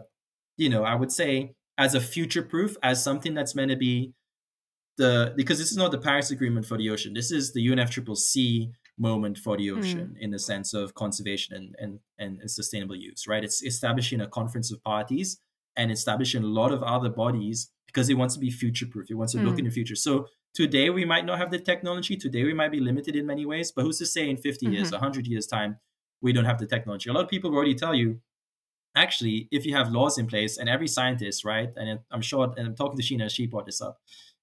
you 0.58 0.68
know, 0.68 0.84
I 0.84 0.94
would 0.94 1.10
say 1.10 1.54
as 1.78 1.94
a 1.94 2.00
future 2.00 2.42
proof, 2.42 2.76
as 2.82 3.02
something 3.02 3.32
that's 3.32 3.54
meant 3.54 3.70
to 3.70 3.76
be 3.76 4.12
the 4.98 5.32
because 5.36 5.58
this 5.58 5.70
is 5.70 5.76
not 5.76 5.92
the 5.92 5.98
Paris 5.98 6.30
Agreement 6.30 6.66
for 6.66 6.76
the 6.76 6.90
ocean. 6.90 7.14
This 7.14 7.30
is 7.30 7.54
the 7.54 7.66
UNFCCC 7.66 8.72
moment 8.98 9.38
for 9.38 9.56
the 9.56 9.68
hmm. 9.68 9.78
ocean 9.78 10.16
mm. 10.16 10.20
in 10.20 10.32
the 10.32 10.38
sense 10.40 10.74
of 10.74 10.92
conservation 10.94 11.72
and, 11.78 12.00
and, 12.18 12.40
and 12.40 12.50
sustainable 12.50 12.96
use, 12.96 13.28
right? 13.28 13.44
It's 13.44 13.62
establishing 13.62 14.20
a 14.20 14.26
conference 14.26 14.72
of 14.72 14.82
parties 14.82 15.40
and 15.76 15.92
establishing 15.92 16.42
a 16.42 16.48
lot 16.48 16.72
of 16.72 16.82
other 16.82 17.08
bodies 17.08 17.70
because 17.86 18.10
it 18.10 18.14
wants 18.14 18.34
to 18.34 18.40
be 18.40 18.50
future 18.50 18.86
proof. 18.86 19.08
It 19.08 19.14
wants 19.14 19.34
to 19.34 19.38
mm. 19.38 19.44
look 19.44 19.54
hmm. 19.54 19.60
in 19.60 19.64
the 19.66 19.70
future. 19.70 19.94
So 19.94 20.26
today 20.52 20.90
we 20.90 21.04
might 21.04 21.24
not 21.24 21.38
have 21.38 21.52
the 21.52 21.60
technology. 21.60 22.16
Today 22.16 22.42
we 22.42 22.52
might 22.52 22.72
be 22.72 22.80
limited 22.80 23.14
in 23.14 23.24
many 23.24 23.46
ways, 23.46 23.70
but 23.70 23.82
who's 23.82 23.98
to 23.98 24.06
say 24.06 24.28
in 24.28 24.36
50 24.36 24.66
mm-hmm. 24.66 24.74
years, 24.74 24.90
100 24.90 25.26
years 25.28 25.46
time, 25.46 25.78
we 26.20 26.32
don't 26.32 26.44
have 26.44 26.58
the 26.58 26.66
technology? 26.66 27.08
A 27.08 27.12
lot 27.12 27.22
of 27.22 27.30
people 27.30 27.54
already 27.54 27.76
tell 27.76 27.94
you 27.94 28.20
actually, 29.04 29.48
if 29.50 29.64
you 29.66 29.74
have 29.78 29.90
laws 29.98 30.18
in 30.18 30.26
place, 30.26 30.58
and 30.58 30.68
every 30.68 30.88
scientist, 30.88 31.44
right, 31.44 31.70
and 31.76 32.00
I'm 32.10 32.20
sure, 32.30 32.44
and 32.56 32.66
I'm 32.68 32.74
talking 32.74 32.98
to 33.00 33.02
Sheena, 33.06 33.30
she 33.30 33.46
brought 33.46 33.66
this 33.66 33.80
up, 33.80 33.94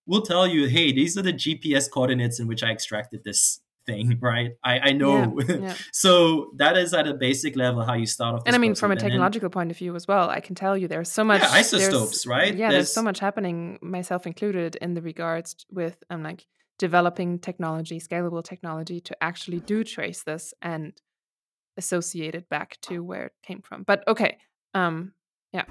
will 0.08 0.22
tell 0.22 0.46
you, 0.48 0.68
hey, 0.68 0.92
these 1.00 1.18
are 1.18 1.22
the 1.30 1.34
GPS 1.34 1.86
coordinates 1.96 2.40
in 2.40 2.48
which 2.48 2.64
I 2.64 2.70
extracted 2.72 3.24
this 3.24 3.60
thing, 3.86 4.18
right? 4.32 4.52
I, 4.64 4.74
I 4.80 4.92
know. 4.94 5.40
Yeah, 5.48 5.56
yeah. 5.68 5.76
so 5.92 6.52
that 6.58 6.76
is 6.78 6.94
at 6.94 7.08
a 7.08 7.14
basic 7.14 7.56
level 7.56 7.84
how 7.90 7.94
you 7.94 8.06
start 8.06 8.36
off. 8.36 8.44
And 8.46 8.56
I 8.56 8.60
mean, 8.60 8.72
process. 8.72 8.80
from 8.82 8.92
a 8.92 8.94
And 8.94 9.02
then- 9.02 9.10
technological 9.12 9.50
point 9.50 9.72
of 9.72 9.78
view 9.78 9.96
as 9.96 10.08
well, 10.08 10.30
I 10.30 10.40
can 10.40 10.56
tell 10.56 10.76
you 10.78 10.88
there's 10.88 11.12
so 11.12 11.24
much. 11.24 11.42
Yeah, 11.42 11.50
isotopes, 11.52 12.26
right? 12.26 12.54
Yeah, 12.56 12.70
there's, 12.70 12.74
There's- 12.74 12.94
so 12.94 13.04
much 13.04 13.20
happening, 13.20 13.80
myself 13.82 14.26
included, 14.26 14.76
in 14.78 14.94
the 14.96 15.02
regards 15.02 15.66
with 15.72 15.98
um 16.10 16.24
like 16.24 16.46
developing 16.78 17.40
technology, 17.40 18.00
scalable 18.00 18.44
technology 18.44 19.00
to 19.00 19.14
actually 19.24 19.60
do 19.62 19.84
trace 19.84 20.24
this 20.24 20.54
and 20.62 20.92
associate 21.78 22.36
it 22.36 22.50
back 22.50 22.78
to 22.82 23.04
where 23.04 23.28
it 23.28 23.34
came 23.44 23.62
from. 23.62 23.84
But 23.84 24.04
okay, 24.08 24.38
um, 24.74 25.14
yeah, 25.54 25.66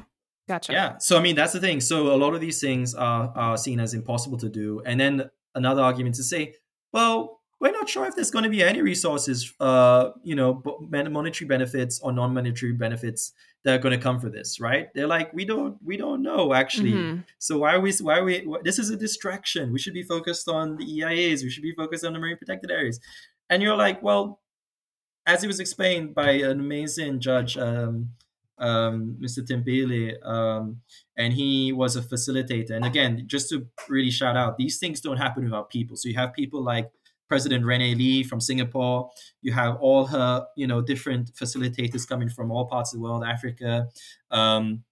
gotcha. 0.48 0.72
Yeah. 0.72 0.98
So 0.98 1.18
I 1.18 1.22
mean, 1.22 1.36
that's 1.36 1.52
the 1.52 1.60
thing. 1.60 1.80
So 1.80 2.14
a 2.14 2.16
lot 2.16 2.34
of 2.34 2.40
these 2.40 2.60
things 2.60 2.94
are 2.94 3.32
are 3.36 3.56
seen 3.56 3.80
as 3.80 3.94
impossible 3.94 4.38
to 4.38 4.48
do, 4.48 4.82
and 4.84 4.98
then 5.00 5.30
another 5.54 5.82
argument 5.82 6.16
to 6.16 6.22
say, 6.22 6.54
well, 6.92 7.40
we're 7.60 7.72
not 7.72 7.88
sure 7.88 8.06
if 8.06 8.14
there's 8.14 8.30
going 8.30 8.42
to 8.42 8.50
be 8.50 8.62
any 8.62 8.82
resources, 8.82 9.54
uh, 9.60 10.10
you 10.22 10.34
know, 10.34 10.62
monetary 10.90 11.46
benefits 11.48 12.00
or 12.00 12.12
non-monetary 12.12 12.72
benefits 12.72 13.32
that 13.64 13.74
are 13.74 13.78
going 13.78 13.96
to 13.96 14.02
come 14.02 14.20
for 14.20 14.28
this, 14.28 14.60
right? 14.60 14.88
They're 14.94 15.06
like, 15.06 15.32
we 15.32 15.46
don't, 15.46 15.78
we 15.82 15.96
don't 15.96 16.22
know 16.22 16.52
actually. 16.52 16.92
Mhm. 16.92 17.24
So 17.38 17.58
why 17.58 17.74
are 17.74 17.80
we? 17.80 17.92
Why 17.94 18.18
are 18.18 18.24
we? 18.24 18.46
This 18.64 18.78
is 18.78 18.90
a 18.90 18.96
distraction. 18.96 19.72
We 19.72 19.78
should 19.78 19.94
be 19.94 20.02
focused 20.02 20.48
on 20.48 20.76
the 20.76 20.84
EIAs. 20.84 21.42
We 21.42 21.48
should 21.50 21.62
be 21.62 21.72
focused 21.72 22.04
on 22.04 22.12
the 22.12 22.18
marine 22.18 22.36
protected 22.36 22.70
areas. 22.70 23.00
And 23.48 23.62
you're 23.62 23.76
like, 23.76 24.02
well, 24.02 24.40
as 25.26 25.42
it 25.44 25.46
was 25.46 25.60
explained 25.60 26.14
by 26.14 26.32
an 26.32 26.60
amazing 26.60 27.20
judge, 27.20 27.56
um, 27.56 28.10
um, 28.58 29.16
Mr. 29.20 29.44
Tim 29.46 29.62
Bailey, 29.64 30.16
um, 30.22 30.80
and 31.16 31.32
he 31.32 31.72
was 31.72 31.96
a 31.96 32.02
facilitator. 32.02 32.70
And 32.70 32.84
again, 32.84 33.24
just 33.26 33.48
to 33.50 33.66
really 33.88 34.10
shout 34.10 34.36
out, 34.36 34.58
these 34.58 34.78
things 34.78 35.00
don't 35.00 35.16
happen 35.16 35.44
without 35.44 35.70
people. 35.70 35.96
So 35.96 36.08
you 36.08 36.14
have 36.16 36.32
people 36.34 36.62
like 36.62 36.90
President 37.28 37.64
Rena 37.64 37.96
Lee 37.96 38.22
from 38.22 38.40
Singapore. 38.40 39.10
You 39.42 39.52
have 39.52 39.76
all 39.80 40.06
her, 40.06 40.46
you 40.56 40.66
know, 40.66 40.82
different 40.82 41.32
facilitators 41.34 42.06
coming 42.06 42.28
from 42.28 42.50
all 42.52 42.66
parts 42.66 42.92
of 42.92 42.98
the 43.00 43.02
world, 43.02 43.24
Africa, 43.24 43.88
um, 44.30 44.84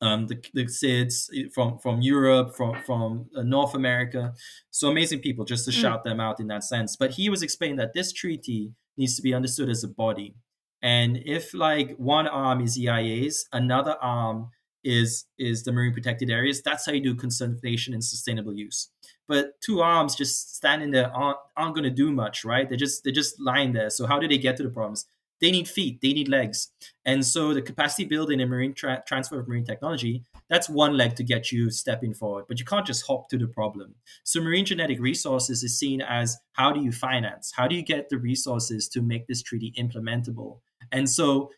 um, 0.00 0.26
the, 0.26 0.34
the 0.52 0.64
SIDS 0.64 1.52
from 1.54 1.78
from 1.78 2.02
Europe, 2.02 2.56
from 2.56 2.74
from 2.82 3.30
uh, 3.36 3.42
North 3.42 3.74
America. 3.74 4.34
So 4.70 4.90
amazing 4.90 5.20
people, 5.20 5.44
just 5.44 5.64
to 5.64 5.70
Mm. 5.70 5.80
shout 5.80 6.04
them 6.04 6.20
out 6.20 6.40
in 6.40 6.48
that 6.48 6.64
sense. 6.64 6.96
But 6.96 7.12
he 7.12 7.28
was 7.30 7.42
explaining 7.42 7.76
that 7.78 7.94
this 7.94 8.12
treaty 8.12 8.72
needs 8.96 9.16
to 9.16 9.22
be 9.22 9.34
understood 9.34 9.68
as 9.68 9.84
a 9.84 9.88
body. 9.88 10.34
And 10.82 11.22
if 11.24 11.54
like 11.54 11.94
one 11.96 12.26
arm 12.26 12.60
is 12.60 12.78
EIAs, 12.78 13.44
another 13.52 13.96
arm 14.00 14.50
is 14.84 15.26
is 15.38 15.62
the 15.62 15.72
marine 15.72 15.92
protected 15.92 16.30
areas, 16.30 16.60
that's 16.62 16.86
how 16.86 16.92
you 16.92 17.00
do 17.00 17.14
conservation 17.14 17.94
and 17.94 18.04
sustainable 18.04 18.54
use. 18.54 18.90
But 19.28 19.60
two 19.60 19.80
arms 19.80 20.16
just 20.16 20.56
standing 20.56 20.90
there 20.90 21.14
aren't, 21.14 21.38
aren't 21.56 21.74
going 21.74 21.84
to 21.84 21.90
do 21.90 22.10
much, 22.10 22.44
right? 22.44 22.68
They're 22.68 22.76
just 22.76 23.04
they're 23.04 23.12
just 23.12 23.40
lying 23.40 23.72
there. 23.72 23.90
So 23.90 24.06
how 24.06 24.18
do 24.18 24.26
they 24.26 24.38
get 24.38 24.56
to 24.56 24.62
the 24.62 24.70
problems? 24.70 25.06
They 25.40 25.50
need 25.50 25.68
feet, 25.68 26.00
they 26.00 26.12
need 26.12 26.28
legs, 26.28 26.68
and 27.04 27.24
so 27.24 27.52
the 27.52 27.62
capacity 27.62 28.04
building 28.04 28.40
and 28.40 28.50
marine 28.50 28.74
tra- 28.74 29.02
transfer 29.06 29.40
of 29.40 29.48
marine 29.48 29.64
technology 29.64 30.24
that's 30.52 30.68
one 30.68 30.98
leg 30.98 31.16
to 31.16 31.24
get 31.24 31.50
you 31.50 31.70
stepping 31.70 32.12
forward. 32.12 32.44
But 32.46 32.58
you 32.58 32.66
can't 32.66 32.86
just 32.86 33.06
hop 33.06 33.30
to 33.30 33.38
the 33.38 33.46
problem. 33.46 33.94
So 34.22 34.38
marine 34.42 34.66
genetic 34.66 35.00
resources 35.00 35.62
is 35.62 35.78
seen 35.78 36.02
as 36.02 36.36
how 36.52 36.72
do 36.72 36.80
you 36.80 36.92
finance? 36.92 37.54
How 37.56 37.66
do 37.66 37.74
you 37.74 37.80
get 37.80 38.10
the 38.10 38.18
resources 38.18 38.86
to 38.90 39.00
make 39.00 39.26
this 39.26 39.40
treaty 39.40 39.72
implementable? 39.78 40.58
And 40.92 41.08
so 41.08 41.48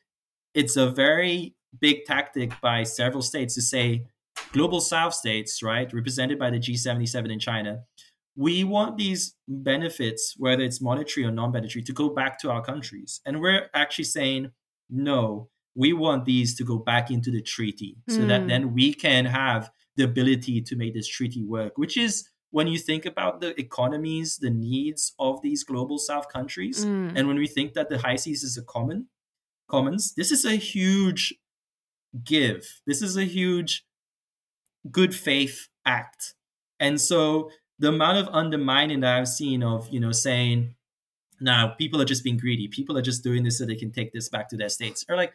it's 0.54 0.76
a 0.76 0.88
very 0.88 1.56
big 1.80 2.04
tactic 2.04 2.52
by 2.60 2.84
several 2.84 3.20
states 3.20 3.56
to 3.56 3.62
say, 3.62 4.06
global 4.52 4.80
South 4.80 5.12
states, 5.12 5.60
right, 5.60 5.92
represented 5.92 6.38
by 6.38 6.50
the 6.50 6.60
G77 6.60 7.32
in 7.32 7.40
China, 7.40 7.80
we 8.36 8.62
want 8.62 8.96
these 8.96 9.34
benefits, 9.48 10.36
whether 10.36 10.62
it's 10.62 10.80
monetary 10.80 11.26
or 11.26 11.32
non 11.32 11.50
monetary, 11.50 11.82
to 11.82 11.92
go 11.92 12.10
back 12.10 12.38
to 12.42 12.50
our 12.52 12.62
countries. 12.62 13.20
And 13.26 13.40
we're 13.40 13.68
actually 13.74 14.04
saying, 14.04 14.52
no, 14.88 15.48
we 15.74 15.92
want 15.92 16.24
these 16.24 16.54
to 16.56 16.64
go 16.64 16.78
back 16.78 17.10
into 17.10 17.30
the 17.30 17.42
treaty 17.42 17.96
so 18.08 18.24
that 18.26 18.42
Hmm. 18.42 18.46
then 18.48 18.72
we 18.74 18.94
can 18.94 19.24
have 19.26 19.70
the 19.96 20.04
ability 20.04 20.60
to 20.62 20.76
make 20.76 20.94
this 20.94 21.08
treaty 21.08 21.42
work, 21.44 21.76
which 21.76 21.96
is 21.96 22.28
when 22.50 22.68
you 22.68 22.78
think 22.78 23.04
about 23.04 23.40
the 23.40 23.58
economies, 23.60 24.38
the 24.38 24.50
needs 24.50 25.12
of 25.18 25.42
these 25.42 25.64
global 25.64 25.98
South 25.98 26.28
countries, 26.28 26.84
Mm. 26.84 27.12
and 27.16 27.26
when 27.28 27.36
we 27.36 27.48
think 27.48 27.74
that 27.74 27.88
the 27.88 27.98
high 27.98 28.14
seas 28.16 28.44
is 28.44 28.56
a 28.56 28.62
common 28.62 29.08
commons, 29.68 30.14
this 30.14 30.30
is 30.30 30.44
a 30.44 30.54
huge 30.54 31.34
give. 32.22 32.80
This 32.86 33.02
is 33.02 33.16
a 33.16 33.24
huge 33.24 33.84
good 34.90 35.14
faith 35.14 35.68
act. 35.84 36.34
And 36.78 37.00
so 37.00 37.50
the 37.78 37.88
amount 37.88 38.18
of 38.18 38.28
undermining 38.32 39.00
that 39.00 39.18
I've 39.18 39.28
seen 39.28 39.62
of, 39.62 39.88
you 39.88 39.98
know, 39.98 40.12
saying, 40.12 40.74
now 41.40 41.68
people 41.68 42.00
are 42.00 42.04
just 42.04 42.22
being 42.22 42.36
greedy. 42.36 42.68
People 42.68 42.96
are 42.96 43.02
just 43.02 43.24
doing 43.24 43.42
this 43.42 43.58
so 43.58 43.64
they 43.66 43.74
can 43.74 43.90
take 43.90 44.12
this 44.12 44.28
back 44.28 44.48
to 44.50 44.56
their 44.56 44.68
states. 44.68 45.04
Or 45.08 45.16
like, 45.16 45.34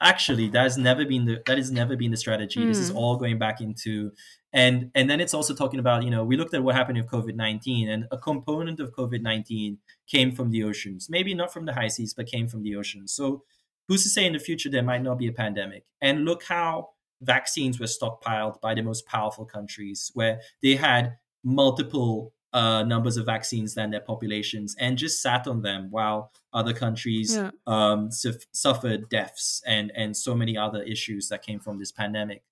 actually, 0.00 0.48
that 0.50 0.62
has 0.62 0.78
never 0.78 1.04
been 1.04 1.24
the 1.26 1.42
that 1.46 1.58
has 1.58 1.70
never 1.70 1.96
been 1.96 2.10
the 2.10 2.16
strategy. 2.16 2.66
This 2.66 2.80
is 2.80 2.90
Hmm. 2.90 2.96
all 2.96 3.16
going 3.16 3.38
back 3.38 3.60
into 3.60 4.12
and 4.52 4.90
and 4.94 5.08
then 5.08 5.20
it's 5.20 5.34
also 5.34 5.54
talking 5.54 5.78
about, 5.80 6.02
you 6.04 6.10
know, 6.10 6.24
we 6.24 6.36
looked 6.36 6.54
at 6.54 6.62
what 6.62 6.74
happened 6.74 6.98
with 6.98 7.06
COVID-19 7.08 7.88
and 7.88 8.06
a 8.10 8.18
component 8.18 8.80
of 8.80 8.92
COVID-19 8.92 9.78
came 10.08 10.32
from 10.32 10.50
the 10.50 10.64
oceans. 10.64 11.08
Maybe 11.08 11.34
not 11.34 11.52
from 11.52 11.66
the 11.66 11.72
high 11.74 11.88
seas, 11.88 12.14
but 12.14 12.26
came 12.26 12.48
from 12.48 12.62
the 12.62 12.76
oceans. 12.76 13.12
So 13.12 13.44
who's 13.88 14.02
to 14.04 14.08
say 14.08 14.26
in 14.26 14.32
the 14.32 14.38
future 14.38 14.68
there 14.70 14.82
might 14.82 15.02
not 15.02 15.18
be 15.18 15.28
a 15.28 15.32
pandemic? 15.32 15.84
And 16.00 16.24
look 16.24 16.44
how 16.44 16.90
vaccines 17.22 17.78
were 17.78 17.86
stockpiled 17.86 18.60
by 18.60 18.74
the 18.74 18.82
most 18.82 19.06
powerful 19.06 19.44
countries, 19.44 20.10
where 20.14 20.40
they 20.62 20.74
had 20.76 21.16
multiple 21.44 22.32
uh, 22.52 22.82
numbers 22.82 23.16
of 23.16 23.26
vaccines 23.26 23.74
than 23.74 23.90
their 23.90 24.00
populations 24.00 24.74
and 24.80 24.98
just 24.98 25.22
sat 25.22 25.46
on 25.46 25.62
them 25.62 25.88
while 25.90 26.32
other 26.52 26.72
countries 26.72 27.36
Yeah. 27.36 27.50
um, 27.66 28.10
suf- 28.10 28.46
suffered 28.52 29.08
deaths 29.08 29.62
and, 29.66 29.92
and 29.94 30.16
so 30.16 30.34
many 30.34 30.56
other 30.56 30.82
issues 30.82 31.28
that 31.28 31.42
came 31.42 31.60
from 31.60 31.78
this 31.78 31.92
pandemic. 31.92 32.42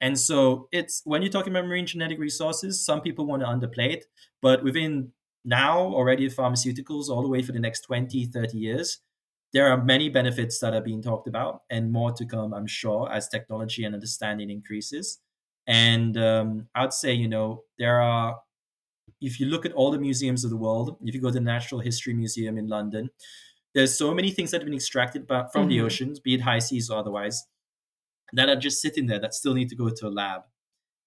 And 0.00 0.18
so 0.18 0.68
it's 0.72 1.02
when 1.04 1.22
you're 1.22 1.30
talking 1.32 1.52
about 1.52 1.66
marine 1.66 1.86
genetic 1.86 2.18
resources, 2.18 2.84
some 2.84 3.00
people 3.00 3.26
want 3.26 3.42
to 3.42 3.48
underplay 3.48 3.92
it, 3.94 4.06
but 4.42 4.62
within 4.62 5.12
now 5.44 5.78
already 5.78 6.28
pharmaceuticals 6.28 7.08
all 7.08 7.22
the 7.22 7.28
way 7.28 7.42
for 7.42 7.52
the 7.52 7.60
next 7.60 7.82
20, 7.82 8.26
30 8.26 8.58
years, 8.58 8.98
there 9.54 9.68
are 9.72 9.82
many 9.82 10.10
benefits 10.10 10.58
that 10.60 10.74
are 10.74 10.82
being 10.82 11.00
talked 11.00 11.26
about 11.26 11.62
and 11.70 11.90
more 11.90 12.12
to 12.12 12.26
come, 12.26 12.52
I'm 12.52 12.66
sure, 12.66 13.10
as 13.10 13.28
technology 13.28 13.84
and 13.84 13.94
understanding 13.94 14.50
increases. 14.50 15.20
And 15.66 16.16
um, 16.18 16.68
I'd 16.74 16.92
say, 16.92 17.14
you 17.14 17.28
know, 17.28 17.62
there 17.78 18.00
are, 18.02 18.36
if 19.20 19.40
you 19.40 19.46
look 19.46 19.66
at 19.66 19.72
all 19.72 19.90
the 19.90 19.98
museums 19.98 20.44
of 20.44 20.50
the 20.50 20.56
world, 20.56 20.96
if 21.04 21.14
you 21.14 21.20
go 21.20 21.28
to 21.28 21.34
the 21.34 21.40
Natural 21.40 21.80
History 21.80 22.14
Museum 22.14 22.56
in 22.58 22.68
London, 22.68 23.10
there's 23.74 23.96
so 23.96 24.14
many 24.14 24.30
things 24.30 24.50
that 24.50 24.60
have 24.60 24.66
been 24.66 24.74
extracted 24.74 25.26
from 25.52 25.68
the 25.68 25.78
Mhm. 25.78 25.84
oceans, 25.84 26.20
be 26.20 26.34
it 26.34 26.40
high 26.40 26.58
seas 26.60 26.90
or 26.90 26.98
otherwise, 26.98 27.44
that 28.32 28.48
are 28.48 28.56
just 28.56 28.80
sitting 28.80 29.06
there 29.06 29.18
that 29.20 29.34
still 29.34 29.54
need 29.54 29.68
to 29.68 29.76
go 29.76 29.88
to 29.90 30.06
a 30.06 30.10
lab. 30.10 30.42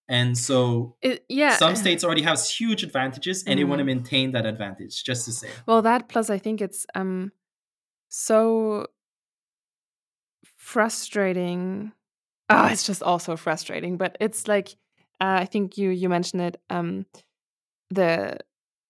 And 0.07 0.38
so 0.38 0.97
It, 1.01 1.26
yeah. 1.30 1.55
some 1.57 1.76
states 1.76 2.03
already 2.03 2.22
have 2.24 2.39
huge 2.41 2.84
advantages 2.84 3.43
and 3.45 3.57
they 3.57 3.64
want 3.64 3.80
to 3.80 3.84
Mhm. 3.84 3.88
maintain 3.88 4.32
that 4.34 4.45
advantage, 4.45 5.03
just 5.03 5.26
to 5.26 5.32
say. 5.32 5.49
Well, 5.66 5.82
that 5.84 6.09
plus 6.09 6.30
I 6.30 6.38
think 6.38 6.62
it's 6.62 6.86
um 6.95 7.32
so 8.09 8.88
frustrating. 10.57 11.91
Oh, 12.49 12.68
it's 12.68 12.86
just 12.86 13.01
also 13.03 13.38
frustrating, 13.38 13.97
but 13.97 14.18
it's 14.20 14.47
like 14.47 14.70
uh, 15.22 15.38
I 15.41 15.45
think 15.45 15.78
you 15.78 15.89
you 15.91 16.09
mentioned 16.09 16.41
it 16.41 16.62
um 16.70 17.05
the 17.91 18.37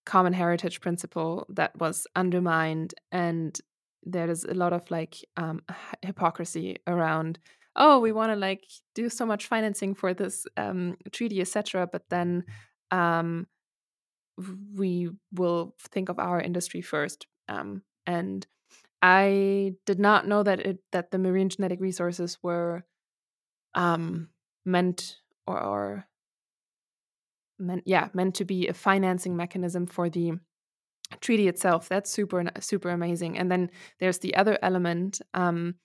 common 0.06 0.34
heritage 0.34 0.82
principle 0.82 1.46
that 1.50 1.78
was 1.80 2.08
undermined 2.16 2.94
and 3.12 3.60
there 4.04 4.30
is 4.30 4.44
a 4.46 4.54
lot 4.54 4.74
of 4.74 4.90
like 4.90 5.16
um 5.38 5.62
hypocrisy 6.02 6.78
around 6.88 7.38
oh 7.76 8.00
we 8.00 8.12
want 8.12 8.32
to 8.32 8.36
like 8.36 8.64
do 8.96 9.10
so 9.10 9.26
much 9.26 9.46
financing 9.46 9.94
for 9.94 10.14
this 10.14 10.48
um 10.58 10.98
treaty 11.12 11.40
etc 11.40 11.88
but 11.92 12.04
then 12.10 12.44
um 12.90 13.46
we 14.76 15.10
will 15.34 15.76
think 15.80 16.10
of 16.10 16.20
our 16.20 16.40
industry 16.40 16.82
first. 16.82 17.28
Um, 17.48 17.84
and 18.06 18.46
I 19.02 19.76
did 19.86 20.00
not 20.00 20.28
know 20.28 20.44
that 20.44 20.60
it 20.60 20.80
that 20.92 21.12
the 21.12 21.18
marine 21.18 21.50
genetic 21.50 21.80
resources 21.80 22.38
were 22.42 22.84
um, 23.74 24.30
meant 24.66 25.18
or, 25.48 25.62
or 25.62 26.08
meant 27.62 27.84
yeah 27.86 28.10
meant 28.14 28.36
to 28.36 28.46
be 28.46 28.68
a 28.68 28.74
financing 28.74 29.36
mechanism 29.36 29.86
for 29.86 30.10
the 30.10 30.34
treaty 31.20 31.48
itself. 31.48 31.90
That's 31.90 32.10
super 32.12 32.50
super 32.60 32.90
amazing. 32.90 33.38
And 33.38 33.52
then 33.52 33.70
there's 34.00 34.20
the 34.20 34.36
other 34.36 34.58
element. 34.62 35.22
Um, 35.34 35.76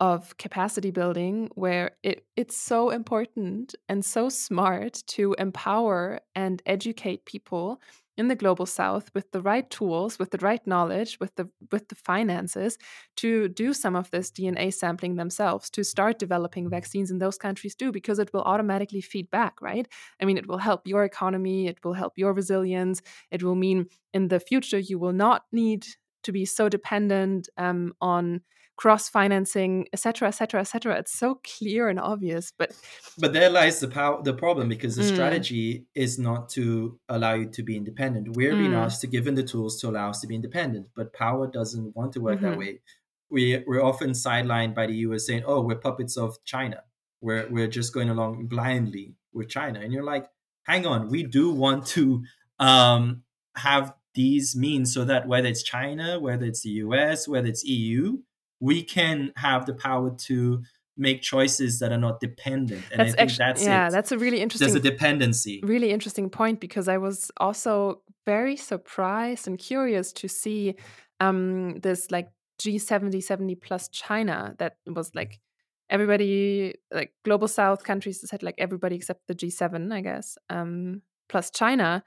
of 0.00 0.36
capacity 0.38 0.90
building 0.90 1.50
where 1.54 1.92
it, 2.02 2.24
it's 2.36 2.56
so 2.56 2.90
important 2.90 3.74
and 3.88 4.04
so 4.04 4.28
smart 4.28 5.02
to 5.06 5.34
empower 5.38 6.20
and 6.34 6.62
educate 6.66 7.24
people 7.26 7.80
in 8.18 8.28
the 8.28 8.34
global 8.34 8.66
south 8.66 9.10
with 9.14 9.30
the 9.30 9.40
right 9.40 9.70
tools 9.70 10.18
with 10.18 10.30
the 10.30 10.38
right 10.38 10.66
knowledge 10.66 11.18
with 11.20 11.34
the 11.36 11.48
with 11.72 11.88
the 11.88 11.94
finances 11.94 12.76
to 13.16 13.48
do 13.48 13.72
some 13.72 13.96
of 13.96 14.10
this 14.10 14.30
dna 14.30 14.74
sampling 14.74 15.14
themselves 15.16 15.70
to 15.70 15.84
start 15.84 16.18
developing 16.18 16.68
vaccines 16.68 17.10
in 17.10 17.18
those 17.18 17.38
countries 17.38 17.74
too 17.74 17.92
because 17.92 18.18
it 18.18 18.30
will 18.34 18.42
automatically 18.42 19.00
feed 19.00 19.30
back 19.30 19.62
right? 19.62 19.88
I 20.20 20.24
mean 20.24 20.36
it 20.36 20.48
will 20.48 20.58
help 20.58 20.86
your 20.86 21.04
economy 21.04 21.68
it 21.68 21.78
will 21.84 21.94
help 21.94 22.18
your 22.18 22.32
resilience 22.34 23.00
it 23.30 23.42
will 23.42 23.54
mean 23.54 23.86
in 24.12 24.28
the 24.28 24.40
future 24.40 24.78
you 24.78 24.98
will 24.98 25.12
not 25.12 25.44
need 25.52 25.86
to 26.24 26.32
be 26.32 26.44
so 26.44 26.68
dependent 26.68 27.48
um, 27.56 27.94
on 28.00 28.42
cross 28.78 29.08
financing, 29.08 29.86
etc., 29.92 30.28
etc., 30.28 30.60
etc. 30.60 30.98
It's 30.98 31.12
so 31.12 31.40
clear 31.44 31.88
and 31.88 31.98
obvious, 31.98 32.52
but 32.56 32.72
but 33.18 33.32
there 33.32 33.50
lies 33.50 33.80
the 33.80 33.88
power, 33.88 34.22
the 34.22 34.32
problem 34.32 34.68
because 34.68 34.96
the 34.96 35.02
mm. 35.02 35.12
strategy 35.12 35.86
is 35.94 36.18
not 36.18 36.48
to 36.50 36.98
allow 37.08 37.34
you 37.34 37.46
to 37.50 37.62
be 37.62 37.76
independent. 37.76 38.36
We're 38.36 38.54
mm. 38.54 38.58
being 38.58 38.74
asked 38.74 39.00
to 39.02 39.08
given 39.08 39.34
the 39.34 39.42
tools 39.42 39.80
to 39.80 39.88
allow 39.88 40.10
us 40.10 40.20
to 40.20 40.28
be 40.28 40.36
independent, 40.36 40.86
but 40.96 41.12
power 41.12 41.48
doesn't 41.48 41.94
want 41.96 42.12
to 42.12 42.20
work 42.20 42.36
mm-hmm. 42.36 42.50
that 42.50 42.58
way. 42.58 42.80
We 43.28 43.62
we're 43.66 43.84
often 43.84 44.10
sidelined 44.10 44.74
by 44.74 44.86
the 44.86 44.96
U.S. 45.08 45.26
saying, 45.26 45.42
"Oh, 45.44 45.60
we're 45.60 45.76
puppets 45.76 46.16
of 46.16 46.42
China. 46.44 46.84
We're 47.20 47.48
we're 47.50 47.68
just 47.68 47.92
going 47.92 48.08
along 48.08 48.46
blindly 48.46 49.16
with 49.32 49.48
China," 49.48 49.80
and 49.80 49.92
you're 49.92 50.04
like, 50.14 50.26
"Hang 50.62 50.86
on, 50.86 51.10
we 51.10 51.24
do 51.24 51.50
want 51.50 51.84
to." 51.88 52.22
Um, 52.60 53.22
have 53.58 53.94
these 54.14 54.56
means 54.56 54.92
so 54.92 55.04
that 55.04 55.28
whether 55.28 55.48
it's 55.48 55.62
China, 55.62 56.18
whether 56.18 56.44
it's 56.44 56.62
the 56.62 56.70
US, 56.70 57.28
whether 57.28 57.46
it's 57.46 57.64
EU, 57.64 58.18
we 58.60 58.82
can 58.82 59.32
have 59.36 59.66
the 59.66 59.74
power 59.74 60.10
to 60.26 60.62
make 60.96 61.22
choices 61.22 61.78
that 61.78 61.92
are 61.92 61.98
not 61.98 62.20
dependent. 62.20 62.82
And 62.90 63.00
that's 63.00 63.14
I 63.14 63.16
think 63.16 63.20
actually, 63.20 63.44
that's 63.44 63.64
yeah, 63.64 63.88
it. 63.88 63.90
that's 63.92 64.12
a 64.12 64.18
really 64.18 64.40
interesting. 64.40 64.68
There's 64.68 64.84
a 64.84 64.90
dependency. 64.90 65.60
Really 65.62 65.90
interesting 65.90 66.28
point 66.28 66.60
because 66.60 66.88
I 66.88 66.98
was 66.98 67.30
also 67.36 68.02
very 68.26 68.56
surprised 68.56 69.46
and 69.46 69.58
curious 69.58 70.12
to 70.14 70.28
see 70.28 70.74
um, 71.20 71.78
this 71.80 72.10
like 72.10 72.30
G70 72.60 73.22
70 73.22 73.54
plus 73.54 73.88
China 73.88 74.54
that 74.58 74.76
was 74.86 75.14
like 75.14 75.40
everybody 75.88 76.74
like 76.92 77.12
global 77.24 77.48
South 77.48 77.84
countries 77.84 78.28
said 78.28 78.42
like 78.42 78.56
everybody 78.58 78.96
except 78.96 79.26
the 79.28 79.34
G7, 79.34 79.92
I 79.92 80.00
guess, 80.00 80.36
um, 80.50 81.02
plus 81.28 81.50
China. 81.50 82.02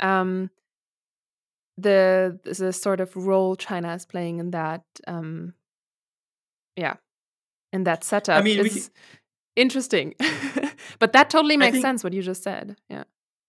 Um, 0.00 0.50
the 1.76 2.38
the 2.44 2.72
sort 2.72 3.00
of 3.00 3.16
role 3.16 3.56
China 3.56 3.94
is 3.94 4.06
playing 4.06 4.38
in 4.38 4.50
that 4.50 4.82
um, 5.06 5.54
yeah 6.80 6.96
in 7.72 7.84
that 7.84 8.04
setup 8.04 8.40
I 8.40 8.42
mean, 8.42 8.66
is 8.66 8.90
interesting. 9.56 10.14
but 10.98 11.12
that 11.12 11.30
totally 11.30 11.56
makes 11.56 11.72
think, 11.72 11.82
sense 11.82 12.04
what 12.04 12.12
you 12.12 12.22
just 12.22 12.42
said. 12.42 12.76
Yeah. 12.88 13.04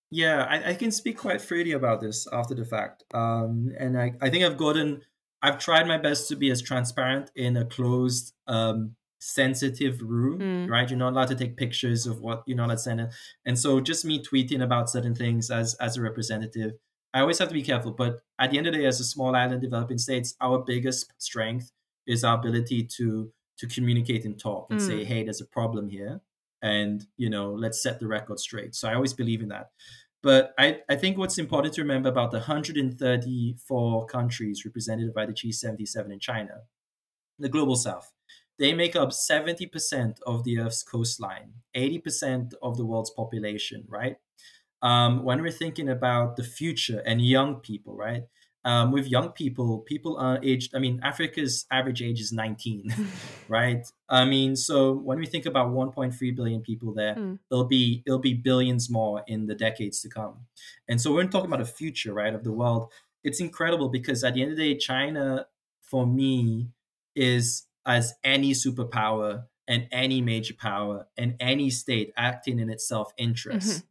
Yeah, 0.10 0.44
I, 0.44 0.72
I, 0.72 0.74
can 0.74 0.92
speak 0.92 1.18
quite 1.18 1.42
freely 1.42 1.72
about 1.72 2.02
this 2.02 2.28
after 2.34 2.54
the 2.54 2.66
fact. 2.66 3.06
Um, 3.14 3.72
and 3.80 3.98
I, 3.98 4.14
I 4.22 4.30
think 4.30 4.44
I've 4.44 4.58
gotten, 4.58 5.02
I've 5.42 5.58
tried 5.58 5.88
my 5.88 5.98
best 5.98 6.28
to 6.28 6.36
be 6.36 6.52
as 6.52 6.62
transparent 6.62 7.32
in 7.36 7.56
a 7.56 7.64
closed, 7.64 8.34
um, 8.46 8.96
sensitive 9.20 10.02
room, 10.02 10.40
mm. 10.40 10.70
right? 10.70 10.90
You're 10.90 11.00
not 11.00 11.14
allowed 11.14 11.30
to 11.30 11.36
take 11.36 11.56
pictures 11.56 12.08
of 12.08 12.20
what 12.20 12.44
you're 12.46 12.58
not 12.58 12.66
allowed 12.66 12.76
to 12.76 12.82
send. 12.82 13.02
it. 13.02 13.14
And 13.46 13.58
so 13.58 13.80
just 13.80 14.04
me 14.04 14.22
tweeting 14.22 14.62
about 14.62 14.90
certain 14.90 15.16
things 15.16 15.50
as, 15.50 15.76
as 15.76 15.96
a 15.96 16.02
representative, 16.02 16.74
I 17.14 17.22
always 17.22 17.40
have 17.40 17.48
to 17.48 17.54
be 17.54 17.64
careful. 17.64 17.92
But 17.92 18.22
at 18.38 18.52
the 18.52 18.58
end 18.58 18.68
of 18.68 18.74
the 18.74 18.80
day, 18.80 18.86
as 18.86 19.00
a 19.00 19.06
small 19.06 19.34
island 19.36 19.62
developing 19.62 19.98
states, 19.98 20.36
our 20.42 20.60
biggest 20.60 21.14
strength 21.20 21.72
is 22.08 22.24
our 22.24 22.38
ability 22.38 22.84
to 22.97 23.32
to 23.62 23.68
communicate 23.68 24.26
and 24.26 24.39
talk 24.39 24.68
and 24.72 24.80
mm. 24.80 24.88
say, 24.88 25.04
hey, 25.04 25.24
there's 25.24 25.39
a 25.39 25.45
problem 25.45 25.88
here. 25.88 26.20
And, 26.64 27.06
you 27.18 27.30
know, 27.30 27.52
let's 27.52 27.82
set 27.82 27.99
the 27.99 28.08
record 28.08 28.39
straight. 28.39 28.74
So 28.74 28.89
I 28.89 28.95
always 28.95 29.14
believe 29.14 29.41
in 29.41 29.49
that. 29.49 29.70
But 30.24 30.54
I, 30.58 30.80
I 30.89 30.95
think 30.95 31.18
what's 31.18 31.38
important 31.38 31.76
to 31.76 31.82
remember 31.82 32.10
about 32.10 32.32
the 32.32 32.38
134 32.38 34.06
countries 34.08 34.64
represented 34.66 35.14
by 35.14 35.28
the 35.28 35.34
G77 35.34 36.12
in 36.12 36.20
China, 36.20 36.62
the 37.38 37.49
global 37.49 37.76
south, 37.76 38.12
they 38.58 38.74
make 38.74 38.95
up 38.95 39.10
70% 39.10 40.18
of 40.26 40.43
the 40.43 40.60
Earth's 40.60 40.84
coastline, 40.84 41.54
80% 41.76 42.54
of 42.62 42.78
the 42.78 42.86
world's 42.86 43.12
population, 43.12 43.84
right? 43.88 44.18
Um, 44.82 45.24
when 45.24 45.41
we're 45.41 45.52
thinking 45.52 45.89
about 45.89 46.36
the 46.36 46.43
future 46.43 47.04
and 47.06 47.24
young 47.24 47.56
people, 47.58 47.95
right? 47.95 48.24
Um, 48.64 48.91
with 48.91 49.07
young 49.07 49.32
people, 49.32 49.80
people 49.80 50.18
are 50.18 50.39
aged. 50.43 50.76
I 50.76 50.80
mean, 50.80 50.99
Africa's 51.03 51.66
average 51.72 52.01
age 52.01 52.22
is 52.22 52.32
19, 52.32 52.93
right? 53.47 53.86
I 54.07 54.26
mean, 54.26 54.55
so 54.55 54.93
when 54.93 55.18
we 55.18 55.26
think 55.26 55.45
about 55.45 55.72
1.3 55.72 56.36
billion 56.36 56.62
people 56.62 56.93
there, 56.93 57.16
mm. 57.16 57.39
it'll 57.49 57.66
be 57.66 58.03
it'll 58.05 58.20
be 58.20 58.36
billions 58.36 58.89
more 58.89 59.24
in 59.28 59.47
the 59.47 59.55
decades 59.55 60.01
to 60.01 60.09
come. 60.09 60.45
And 60.88 61.01
so 61.01 61.14
we're 61.14 61.26
talking 61.26 61.51
about 61.51 61.66
the 61.66 61.72
future, 61.72 62.14
right, 62.14 62.34
of 62.34 62.43
the 62.43 62.51
world. 62.51 62.91
It's 63.24 63.39
incredible 63.39 63.89
because 63.89 64.24
at 64.24 64.36
the 64.36 64.41
end 64.41 64.51
of 64.51 64.57
the 64.57 64.74
day, 64.74 64.80
China, 64.80 65.47
for 65.82 66.05
me, 66.05 66.70
is 67.16 67.66
as 67.86 68.14
any 68.24 68.51
superpower 68.51 69.45
and 69.68 69.88
any 69.91 70.22
major 70.22 70.53
power 70.53 71.07
and 71.18 71.36
any 71.39 71.70
state 71.70 72.14
acting 72.16 72.59
in 72.59 72.70
its 72.70 72.88
self 72.88 73.12
interest. 73.18 73.70
Mm-hmm. 73.70 73.86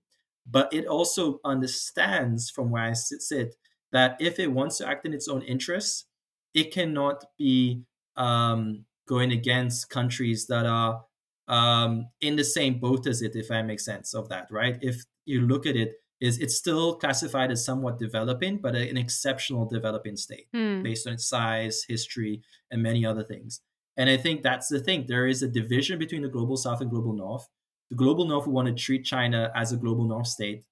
But 0.49 0.73
it 0.73 0.87
also 0.87 1.41
understands, 1.45 2.51
from 2.51 2.71
where 2.71 2.83
I 2.83 2.93
sit, 2.93 3.23
sit 3.23 3.57
that 3.93 4.17
if 4.21 4.39
it 4.39 4.53
wants 4.53 4.79
to 4.79 4.89
act 4.89 5.07
in 5.07 5.15
its 5.15 5.29
own 5.29 5.43
interests, 5.43 6.07
it 6.55 6.73
cannot 6.73 7.25
be 7.39 7.83
um, 8.17 8.85
going 9.09 9.33
against 9.33 9.91
countries 9.91 10.47
that 10.47 10.67
are 10.67 11.05
um, 11.49 12.09
in 12.21 12.37
the 12.37 12.45
same 12.45 12.79
boat 12.79 13.07
as 13.07 13.23
it, 13.23 13.35
if 13.35 13.51
I 13.51 13.63
make 13.63 13.81
sense 13.81 14.15
of 14.15 14.29
that, 14.29 14.47
right? 14.51 14.79
If 14.81 15.05
you 15.27 15.41
look 15.43 15.67
at 15.67 15.77
it, 15.77 15.95
is 16.21 16.39
it's 16.39 16.55
still 16.55 16.97
classified 16.97 17.51
as 17.51 17.65
somewhat 17.65 17.99
developing, 17.99 18.59
but 18.59 18.77
an 18.77 18.97
exceptional 18.97 19.65
developing 19.65 20.17
state 20.17 20.47
mm. 20.55 20.83
based 20.83 21.07
on 21.07 21.15
its 21.15 21.27
size, 21.27 21.85
history, 21.89 22.43
and 22.71 22.83
many 22.83 23.07
other 23.07 23.25
things. 23.25 23.61
And 23.97 24.09
I 24.09 24.17
think 24.17 24.43
that's 24.43 24.69
the 24.69 24.81
thing. 24.81 25.07
There 25.09 25.27
is 25.27 25.43
a 25.43 25.49
division 25.49 25.99
between 25.99 26.23
the 26.23 26.29
global 26.29 26.57
south 26.57 26.81
and 26.81 26.91
global 26.91 27.15
north. 27.15 27.49
The 27.91 27.97
global 27.97 28.27
north 28.27 28.47
want 28.47 28.69
to 28.69 28.75
treat 28.75 29.05
China 29.05 29.51
as 29.55 29.73
a 29.73 29.77
global 29.77 30.05
north 30.05 30.27
state. 30.27 30.65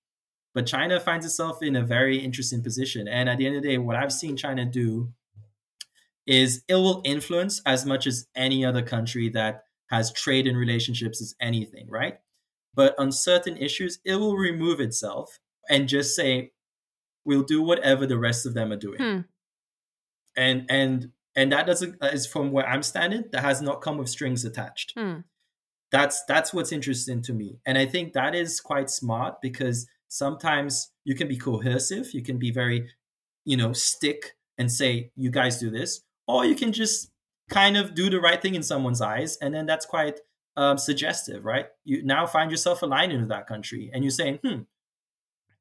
But 0.54 0.66
China 0.66 0.98
finds 0.98 1.26
itself 1.26 1.62
in 1.62 1.76
a 1.76 1.84
very 1.84 2.18
interesting 2.18 2.62
position. 2.62 3.06
And 3.06 3.28
at 3.28 3.38
the 3.38 3.46
end 3.46 3.56
of 3.56 3.62
the 3.62 3.68
day, 3.68 3.78
what 3.78 3.96
I've 3.96 4.12
seen 4.12 4.36
China 4.36 4.64
do 4.64 5.12
is 6.26 6.62
it 6.68 6.74
will 6.74 7.00
influence 7.04 7.62
as 7.64 7.86
much 7.86 8.06
as 8.06 8.26
any 8.34 8.64
other 8.64 8.82
country 8.82 9.28
that 9.30 9.64
has 9.90 10.12
trade 10.12 10.46
and 10.46 10.56
relationships 10.56 11.22
as 11.22 11.34
anything, 11.40 11.86
right? 11.88 12.18
But 12.74 12.94
on 12.98 13.12
certain 13.12 13.56
issues, 13.56 13.98
it 14.04 14.16
will 14.16 14.36
remove 14.36 14.80
itself 14.80 15.38
and 15.68 15.88
just 15.88 16.14
say, 16.14 16.52
we'll 17.24 17.42
do 17.42 17.62
whatever 17.62 18.06
the 18.06 18.18
rest 18.18 18.46
of 18.46 18.54
them 18.54 18.72
are 18.72 18.76
doing. 18.76 18.98
Hmm. 18.98 19.20
And 20.36 20.66
and 20.68 21.10
and 21.34 21.52
that 21.52 21.66
doesn't 21.66 21.96
is 22.02 22.26
from 22.26 22.52
where 22.52 22.68
I'm 22.68 22.82
standing, 22.82 23.24
that 23.32 23.42
has 23.42 23.60
not 23.60 23.82
come 23.82 23.98
with 23.98 24.08
strings 24.08 24.44
attached. 24.44 24.92
Hmm. 24.96 25.20
That's 25.90 26.24
that's 26.24 26.52
what's 26.52 26.72
interesting 26.72 27.22
to 27.22 27.32
me. 27.32 27.58
And 27.66 27.78
I 27.78 27.86
think 27.86 28.12
that 28.12 28.34
is 28.34 28.60
quite 28.60 28.90
smart 28.90 29.40
because 29.40 29.86
sometimes 30.08 30.90
you 31.04 31.14
can 31.14 31.28
be 31.28 31.36
cohesive 31.36 32.12
you 32.12 32.22
can 32.22 32.38
be 32.38 32.50
very 32.50 32.88
you 33.44 33.56
know 33.56 33.72
stick 33.72 34.34
and 34.56 34.70
say 34.70 35.10
you 35.16 35.30
guys 35.30 35.58
do 35.58 35.70
this 35.70 36.00
or 36.26 36.44
you 36.44 36.54
can 36.54 36.72
just 36.72 37.10
kind 37.48 37.76
of 37.76 37.94
do 37.94 38.10
the 38.10 38.20
right 38.20 38.42
thing 38.42 38.54
in 38.54 38.62
someone's 38.62 39.00
eyes 39.00 39.36
and 39.40 39.54
then 39.54 39.66
that's 39.66 39.86
quite 39.86 40.20
um, 40.56 40.76
suggestive 40.76 41.44
right 41.44 41.66
you 41.84 42.02
now 42.04 42.26
find 42.26 42.50
yourself 42.50 42.82
aligning 42.82 43.20
with 43.20 43.28
that 43.28 43.46
country 43.46 43.90
and 43.92 44.02
you're 44.02 44.10
saying 44.10 44.38
hmm 44.44 44.60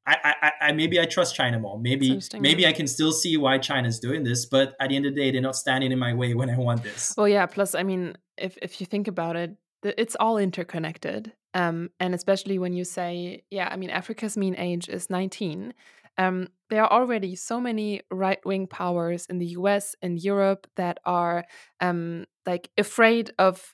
I, 0.07 0.35
I, 0.41 0.51
I 0.61 0.71
maybe 0.71 1.01
I 1.01 1.05
trust 1.05 1.35
China 1.35 1.59
more. 1.59 1.77
Maybe 1.77 2.21
maybe 2.39 2.65
I 2.65 2.71
can 2.71 2.87
still 2.87 3.11
see 3.11 3.35
why 3.35 3.57
China's 3.57 3.99
doing 3.99 4.23
this, 4.23 4.45
but 4.45 4.73
at 4.79 4.89
the 4.89 4.95
end 4.95 5.05
of 5.05 5.13
the 5.13 5.21
day, 5.21 5.31
they're 5.31 5.41
not 5.41 5.57
standing 5.57 5.91
in 5.91 5.99
my 5.99 6.13
way 6.13 6.33
when 6.33 6.49
I 6.49 6.57
want 6.57 6.81
this. 6.81 7.13
Well, 7.17 7.27
yeah. 7.27 7.45
Plus, 7.45 7.75
I 7.75 7.83
mean, 7.83 8.15
if 8.37 8.57
if 8.61 8.79
you 8.79 8.87
think 8.87 9.09
about 9.09 9.35
it, 9.35 9.57
it's 9.83 10.15
all 10.17 10.37
interconnected. 10.37 11.33
Um, 11.53 11.89
and 11.99 12.13
especially 12.13 12.59
when 12.59 12.73
you 12.73 12.83
say, 12.83 13.43
yeah, 13.49 13.69
I 13.71 13.77
mean, 13.77 13.89
Africa's 13.89 14.37
mean 14.37 14.55
age 14.57 14.89
is 14.89 15.09
19. 15.09 15.73
Um, 16.17 16.47
there 16.69 16.83
are 16.83 16.91
already 16.91 17.35
so 17.35 17.59
many 17.59 18.01
right 18.11 18.43
wing 18.45 18.67
powers 18.67 19.25
in 19.27 19.37
the 19.37 19.47
US 19.47 19.95
and 20.01 20.21
Europe 20.21 20.67
that 20.75 20.99
are 21.05 21.45
um, 21.79 22.25
like 22.45 22.69
afraid 22.77 23.31
of 23.37 23.73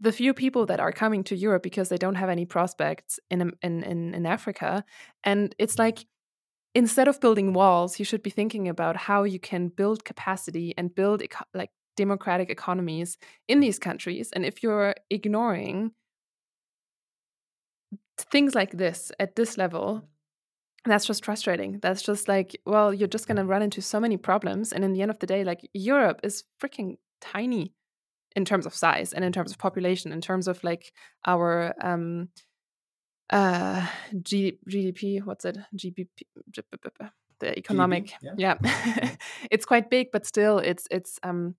the, 0.00 0.12
few 0.12 0.32
people 0.32 0.66
that 0.66 0.80
are 0.80 0.92
coming 0.92 1.22
to 1.24 1.36
Europe 1.36 1.62
because 1.62 1.88
they 1.88 1.98
don't 1.98 2.14
have 2.14 2.30
any 2.30 2.46
prospects 2.46 3.20
in, 3.30 3.52
in, 3.62 3.82
in, 3.82 4.14
in 4.14 4.26
Africa. 4.26 4.84
And 5.24 5.54
it's 5.58 5.78
like, 5.78 6.06
instead 6.74 7.08
of 7.08 7.20
building 7.20 7.52
walls, 7.52 7.98
you 7.98 8.04
should 8.04 8.22
be 8.22 8.30
thinking 8.30 8.68
about 8.68 8.96
how 8.96 9.24
you 9.24 9.38
can 9.38 9.68
build 9.68 10.04
capacity 10.04 10.74
and 10.78 10.94
build 10.94 11.22
like 11.52 11.70
democratic 11.96 12.48
economies 12.48 13.18
in 13.46 13.60
these 13.60 13.78
countries. 13.78 14.30
And 14.32 14.46
if 14.46 14.62
you're 14.62 14.94
ignoring 15.10 15.92
things 18.24 18.54
like 18.54 18.72
this 18.72 19.12
at 19.18 19.36
this 19.36 19.56
level 19.58 20.04
that's 20.84 21.04
just 21.04 21.24
frustrating. 21.24 21.80
That's 21.82 22.02
just 22.02 22.28
like 22.28 22.60
well 22.64 22.94
you're 22.94 23.08
just 23.08 23.26
going 23.26 23.36
to 23.36 23.44
run 23.44 23.62
into 23.62 23.82
so 23.82 24.00
many 24.00 24.16
problems 24.16 24.72
and 24.72 24.84
in 24.84 24.92
the 24.92 25.02
end 25.02 25.10
of 25.10 25.18
the 25.18 25.26
day 25.26 25.44
like 25.44 25.68
europe 25.74 26.20
is 26.22 26.44
freaking 26.60 26.96
tiny 27.20 27.74
in 28.36 28.44
terms 28.44 28.64
of 28.64 28.74
size 28.74 29.12
and 29.12 29.24
in 29.24 29.32
terms 29.32 29.50
of 29.50 29.58
population 29.58 30.12
in 30.12 30.20
terms 30.20 30.46
of 30.46 30.62
like 30.62 30.92
our 31.26 31.74
um 31.82 32.28
uh 33.30 33.86
G- 34.22 34.58
gdp 34.70 35.24
what's 35.24 35.44
it? 35.44 35.58
Gdp 35.76 36.06
the 37.40 37.58
economic. 37.58 38.06
GDP, 38.06 38.34
Yeah, 38.36 38.54
it's 39.50 39.64
quite 39.64 39.90
big, 39.90 40.08
but 40.12 40.26
still, 40.26 40.58
it's 40.58 40.86
it's 40.90 41.18
um, 41.22 41.54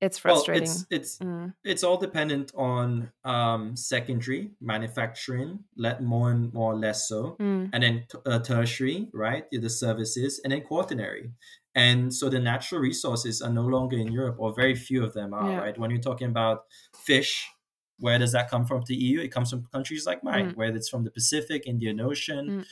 it's 0.00 0.18
frustrating. 0.18 0.64
Well, 0.68 0.72
it's 0.90 1.18
it's 1.18 1.18
Mm. 1.18 1.54
it's 1.64 1.82
all 1.84 1.96
dependent 1.96 2.52
on 2.54 3.10
um, 3.24 3.76
secondary 3.76 4.50
manufacturing, 4.60 5.64
let 5.76 6.02
more 6.02 6.30
and 6.30 6.52
more 6.52 6.72
or 6.72 6.76
less 6.76 7.08
so, 7.08 7.36
Mm. 7.40 7.70
and 7.72 7.82
then 7.82 8.06
uh, 8.26 8.38
tertiary, 8.40 9.08
right? 9.12 9.44
The 9.50 9.70
services, 9.70 10.40
and 10.44 10.52
then 10.52 10.62
quaternary. 10.62 11.30
And 11.76 12.14
so 12.14 12.28
the 12.28 12.38
natural 12.38 12.80
resources 12.80 13.42
are 13.42 13.50
no 13.52 13.62
longer 13.66 13.96
in 13.96 14.12
Europe, 14.12 14.36
or 14.38 14.52
very 14.54 14.74
few 14.76 15.02
of 15.04 15.12
them 15.12 15.34
are, 15.34 15.50
Yeah. 15.50 15.58
right? 15.58 15.78
When 15.78 15.90
you're 15.90 16.00
talking 16.00 16.28
about 16.28 16.64
fish, 16.96 17.48
where 17.98 18.18
does 18.18 18.32
that 18.32 18.48
come 18.50 18.64
from 18.66 18.82
to 18.84 18.94
EU? 18.94 19.20
It 19.20 19.28
comes 19.32 19.50
from 19.50 19.66
countries 19.72 20.06
like 20.06 20.22
mine, 20.22 20.50
Mm. 20.52 20.56
whether 20.56 20.76
it's 20.76 20.88
from 20.88 21.04
the 21.04 21.10
Pacific, 21.10 21.66
Indian 21.66 22.00
Ocean. 22.00 22.64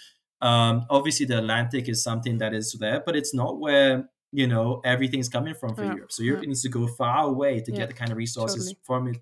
Mm. 0.43 0.47
Um, 0.47 0.87
obviously, 0.91 1.27
the 1.27 1.39
Atlantic 1.39 1.89
is 1.89 2.03
something 2.03 2.39
that 2.39 2.53
is 2.55 2.73
there, 2.75 3.01
but 3.07 3.15
it's 3.17 3.33
not 3.35 3.59
where 3.61 4.09
you 4.33 4.47
know 4.47 4.81
everything's 4.85 5.29
coming 5.29 5.55
from 5.55 5.77
for 5.77 5.85
Yeah, 5.85 5.95
Europe. 5.95 6.13
So 6.13 6.23
Europe 6.23 6.41
yeah. 6.41 6.47
needs 6.47 6.63
to 6.63 6.69
go 6.69 6.87
far 6.87 7.25
away 7.25 7.61
to 7.61 7.73
Yeah, 7.73 7.79
get 7.79 7.89
the 7.89 7.95
kind 7.95 8.11
of 8.13 8.19
resources 8.19 8.75
totally. 8.75 8.77
from 8.83 9.21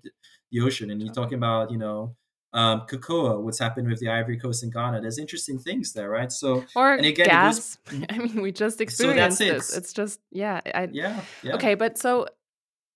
the 0.51 0.61
ocean. 0.61 0.89
And 0.91 1.01
you're 1.01 1.13
talking 1.13 1.37
about 1.37 1.71
you 1.71 1.77
know 1.77 2.15
um, 2.53 2.81
cocoa, 2.81 3.39
what's 3.39 3.59
happened 3.59 3.87
with 3.89 3.99
the 3.99 4.09
Ivory 4.09 4.37
Coast 4.37 4.63
and 4.63 4.73
Ghana. 4.73 5.01
There's 5.01 5.17
interesting 5.19 5.59
things 5.59 5.93
there, 5.93 6.09
right? 6.09 6.31
So 6.31 6.67
Or 6.75 6.97
and 6.97 7.05
again, 7.05 7.31
gas. 7.31 7.77
I 8.09 8.17
mean, 8.17 8.41
we 8.41 8.51
just 8.51 8.81
experienced 8.81 9.39
So 9.41 9.47
that's 9.47 9.69
it. 9.69 9.69
this. 9.69 9.77
It's 9.77 9.93
just 9.93 10.19
yeah. 10.31 10.61
I, 10.73 10.89
yeah, 10.89 11.25
yeah. 11.41 11.55
Okay, 11.55 11.75
but 11.75 11.97
so 11.97 12.27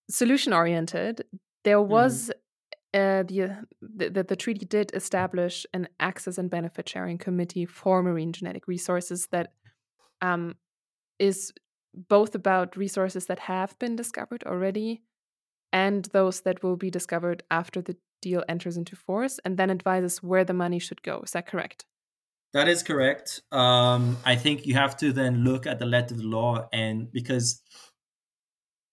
solution 0.09 0.53
oriented, 0.53 1.26
there 1.63 1.82
Mm-hmm. 1.89 1.91
was 1.91 2.32
uh, 2.93 3.24
the, 3.24 3.68
the 3.82 4.09
the 4.09 4.24
the 4.24 4.36
treaty 4.36 4.66
did 4.66 4.91
establish 4.95 5.66
an 5.74 5.88
access 5.99 6.38
and 6.38 6.49
benefit 6.49 6.89
sharing 6.89 7.18
committee 7.18 7.66
for 7.66 8.03
marine 8.03 8.34
genetic 8.34 8.68
resources 8.68 9.28
that 9.32 9.53
um, 10.22 10.55
is 11.20 11.53
both 11.96 12.36
about 12.36 12.78
resources 12.78 13.26
that 13.28 13.39
have 13.39 13.78
been 13.80 13.96
discovered 13.96 14.43
already 14.43 15.02
and 15.74 16.06
those 16.06 16.41
that 16.41 16.64
will 16.64 16.78
be 16.78 16.89
discovered 16.89 17.43
after 17.50 17.82
the 17.82 17.98
deal 18.22 18.43
enters 18.48 18.78
into 18.78 18.96
force, 18.96 19.39
and 19.46 19.58
then 19.58 19.70
advises 19.70 20.24
where 20.24 20.43
the 20.43 20.54
money 20.54 20.80
should 20.80 21.02
go. 21.04 21.22
Is 21.22 21.32
that 21.32 21.48
correct? 21.48 21.86
That 22.54 22.68
is 22.68 22.82
correct. 22.82 23.41
Um, 23.52 24.18
I 24.24 24.36
think 24.36 24.66
you 24.66 24.76
have 24.76 24.96
to 24.98 25.12
then 25.12 25.43
look 25.43 25.68
at 25.68 25.80
the 25.80 25.86
letter 25.86 26.14
of 26.14 26.22
the 26.22 26.28
law, 26.28 26.70
and 26.72 27.12
because 27.12 27.62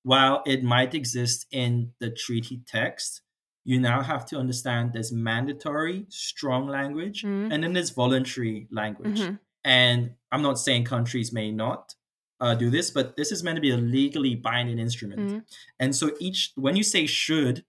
while 0.03 0.42
it 0.46 0.64
might 0.64 0.94
exist 0.94 1.46
in 1.53 1.92
the 2.00 2.11
treaty 2.11 2.62
text, 2.66 3.22
you 3.64 3.78
now 3.78 4.03
have 4.03 4.26
to 4.26 4.36
understand 4.38 4.92
there's 4.92 5.12
mandatory, 5.12 6.07
strong 6.09 6.66
language, 6.66 7.22
Mhm. 7.22 7.53
and 7.53 7.62
then 7.62 7.72
there's 7.72 7.90
voluntary 7.90 8.66
language. 8.72 9.20
Mhm. 9.20 9.38
And 9.64 10.16
I'm 10.32 10.42
not 10.42 10.59
saying 10.59 10.84
countries 10.84 11.32
may 11.32 11.53
not 11.53 11.94
uh, 12.43 12.55
do 12.55 12.68
this, 12.70 12.90
but 12.90 13.16
this 13.16 13.30
is 13.32 13.43
meant 13.45 13.57
to 13.57 13.61
be 13.68 13.70
a 13.70 13.76
legally 13.99 14.34
binding 14.34 14.78
instrument. 14.78 15.20
Mhm. 15.20 15.45
And 15.80 15.90
so 15.95 16.11
each, 16.20 16.53
when 16.57 16.74
you 16.76 16.82
say 16.82 17.07
should 17.07 17.64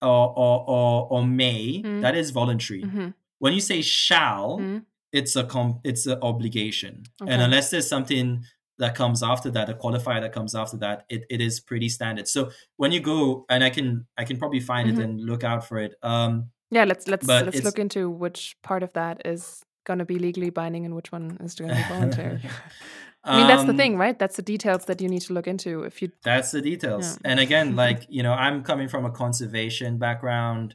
or 0.00 0.32
or 0.44 0.54
or, 0.76 1.08
or 1.12 1.26
may, 1.26 1.82
Mhm. 1.82 2.00
that 2.02 2.14
is 2.16 2.30
voluntary. 2.30 2.82
Mhm. 2.84 3.14
When 3.40 3.52
you 3.52 3.60
say 3.60 3.82
shall, 3.82 4.58
Mhm. 4.58 4.84
it's 5.12 5.34
a 5.36 5.44
com- 5.44 5.80
it's 5.90 6.06
an 6.06 6.18
obligation 6.22 7.02
Okay. 7.22 7.32
and 7.32 7.42
unless 7.42 7.70
there's 7.70 7.88
something 7.88 8.44
that 8.78 8.94
comes 8.94 9.22
after 9.22 9.50
that 9.50 9.68
a 9.68 9.74
qualifier 9.74 10.20
that 10.20 10.32
comes 10.32 10.54
after 10.54 10.76
that 10.84 11.04
it, 11.08 11.24
it 11.34 11.40
is 11.40 11.58
pretty 11.70 11.88
standard 11.88 12.28
so 12.28 12.40
when 12.76 12.92
you 12.92 13.00
go 13.00 13.44
and 13.48 13.64
i 13.64 13.70
can 13.70 14.06
i 14.18 14.24
can 14.28 14.36
probably 14.36 14.60
find 14.60 14.88
it 14.90 14.98
and 15.04 15.18
look 15.30 15.42
out 15.42 15.66
for 15.66 15.78
it 15.86 15.92
um 16.02 16.50
Yeah, 16.70 16.84
let's 16.84 17.08
let's 17.08 17.26
let's 17.26 17.64
look 17.64 17.78
into 17.78 18.00
which 18.10 18.54
part 18.62 18.82
of 18.82 18.92
that 18.92 19.16
is 19.24 19.64
going 19.88 19.98
to 19.98 20.04
be 20.04 20.18
legally 20.26 20.50
binding 20.50 20.84
and 20.86 20.94
which 20.94 21.10
one 21.10 21.38
is 21.46 21.54
going 21.54 21.70
to 21.70 21.76
be 21.76 21.82
voluntary. 21.94 22.40
I 23.28 23.36
mean, 23.38 23.46
that's 23.46 23.64
the 23.64 23.70
um, 23.70 23.76
thing, 23.76 23.96
right? 23.98 24.18
That's 24.18 24.36
the 24.36 24.42
details 24.42 24.84
that 24.86 25.00
you 25.00 25.08
need 25.08 25.22
to 25.22 25.32
look 25.32 25.46
into 25.46 25.82
if 25.84 26.00
you. 26.02 26.10
that's 26.24 26.50
the 26.52 26.60
details 26.62 27.06
Yeah. 27.06 27.30
and 27.30 27.40
again 27.40 27.76
like 27.76 28.00
you 28.08 28.22
know 28.22 28.32
i'm 28.32 28.62
coming 28.62 28.88
from 28.88 29.04
a 29.04 29.10
conservation 29.10 29.98
background 29.98 30.74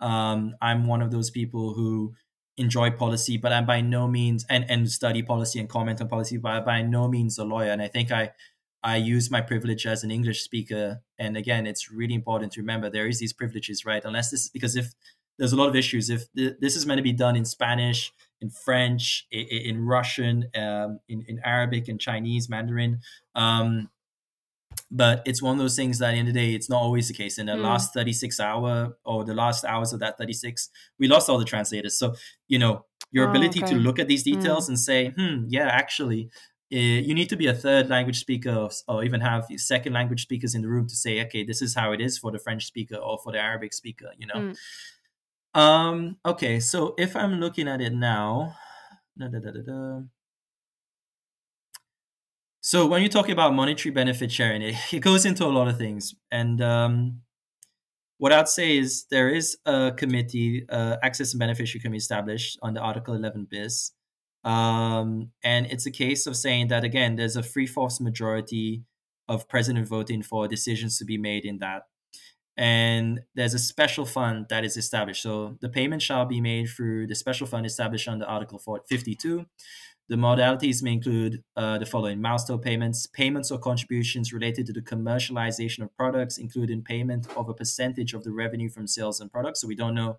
um 0.00 0.54
i'm 0.60 0.86
one 0.86 1.02
of 1.02 1.10
those 1.10 1.30
people 1.30 1.74
who 1.74 2.14
enjoy 2.56 2.90
policy 2.90 3.36
but 3.36 3.52
i'm 3.52 3.66
by 3.66 3.80
no 3.80 4.06
means 4.06 4.44
and 4.48 4.64
and 4.68 4.90
study 4.90 5.22
policy 5.22 5.58
and 5.60 5.68
comment 5.68 6.00
on 6.00 6.08
policy 6.08 6.36
but 6.36 6.52
I'm 6.52 6.64
by 6.64 6.82
no 6.82 7.08
means 7.08 7.38
a 7.38 7.44
lawyer 7.44 7.70
and 7.70 7.82
i 7.82 7.88
think 7.88 8.10
i 8.12 8.30
i 8.82 8.96
use 8.96 9.30
my 9.30 9.40
privilege 9.40 9.86
as 9.86 10.04
an 10.04 10.10
english 10.10 10.40
speaker 10.42 11.00
and 11.18 11.36
again 11.36 11.66
it's 11.66 11.90
really 11.90 12.14
important 12.14 12.52
to 12.52 12.60
remember 12.60 12.86
there 12.90 13.08
is 13.08 13.18
these 13.18 13.32
privileges 13.32 13.84
right 13.84 14.04
unless 14.04 14.30
this 14.30 14.48
because 14.50 14.76
if 14.76 14.86
there's 15.38 15.52
a 15.52 15.56
lot 15.56 15.68
of 15.68 15.76
issues 15.76 16.10
if 16.10 16.22
th- 16.36 16.54
this 16.60 16.76
is 16.76 16.86
meant 16.86 16.98
to 16.98 17.02
be 17.02 17.12
done 17.12 17.34
in 17.36 17.44
spanish 17.44 18.12
in 18.44 18.50
french 18.50 19.26
in, 19.30 19.46
in 19.46 19.86
russian 19.86 20.50
um, 20.56 21.00
in, 21.08 21.22
in 21.28 21.40
arabic 21.44 21.88
and 21.88 22.00
chinese 22.00 22.48
mandarin. 22.48 23.00
Um, 23.34 23.90
but 24.90 25.22
it's 25.26 25.42
one 25.42 25.52
of 25.52 25.58
those 25.58 25.76
things 25.76 25.98
that 25.98 26.08
at 26.08 26.12
the 26.12 26.18
end 26.18 26.28
of 26.28 26.34
the 26.34 26.40
day 26.40 26.54
it's 26.54 26.68
not 26.68 26.80
always 26.80 27.08
the 27.08 27.14
case. 27.14 27.38
In 27.38 27.46
the 27.46 27.56
Mm. 27.56 27.56
last 27.56 27.94
36 27.94 28.38
hour 28.40 28.96
or 29.04 29.24
the 29.24 29.34
last 29.34 29.64
hours 29.64 29.92
of 29.92 30.00
that 30.00 30.18
36 30.18 30.68
we 30.98 31.08
lost 31.08 31.28
all 31.28 31.38
the 31.38 31.44
translators. 31.44 31.98
So 31.98 32.14
you 32.48 32.58
know 32.58 32.86
your 33.10 33.24
Oh, 33.24 33.28
ability 33.28 33.62
to 33.64 33.74
look 33.76 33.98
at 33.98 34.08
these 34.08 34.22
details 34.22 34.68
and 34.68 34.78
say 34.78 35.10
hmm 35.16 35.44
yeah 35.48 35.68
actually 35.68 36.30
uh, 36.72 36.76
you 36.76 37.14
need 37.14 37.28
to 37.28 37.36
be 37.36 37.46
a 37.46 37.54
third 37.54 37.88
language 37.88 38.18
speaker 38.18 38.50
or, 38.52 38.70
or 38.88 39.04
even 39.04 39.20
have 39.20 39.46
second 39.56 39.92
language 39.92 40.22
speakers 40.22 40.54
in 40.54 40.62
the 40.62 40.68
room 40.68 40.86
to 40.88 40.96
say 40.96 41.24
okay 41.24 41.44
this 41.44 41.62
is 41.62 41.74
how 41.74 41.92
it 41.92 42.00
is 42.00 42.18
for 42.18 42.30
the 42.32 42.38
french 42.38 42.64
speaker 42.66 42.96
or 42.96 43.18
for 43.22 43.32
the 43.32 43.38
arabic 43.38 43.72
speaker 43.72 44.12
you 44.18 44.26
know? 44.26 44.42
Mm. 44.42 44.56
Um 45.54 46.16
okay 46.24 46.58
so 46.58 46.94
if 46.98 47.14
i'm 47.14 47.34
looking 47.40 47.68
at 47.68 47.80
it 47.80 47.92
now 47.92 48.54
da, 49.18 49.28
da, 49.28 49.38
da. 49.40 50.00
So 52.60 52.86
when 52.86 53.02
you 53.02 53.10
talk 53.10 53.28
about 53.28 53.52
monetary 53.54 53.92
benefit 53.92 54.32
sharing, 54.32 54.62
it, 54.62 54.74
it 54.92 55.00
goes 55.00 55.26
into 55.26 55.44
a 55.44 55.52
lot 55.52 55.68
of 55.68 55.76
things. 55.76 56.14
And 56.30 56.62
um, 56.62 57.20
what 58.18 58.32
I'd 58.32 58.48
say 58.48 58.78
is 58.78 59.06
there 59.10 59.28
is 59.28 59.58
a 59.66 59.92
committee, 59.96 60.64
uh, 60.70 60.96
access 61.02 61.34
and 61.34 61.40
beneficiary 61.40 61.82
committee 61.82 61.98
established 61.98 62.58
under 62.62 62.80
Article 62.80 63.14
11 63.14 63.48
bis. 63.50 63.92
Um, 64.44 65.30
and 65.42 65.66
it's 65.66 65.86
a 65.86 65.90
case 65.90 66.26
of 66.26 66.36
saying 66.36 66.68
that, 66.68 66.84
again, 66.84 67.16
there's 67.16 67.36
a 67.36 67.42
free 67.42 67.66
force 67.66 68.00
majority 68.00 68.84
of 69.28 69.48
president 69.48 69.86
voting 69.88 70.22
for 70.22 70.48
decisions 70.48 70.98
to 70.98 71.04
be 71.04 71.18
made 71.18 71.44
in 71.44 71.58
that. 71.58 71.82
And 72.56 73.20
there's 73.34 73.54
a 73.54 73.58
special 73.58 74.06
fund 74.06 74.46
that 74.48 74.64
is 74.64 74.76
established. 74.76 75.22
So 75.22 75.56
the 75.60 75.68
payment 75.68 76.02
shall 76.02 76.24
be 76.24 76.40
made 76.40 76.68
through 76.68 77.08
the 77.08 77.14
special 77.14 77.46
fund 77.46 77.66
established 77.66 78.06
under 78.06 78.24
Article 78.24 78.60
52. 78.88 79.44
The 80.08 80.16
modalities 80.16 80.82
may 80.82 80.92
include 80.92 81.42
uh, 81.56 81.78
the 81.78 81.86
following 81.86 82.20
milestone 82.20 82.60
payments, 82.60 83.06
payments 83.06 83.50
or 83.50 83.58
contributions 83.58 84.32
related 84.32 84.66
to 84.66 84.72
the 84.72 84.82
commercialization 84.82 85.82
of 85.82 85.96
products, 85.96 86.36
including 86.36 86.82
payment 86.82 87.26
of 87.36 87.48
a 87.48 87.54
percentage 87.54 88.12
of 88.12 88.22
the 88.22 88.30
revenue 88.30 88.68
from 88.68 88.86
sales 88.86 89.20
and 89.20 89.32
products. 89.32 89.62
So 89.62 89.66
we 89.66 89.74
don't 89.74 89.94
know 89.94 90.18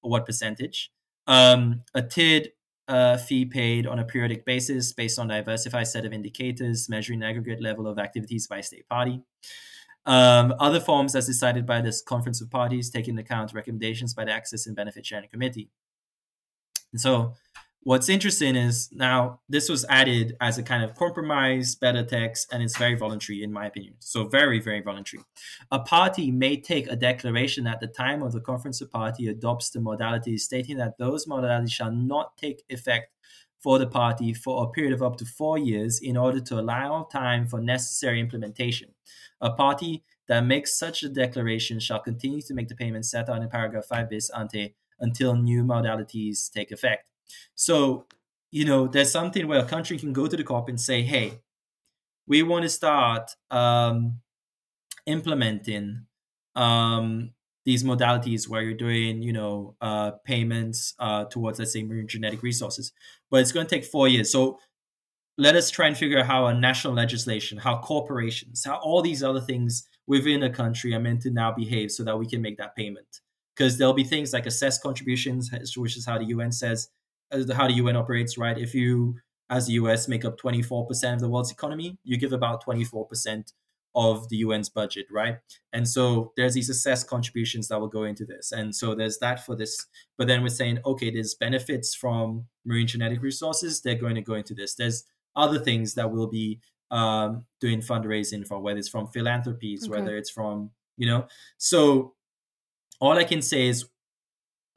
what 0.00 0.24
percentage. 0.24 0.90
Um, 1.26 1.82
a 1.94 2.00
tiered 2.00 2.48
uh, 2.88 3.18
fee 3.18 3.44
paid 3.44 3.86
on 3.86 3.98
a 3.98 4.04
periodic 4.04 4.46
basis 4.46 4.94
based 4.94 5.18
on 5.18 5.28
diversified 5.28 5.86
set 5.88 6.06
of 6.06 6.12
indicators 6.14 6.88
measuring 6.88 7.22
aggregate 7.22 7.62
level 7.62 7.86
of 7.86 7.98
activities 7.98 8.46
by 8.46 8.62
state 8.62 8.88
party. 8.88 9.20
Um, 10.08 10.54
other 10.58 10.80
forms 10.80 11.14
as 11.14 11.26
decided 11.26 11.66
by 11.66 11.82
this 11.82 12.00
conference 12.00 12.40
of 12.40 12.50
parties, 12.50 12.88
taking 12.88 13.10
into 13.10 13.22
account 13.22 13.52
recommendations 13.52 14.14
by 14.14 14.24
the 14.24 14.32
Access 14.32 14.66
and 14.66 14.74
Benefit 14.74 15.04
Sharing 15.04 15.28
Committee. 15.28 15.68
And 16.92 17.00
so 17.00 17.34
what's 17.82 18.08
interesting 18.08 18.56
is 18.56 18.88
now 18.92 19.40
this 19.48 19.68
was 19.68 19.84
added 19.88 20.34
as 20.40 20.58
a 20.58 20.62
kind 20.62 20.82
of 20.82 20.94
compromise 20.94 21.74
better 21.74 22.02
text 22.02 22.52
and 22.52 22.62
it's 22.62 22.76
very 22.76 22.94
voluntary 22.94 23.42
in 23.42 23.52
my 23.52 23.66
opinion 23.66 23.94
so 24.00 24.26
very 24.26 24.60
very 24.60 24.80
voluntary 24.80 25.22
a 25.70 25.78
party 25.78 26.30
may 26.30 26.56
take 26.56 26.90
a 26.90 26.96
declaration 26.96 27.66
at 27.66 27.80
the 27.80 27.86
time 27.86 28.22
of 28.22 28.32
the 28.32 28.40
conference 28.40 28.80
of 28.80 28.90
party 28.90 29.28
adopts 29.28 29.70
the 29.70 29.78
modalities 29.78 30.40
stating 30.40 30.76
that 30.76 30.98
those 30.98 31.26
modalities 31.26 31.70
shall 31.70 31.92
not 31.92 32.36
take 32.36 32.64
effect 32.68 33.14
for 33.58 33.78
the 33.78 33.86
party 33.86 34.32
for 34.32 34.64
a 34.64 34.70
period 34.70 34.92
of 34.92 35.02
up 35.02 35.16
to 35.16 35.24
four 35.24 35.58
years 35.58 36.00
in 36.00 36.16
order 36.16 36.40
to 36.40 36.60
allow 36.60 37.08
time 37.10 37.46
for 37.46 37.60
necessary 37.60 38.20
implementation. 38.20 38.88
A 39.40 39.50
party 39.50 40.04
that 40.28 40.44
makes 40.44 40.78
such 40.78 41.02
a 41.02 41.08
declaration 41.08 41.80
shall 41.80 42.00
continue 42.00 42.42
to 42.42 42.54
make 42.54 42.68
the 42.68 42.74
payments 42.74 43.10
set 43.10 43.28
out 43.28 43.42
in 43.42 43.48
paragraph 43.48 43.86
5 43.86 44.10
bis 44.10 44.30
ante 44.30 44.74
until 45.00 45.34
new 45.34 45.64
modalities 45.64 46.50
take 46.52 46.70
effect. 46.70 47.04
So, 47.54 48.06
you 48.50 48.64
know, 48.64 48.86
there's 48.86 49.10
something 49.10 49.46
where 49.46 49.60
a 49.60 49.64
country 49.64 49.98
can 49.98 50.12
go 50.12 50.26
to 50.26 50.36
the 50.36 50.44
COP 50.44 50.68
and 50.68 50.80
say, 50.80 51.02
hey, 51.02 51.40
we 52.26 52.42
want 52.42 52.62
to 52.62 52.68
start 52.68 53.30
um, 53.50 54.20
implementing 55.06 56.06
um, 56.54 57.32
these 57.68 57.84
modalities 57.84 58.48
where 58.48 58.62
you're 58.62 58.72
doing, 58.72 59.20
you 59.20 59.30
know, 59.30 59.74
uh, 59.82 60.12
payments 60.24 60.94
uh, 61.00 61.26
towards, 61.26 61.58
let's 61.58 61.74
say, 61.74 61.82
marine 61.82 62.08
genetic 62.08 62.42
resources. 62.42 62.92
But 63.30 63.42
it's 63.42 63.52
going 63.52 63.66
to 63.66 63.70
take 63.70 63.84
four 63.84 64.08
years. 64.08 64.32
So 64.32 64.58
let 65.36 65.54
us 65.54 65.68
try 65.68 65.86
and 65.86 65.94
figure 65.94 66.18
out 66.18 66.24
how 66.24 66.46
a 66.46 66.54
national 66.54 66.94
legislation, 66.94 67.58
how 67.58 67.80
corporations, 67.80 68.64
how 68.64 68.76
all 68.76 69.02
these 69.02 69.22
other 69.22 69.42
things 69.42 69.86
within 70.06 70.44
a 70.44 70.50
country 70.50 70.94
are 70.94 70.98
meant 70.98 71.20
to 71.20 71.30
now 71.30 71.52
behave 71.52 71.90
so 71.90 72.04
that 72.04 72.18
we 72.18 72.26
can 72.26 72.40
make 72.40 72.56
that 72.56 72.74
payment. 72.74 73.20
Because 73.54 73.76
there'll 73.76 73.92
be 73.92 74.02
things 74.02 74.32
like 74.32 74.46
assessed 74.46 74.82
contributions, 74.82 75.50
which 75.76 75.98
is 75.98 76.06
how 76.06 76.16
the 76.16 76.24
UN 76.24 76.50
says, 76.50 76.88
how 77.30 77.66
the 77.66 77.74
UN 77.74 77.96
operates, 77.96 78.38
right? 78.38 78.56
If 78.56 78.74
you 78.74 79.16
as 79.50 79.66
the 79.66 79.74
US 79.74 80.08
make 80.08 80.24
up 80.24 80.40
24% 80.40 81.12
of 81.12 81.20
the 81.20 81.28
world's 81.28 81.50
economy, 81.50 81.98
you 82.02 82.16
give 82.16 82.32
about 82.32 82.64
24% 82.64 83.52
of 83.94 84.28
the 84.28 84.42
UN's 84.42 84.68
budget, 84.68 85.06
right? 85.10 85.38
And 85.72 85.88
so 85.88 86.32
there's 86.36 86.54
these 86.54 86.68
assessed 86.68 87.08
contributions 87.08 87.68
that 87.68 87.80
will 87.80 87.88
go 87.88 88.04
into 88.04 88.24
this. 88.24 88.52
And 88.52 88.74
so 88.74 88.94
there's 88.94 89.18
that 89.18 89.44
for 89.44 89.56
this. 89.56 89.86
But 90.16 90.28
then 90.28 90.42
we're 90.42 90.48
saying, 90.50 90.78
okay, 90.84 91.10
there's 91.10 91.34
benefits 91.34 91.94
from 91.94 92.46
marine 92.64 92.86
genetic 92.86 93.22
resources, 93.22 93.80
they're 93.80 93.94
going 93.94 94.14
to 94.14 94.22
go 94.22 94.34
into 94.34 94.54
this. 94.54 94.74
There's 94.74 95.04
other 95.34 95.58
things 95.58 95.94
that 95.94 96.10
will 96.10 96.26
be 96.26 96.60
um, 96.90 97.44
doing 97.60 97.80
fundraising 97.80 98.46
for, 98.46 98.60
whether 98.60 98.78
it's 98.78 98.88
from 98.88 99.08
philanthropies, 99.08 99.84
okay. 99.84 99.90
whether 99.90 100.16
it's 100.16 100.30
from, 100.30 100.70
you 100.96 101.06
know. 101.06 101.26
So 101.58 102.14
all 103.00 103.18
I 103.18 103.24
can 103.24 103.42
say 103.42 103.68
is 103.68 103.88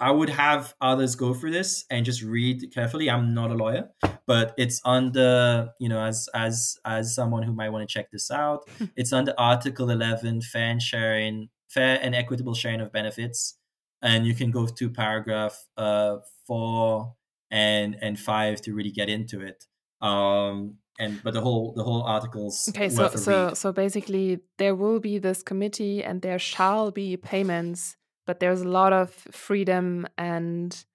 I 0.02 0.10
would 0.10 0.30
have 0.30 0.74
others 0.82 1.16
go 1.16 1.36
through 1.36 1.52
this 1.52 1.86
and 1.92 2.04
just 2.04 2.24
read 2.24 2.74
carefully. 2.74 3.08
I'm 3.08 3.36
not 3.36 3.52
a 3.52 3.54
lawyer, 3.54 3.90
but 4.26 4.56
it's 4.58 4.82
under, 4.84 5.70
you 5.80 5.90
know, 5.90 6.04
as 6.04 6.28
as 6.34 6.80
as 6.84 7.14
someone 7.14 7.44
who 7.44 7.54
might 7.54 7.70
want 7.70 7.88
to 7.88 7.94
check 7.94 8.10
this 8.10 8.32
out, 8.32 8.68
it's 8.96 9.14
under 9.14 9.36
Article 9.38 9.92
11, 9.92 10.42
fair 10.42 10.72
and 10.72 10.82
sharing, 10.82 11.50
fair 11.70 12.00
and 12.02 12.16
equitable 12.16 12.56
sharing 12.56 12.82
of 12.82 12.92
benefits, 12.92 13.60
and 14.02 14.26
you 14.26 14.34
can 14.34 14.50
go 14.50 14.66
to 14.66 14.90
paragraph 14.90 15.68
uh, 15.78 16.18
four 16.48 17.14
and 17.52 17.96
and 18.02 18.20
five 18.20 18.60
to 18.62 18.74
really 18.74 18.92
get 18.92 19.08
into 19.08 19.42
it. 19.42 19.68
Um, 20.02 20.78
and 20.98 21.22
but 21.24 21.36
the 21.36 21.42
whole 21.42 21.74
the 21.74 21.84
whole 21.84 22.04
articles 22.04 22.68
okay 22.70 22.90
so 22.90 23.08
so 23.10 23.54
so 23.54 23.72
basically 23.72 24.40
there 24.58 24.76
will 24.76 25.00
be 25.00 25.18
this 25.18 25.42
committee 25.42 26.04
and 26.04 26.22
there 26.22 26.38
shall 26.38 26.92
be 26.92 27.16
payments 27.16 27.96
but 28.26 28.40
there's 28.40 28.62
a 28.62 28.68
lot 28.68 28.94
of 28.94 29.12
freedom 29.12 30.08
and 30.18 30.86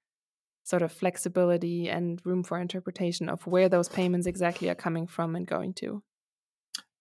sort 0.64 0.82
of 0.82 0.90
flexibility 0.90 1.88
and 1.88 2.20
room 2.24 2.42
for 2.42 2.58
interpretation 2.58 3.28
of 3.28 3.46
where 3.46 3.68
those 3.68 3.88
payments 3.88 4.26
exactly 4.26 4.68
are 4.68 4.74
coming 4.74 5.06
from 5.06 5.36
and 5.36 5.46
going 5.46 5.72
to. 5.74 6.02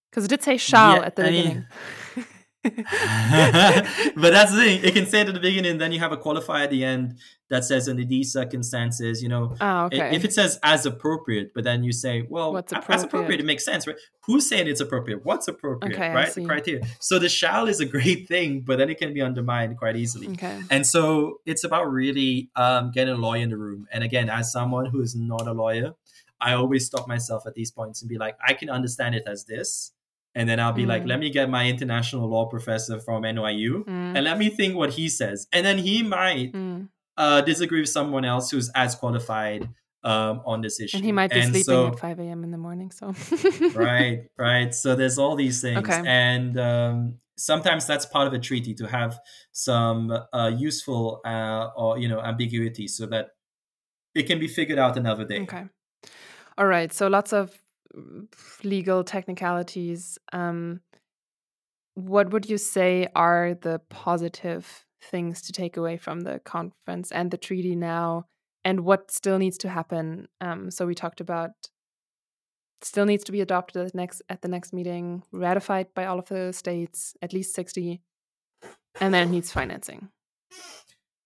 Because 0.10 0.26
it 0.26 0.30
did 0.30 0.44
say 0.44 0.58
shall 0.58 0.98
yeah, 0.98 1.06
at 1.06 1.16
the 1.16 1.24
I 1.24 1.30
beginning. 1.30 1.66
Mean, 2.16 2.26
but 4.16 4.32
that's 4.32 4.52
the 4.52 4.58
thing. 4.58 4.84
It 4.84 4.94
can 4.94 5.06
say 5.06 5.22
it 5.22 5.28
at 5.28 5.34
the 5.34 5.40
beginning, 5.40 5.78
then 5.78 5.92
you 5.92 6.00
have 6.00 6.12
a 6.12 6.18
qualifier 6.18 6.64
at 6.64 6.72
the 6.72 6.84
end 6.84 7.20
that 7.50 7.64
says 7.64 7.88
under 7.88 8.04
these 8.04 8.34
circumstances, 8.34 9.22
you 9.22 9.30
know, 9.30 9.56
oh, 9.62 9.86
okay. 9.86 10.16
if 10.16 10.26
it 10.26 10.34
says 10.34 10.60
as 10.64 10.86
appropriate, 10.86 11.54
but 11.54 11.64
then 11.64 11.84
you 11.84 11.92
say, 11.92 12.26
well, 12.28 12.54
What's 12.54 12.72
appropriate? 12.72 12.96
as 12.96 13.04
appropriate, 13.04 13.40
it 13.40 13.46
makes 13.46 13.64
sense, 13.64 13.86
right? 13.86 13.96
Who's 14.26 14.50
saying 14.50 14.68
it's 14.68 14.82
appropriate? 14.82 15.24
What's 15.24 15.48
appropriate, 15.48 15.94
okay, 15.94 16.12
right? 16.12 16.34
The 16.34 16.44
criteria. 16.44 16.84
So 17.00 17.20
the 17.20 17.30
shall 17.30 17.68
is 17.68 17.80
a 17.80 17.86
great 17.86 18.28
thing, 18.28 18.62
but 18.62 18.80
then 18.80 18.90
it 18.90 18.98
can 18.98 19.14
be 19.14 19.22
undermined 19.22 19.78
quite 19.78 19.96
easily. 19.96 20.30
Okay. 20.30 20.60
And 20.72 20.88
so 20.88 21.42
it's 21.46 21.64
about 21.64 21.92
really 21.92 22.50
um, 22.56 22.92
getting 22.92 23.14
a 23.14 23.18
lawyer 23.18 23.44
in 23.44 23.50
the 23.50 23.58
room. 23.58 23.88
And 23.92 24.04
again, 24.04 24.30
as 24.30 24.52
someone 24.52 24.88
who 24.88 25.02
is 25.02 25.16
not 25.16 25.48
a 25.48 25.54
lawyer, 25.54 25.94
I 26.42 26.54
always 26.54 26.86
stop 26.86 27.08
myself 27.08 27.46
at 27.46 27.54
these 27.54 27.72
points 27.72 28.02
and 28.02 28.10
be 28.10 28.18
like, 28.18 28.38
I 28.46 28.54
can 28.54 28.70
understand 28.70 29.16
it 29.16 29.24
as 29.28 29.46
this 29.46 29.94
and 30.36 30.50
then 30.50 30.60
I'll 30.60 30.74
be 30.74 30.84
mm. 30.84 30.88
like, 30.88 31.06
let 31.06 31.20
me 31.20 31.30
get 31.30 31.50
my 31.50 31.68
international 31.68 32.28
law 32.30 32.46
professor 32.46 33.00
from 33.00 33.24
NYU 33.24 33.86
mm. 33.86 33.88
and 33.88 34.24
let 34.24 34.38
me 34.38 34.50
think 34.50 34.76
what 34.76 34.92
he 34.92 35.08
says. 35.08 35.48
And 35.54 35.66
then 35.66 35.78
he 35.78 36.04
might 36.04 36.52
mm. 36.52 36.90
uh, 37.16 37.42
disagree 37.42 37.80
with 37.80 37.90
someone 37.90 38.26
else 38.26 38.52
who's 38.52 38.70
as 38.76 38.96
qualified 38.96 39.70
um, 40.04 40.42
on 40.46 40.60
this 40.62 40.80
issue. 40.82 40.98
And 40.98 41.06
he 41.06 41.14
might 41.14 41.32
be 41.32 41.40
and 41.40 41.52
sleeping 41.52 41.64
so, 41.64 41.88
at 41.88 42.00
5 42.00 42.20
a.m. 42.20 42.44
in 42.44 42.52
the 42.52 42.58
morning. 42.58 42.92
So, 42.92 43.16
right, 43.74 44.26
right. 44.38 44.76
So 44.76 44.96
there's 44.96 45.18
all 45.18 45.38
these 45.38 45.62
things. 45.62 45.80
Okay. 45.80 46.04
And 46.06 46.60
um, 46.60 47.20
sometimes 47.38 47.88
that's 47.88 48.06
part 48.06 48.28
of 48.28 48.34
a 48.34 48.40
treaty 48.40 48.74
to 48.76 48.88
have 48.88 49.18
some 49.54 50.12
uh, 50.34 50.52
useful 50.56 51.22
uh, 51.26 51.70
or, 51.78 51.98
you 51.98 52.10
know, 52.10 52.20
ambiguity 52.20 52.90
so 52.90 53.06
that 53.06 53.30
it 54.14 54.24
can 54.24 54.40
be 54.40 54.50
figured 54.50 54.80
out 54.80 54.98
another 54.98 55.24
day. 55.24 55.42
Okay. 55.42 55.64
All 56.58 56.68
right. 56.68 56.92
So 56.92 57.08
lots 57.08 57.32
of 57.32 57.58
legal 58.64 59.04
technicalities, 59.04 60.18
um, 60.34 60.82
what 61.96 62.32
would 62.32 62.50
you 62.50 62.58
say 62.58 63.08
are 63.16 63.54
the 63.54 63.80
positive 63.90 64.86
things 65.02 65.42
to 65.44 65.54
take 65.54 65.78
away 65.78 65.98
from 65.98 66.22
the 66.22 66.40
conference 66.40 67.12
and 67.12 67.32
the 67.32 67.38
treaty 67.38 67.76
now, 67.76 68.26
and 68.64 68.82
what 68.82 69.12
still 69.12 69.38
needs 69.38 69.58
to 69.60 69.70
happen? 69.70 70.28
Um, 70.42 70.72
so 70.72 70.86
we 70.86 70.96
talked 70.96 71.22
about 71.22 71.52
still 72.82 73.06
needs 73.06 73.24
to 73.24 73.32
be 73.32 73.42
adopted 73.42 73.86
at 73.86 73.92
the 73.92 73.98
next 73.98 74.22
at 74.30 74.42
the 74.42 74.48
next 74.48 74.74
meeting, 74.74 75.24
ratified 75.32 75.88
by 75.96 76.06
all 76.06 76.20
of 76.20 76.28
the 76.28 76.52
states, 76.52 77.16
at 77.22 77.34
least 77.34 77.56
sixty, 77.56 78.02
and 79.00 79.14
then 79.14 79.28
it 79.28 79.32
needs 79.32 79.52
financing. 79.52 80.10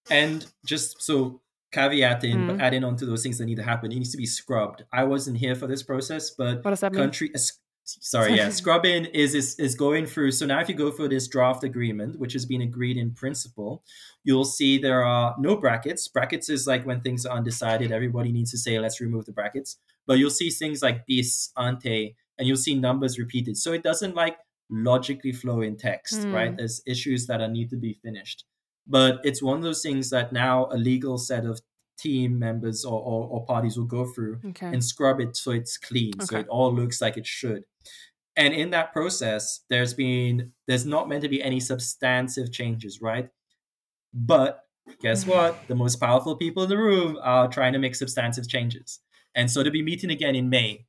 And 0.10 0.46
just 0.66 1.02
so 1.02 1.42
caveating, 1.72 2.36
mm. 2.36 2.48
but 2.48 2.62
adding 2.62 2.84
on 2.84 2.96
to 2.98 3.06
those 3.06 3.24
things 3.24 3.38
that 3.38 3.46
need 3.46 3.58
to 3.58 3.64
happen. 3.64 3.92
It 3.92 3.96
needs 3.96 4.12
to 4.12 4.18
be 4.18 4.26
scrubbed. 4.26 4.84
I 4.92 5.04
wasn't 5.04 5.38
here 5.38 5.56
for 5.56 5.68
this 5.68 5.84
process, 5.84 6.32
but 6.32 6.64
what 6.64 6.72
does 6.72 6.80
that 6.82 6.94
country, 6.94 7.28
mean? 7.28 7.44
Sorry, 7.86 8.36
yeah, 8.36 8.50
scrubbing 8.62 9.06
is, 9.06 9.34
is 9.34 9.58
is 9.60 9.76
going 9.76 10.06
through. 10.06 10.32
So 10.32 10.46
now, 10.46 10.60
if 10.60 10.70
you 10.70 10.76
go 10.76 10.92
for 10.92 11.08
this 11.08 11.28
draft 11.28 11.64
agreement, 11.64 12.20
which 12.20 12.34
has 12.34 12.46
been 12.46 12.62
agreed 12.62 12.98
in 12.98 13.14
principle, 13.14 13.84
you'll 14.24 14.46
see 14.46 14.78
there 14.78 15.04
are 15.04 15.36
no 15.40 15.56
brackets. 15.56 16.08
Brackets 16.08 16.50
is 16.50 16.68
like 16.68 16.86
when 16.86 17.02
things 17.02 17.26
are 17.26 17.36
undecided. 17.36 17.92
Everybody 17.92 18.32
needs 18.32 18.52
to 18.52 18.58
say, 18.58 18.80
"Let's 18.80 19.02
remove 19.02 19.26
the 19.26 19.32
brackets." 19.32 19.78
But 20.06 20.18
you'll 20.18 20.30
see 20.32 20.50
things 20.50 20.82
like 20.82 21.06
bis, 21.08 21.52
ante, 21.58 22.16
and 22.38 22.48
you'll 22.48 22.58
see 22.58 22.76
numbers 22.76 23.20
repeated. 23.20 23.58
So 23.58 23.74
it 23.74 23.84
doesn't 23.84 24.16
like 24.16 24.38
logically 24.70 25.32
flow 25.32 25.62
in 25.62 25.78
text, 25.78 26.20
mm. 26.20 26.34
right? 26.34 26.56
There's 26.56 26.82
issues 26.86 27.28
that 27.28 27.42
are 27.42 27.48
need 27.48 27.70
to 27.72 27.78
be 27.78 27.94
finished 27.94 28.46
but 28.90 29.20
it's 29.24 29.42
one 29.42 29.56
of 29.56 29.64
those 29.64 29.82
things 29.82 30.10
that 30.10 30.34
now 30.34 30.68
a 30.72 30.78
legal 30.78 31.18
set 31.18 31.46
of 31.46 31.62
team 31.98 32.40
members 32.40 32.84
or, 32.84 33.00
or, 33.00 33.28
or 33.28 33.46
parties 33.46 33.78
will 33.78 33.86
go 33.86 34.06
through 34.06 34.40
okay. 34.48 34.68
and 34.68 34.84
scrub 34.84 35.20
it 35.20 35.36
so 35.36 35.52
it's 35.52 35.78
clean 35.78 36.14
okay. 36.16 36.26
so 36.26 36.38
it 36.40 36.48
all 36.48 36.74
looks 36.74 37.02
like 37.02 37.18
it 37.18 37.28
should. 37.28 37.64
And 38.36 38.54
in 38.54 38.72
that 38.72 38.94
process 38.94 39.62
there's 39.70 39.94
been 39.94 40.54
there's 40.68 40.86
not 40.86 41.08
meant 41.08 41.22
to 41.24 41.30
be 41.30 41.44
any 41.44 41.60
substantive 41.60 42.52
changes 42.52 43.00
right? 43.02 43.30
But 44.14 44.64
guess 45.02 45.22
mm-hmm. 45.22 45.32
what? 45.32 45.68
The 45.68 45.76
most 45.76 45.98
powerful 45.98 46.36
people 46.36 46.64
in 46.64 46.70
the 46.70 46.78
room 46.78 47.20
are 47.22 47.48
trying 47.48 47.74
to 47.74 47.80
make 47.80 47.96
substantive 47.96 48.48
changes. 48.48 49.00
And 49.36 49.52
so 49.52 49.62
they'll 49.62 49.72
be 49.72 49.84
meeting 49.84 50.10
again 50.10 50.36
in 50.36 50.50
may. 50.50 50.86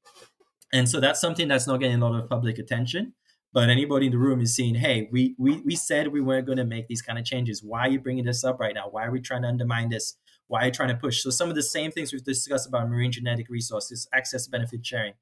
And 0.72 0.88
so 0.88 1.00
that's 1.00 1.20
something 1.20 1.48
that's 1.48 1.66
not 1.66 1.78
getting 1.78 2.00
a 2.00 2.08
lot 2.08 2.18
of 2.18 2.30
public 2.30 2.58
attention 2.58 3.14
but 3.52 3.68
anybody 3.68 4.06
in 4.06 4.12
the 4.12 4.18
room 4.18 4.40
is 4.40 4.54
seeing, 4.54 4.74
hey, 4.74 5.08
we 5.10 5.34
we 5.38 5.60
we 5.62 5.76
said 5.76 6.08
we 6.08 6.20
weren't 6.20 6.46
going 6.46 6.58
to 6.58 6.64
make 6.64 6.86
these 6.88 7.02
kind 7.02 7.18
of 7.18 7.24
changes. 7.24 7.62
Why 7.62 7.80
are 7.80 7.90
you 7.90 8.00
bringing 8.00 8.24
this 8.24 8.44
up 8.44 8.60
right 8.60 8.74
now? 8.74 8.88
Why 8.90 9.06
are 9.06 9.10
we 9.10 9.20
trying 9.20 9.42
to 9.42 9.48
undermine 9.48 9.88
this? 9.88 10.16
Why 10.46 10.62
are 10.62 10.66
you 10.66 10.72
trying 10.72 10.88
to 10.90 10.96
push? 10.96 11.22
So 11.22 11.30
some 11.30 11.48
of 11.48 11.54
the 11.54 11.62
same 11.62 11.90
things 11.90 12.12
we've 12.12 12.24
discussed 12.24 12.66
about 12.66 12.88
marine 12.88 13.12
genetic 13.12 13.48
resources, 13.48 14.08
access 14.12 14.46
benefit 14.46 14.84
sharing. 14.84 15.14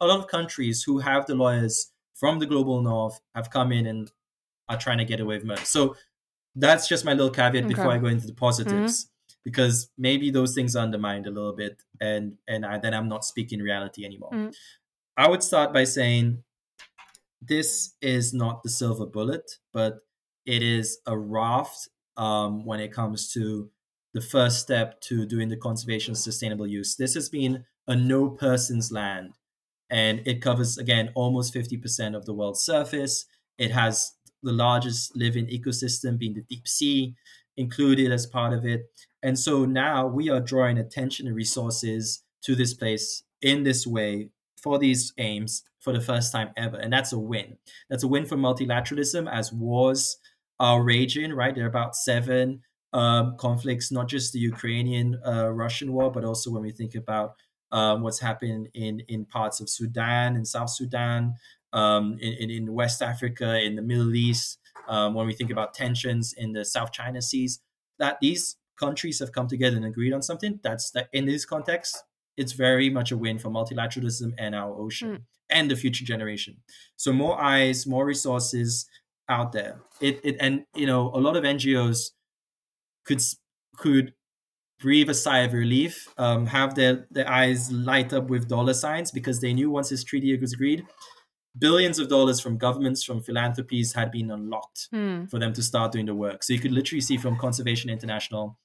A 0.00 0.06
lot 0.06 0.20
of 0.20 0.28
countries 0.28 0.82
who 0.82 0.98
have 0.98 1.26
the 1.26 1.34
lawyers 1.34 1.92
from 2.14 2.38
the 2.38 2.46
global 2.46 2.82
north 2.82 3.20
have 3.34 3.50
come 3.50 3.72
in 3.72 3.86
and 3.86 4.10
are 4.68 4.78
trying 4.78 4.98
to 4.98 5.04
get 5.04 5.20
away 5.20 5.38
from 5.38 5.50
it. 5.52 5.60
So 5.60 5.96
that's 6.54 6.88
just 6.88 7.04
my 7.04 7.12
little 7.12 7.30
caveat 7.30 7.64
okay. 7.64 7.74
before 7.74 7.90
I 7.92 7.98
go 7.98 8.06
into 8.06 8.26
the 8.26 8.34
positives. 8.34 9.04
Mm-hmm. 9.04 9.12
Because 9.44 9.90
maybe 9.96 10.30
those 10.32 10.56
things 10.56 10.74
are 10.74 10.82
undermined 10.82 11.26
a 11.28 11.30
little 11.30 11.52
bit, 11.52 11.80
and 12.00 12.36
and 12.48 12.66
I, 12.66 12.78
then 12.78 12.92
I'm 12.94 13.08
not 13.08 13.24
speaking 13.24 13.60
reality 13.60 14.04
anymore. 14.04 14.32
Mm-hmm. 14.32 14.50
I 15.16 15.28
would 15.28 15.40
start 15.40 15.72
by 15.72 15.84
saying 15.84 16.42
this 17.40 17.94
is 18.00 18.32
not 18.32 18.62
the 18.62 18.70
silver 18.70 19.06
bullet, 19.06 19.50
but 19.72 19.98
it 20.44 20.62
is 20.62 20.98
a 21.06 21.16
raft 21.16 21.88
um, 22.16 22.64
when 22.64 22.80
it 22.80 22.92
comes 22.92 23.32
to 23.32 23.70
the 24.14 24.20
first 24.20 24.60
step 24.60 25.00
to 25.02 25.26
doing 25.26 25.48
the 25.48 25.56
conservation 25.56 26.14
sustainable 26.14 26.66
use. 26.66 26.96
This 26.96 27.14
has 27.14 27.28
been 27.28 27.64
a 27.86 27.94
no 27.94 28.30
person's 28.30 28.90
land, 28.90 29.34
and 29.90 30.22
it 30.26 30.40
covers, 30.40 30.78
again, 30.78 31.12
almost 31.14 31.54
50% 31.54 32.16
of 32.16 32.24
the 32.24 32.34
world's 32.34 32.60
surface. 32.60 33.26
It 33.58 33.70
has 33.70 34.12
the 34.42 34.52
largest 34.52 35.16
living 35.16 35.46
ecosystem, 35.46 36.18
being 36.18 36.34
the 36.34 36.42
deep 36.42 36.66
sea, 36.66 37.14
included 37.56 38.12
as 38.12 38.26
part 38.26 38.52
of 38.52 38.64
it. 38.64 38.90
And 39.22 39.38
so 39.38 39.64
now 39.64 40.06
we 40.06 40.30
are 40.30 40.40
drawing 40.40 40.78
attention 40.78 41.26
and 41.26 41.36
resources 41.36 42.22
to 42.42 42.54
this 42.54 42.74
place 42.74 43.22
in 43.42 43.64
this 43.64 43.86
way 43.86 44.30
for 44.62 44.78
these 44.78 45.12
aims 45.18 45.62
for 45.86 45.92
the 45.92 46.00
first 46.00 46.32
time 46.32 46.50
ever. 46.56 46.78
And 46.78 46.92
that's 46.92 47.12
a 47.12 47.18
win. 47.18 47.58
That's 47.88 48.02
a 48.02 48.08
win 48.08 48.26
for 48.26 48.34
multilateralism 48.36 49.30
as 49.32 49.52
wars 49.52 50.16
are 50.58 50.82
raging, 50.82 51.32
right? 51.32 51.54
There 51.54 51.62
are 51.62 51.68
about 51.68 51.94
seven 51.94 52.62
um, 52.92 53.36
conflicts, 53.38 53.92
not 53.92 54.08
just 54.08 54.32
the 54.32 54.40
Ukrainian 54.40 55.20
uh, 55.24 55.48
Russian 55.52 55.92
war, 55.92 56.10
but 56.10 56.24
also 56.24 56.50
when 56.50 56.62
we 56.62 56.72
think 56.72 56.96
about 56.96 57.36
um, 57.70 58.02
what's 58.02 58.18
happening 58.18 58.66
in, 58.74 58.98
in 59.06 59.26
parts 59.26 59.60
of 59.60 59.70
Sudan 59.70 60.34
and 60.34 60.44
South 60.44 60.70
Sudan, 60.70 61.36
um, 61.72 62.18
in, 62.20 62.50
in 62.50 62.74
West 62.74 63.00
Africa, 63.00 63.62
in 63.62 63.76
the 63.76 63.82
Middle 63.82 64.12
East, 64.16 64.58
um, 64.88 65.14
when 65.14 65.28
we 65.28 65.34
think 65.34 65.52
about 65.52 65.72
tensions 65.72 66.34
in 66.36 66.52
the 66.52 66.64
South 66.64 66.90
China 66.90 67.22
Seas, 67.22 67.60
that 68.00 68.18
these 68.20 68.56
countries 68.76 69.20
have 69.20 69.30
come 69.30 69.46
together 69.46 69.76
and 69.76 69.86
agreed 69.86 70.12
on 70.12 70.20
something. 70.20 70.58
That's 70.64 70.90
that 70.90 71.10
in 71.12 71.26
this 71.26 71.44
context, 71.44 72.02
it's 72.36 72.54
very 72.54 72.90
much 72.90 73.12
a 73.12 73.16
win 73.16 73.38
for 73.38 73.50
multilateralism 73.50 74.34
and 74.36 74.52
our 74.52 74.74
ocean 74.74 75.10
mm. 75.10 75.22
And 75.50 75.70
the 75.70 75.76
future 75.76 76.04
generation. 76.04 76.56
So 76.96 77.12
more 77.12 77.40
eyes, 77.40 77.86
more 77.86 78.04
resources 78.06 78.88
out 79.28 79.52
there. 79.52 79.80
It, 80.00 80.20
it 80.24 80.36
and 80.40 80.64
you 80.74 80.86
know 80.86 81.10
a 81.14 81.20
lot 81.20 81.36
of 81.36 81.44
NGOs 81.44 82.10
could 83.04 83.22
could 83.76 84.14
breathe 84.80 85.08
a 85.10 85.14
sigh 85.14 85.38
of 85.40 85.52
relief, 85.54 86.08
um, 86.18 86.46
have 86.46 86.74
their, 86.74 87.06
their 87.10 87.28
eyes 87.30 87.72
light 87.72 88.12
up 88.12 88.28
with 88.28 88.48
dollar 88.48 88.74
signs 88.74 89.10
because 89.10 89.40
they 89.40 89.54
knew 89.54 89.70
once 89.70 89.88
this 89.88 90.04
treaty 90.04 90.36
was 90.38 90.52
agreed, 90.52 90.84
billions 91.58 91.98
of 91.98 92.08
dollars 92.08 92.40
from 92.40 92.58
governments, 92.58 93.02
from 93.02 93.22
philanthropies 93.22 93.94
had 93.94 94.10
been 94.10 94.30
unlocked 94.30 94.88
Hmm. 94.90 95.26
for 95.26 95.38
them 95.38 95.52
to 95.54 95.62
start 95.62 95.92
doing 95.92 96.06
the 96.06 96.14
work. 96.14 96.42
So 96.42 96.52
you 96.52 96.60
could 96.60 96.72
literally 96.72 97.00
see 97.00 97.16
from 97.16 97.38
Conservation 97.38 97.90
International, 97.90 98.58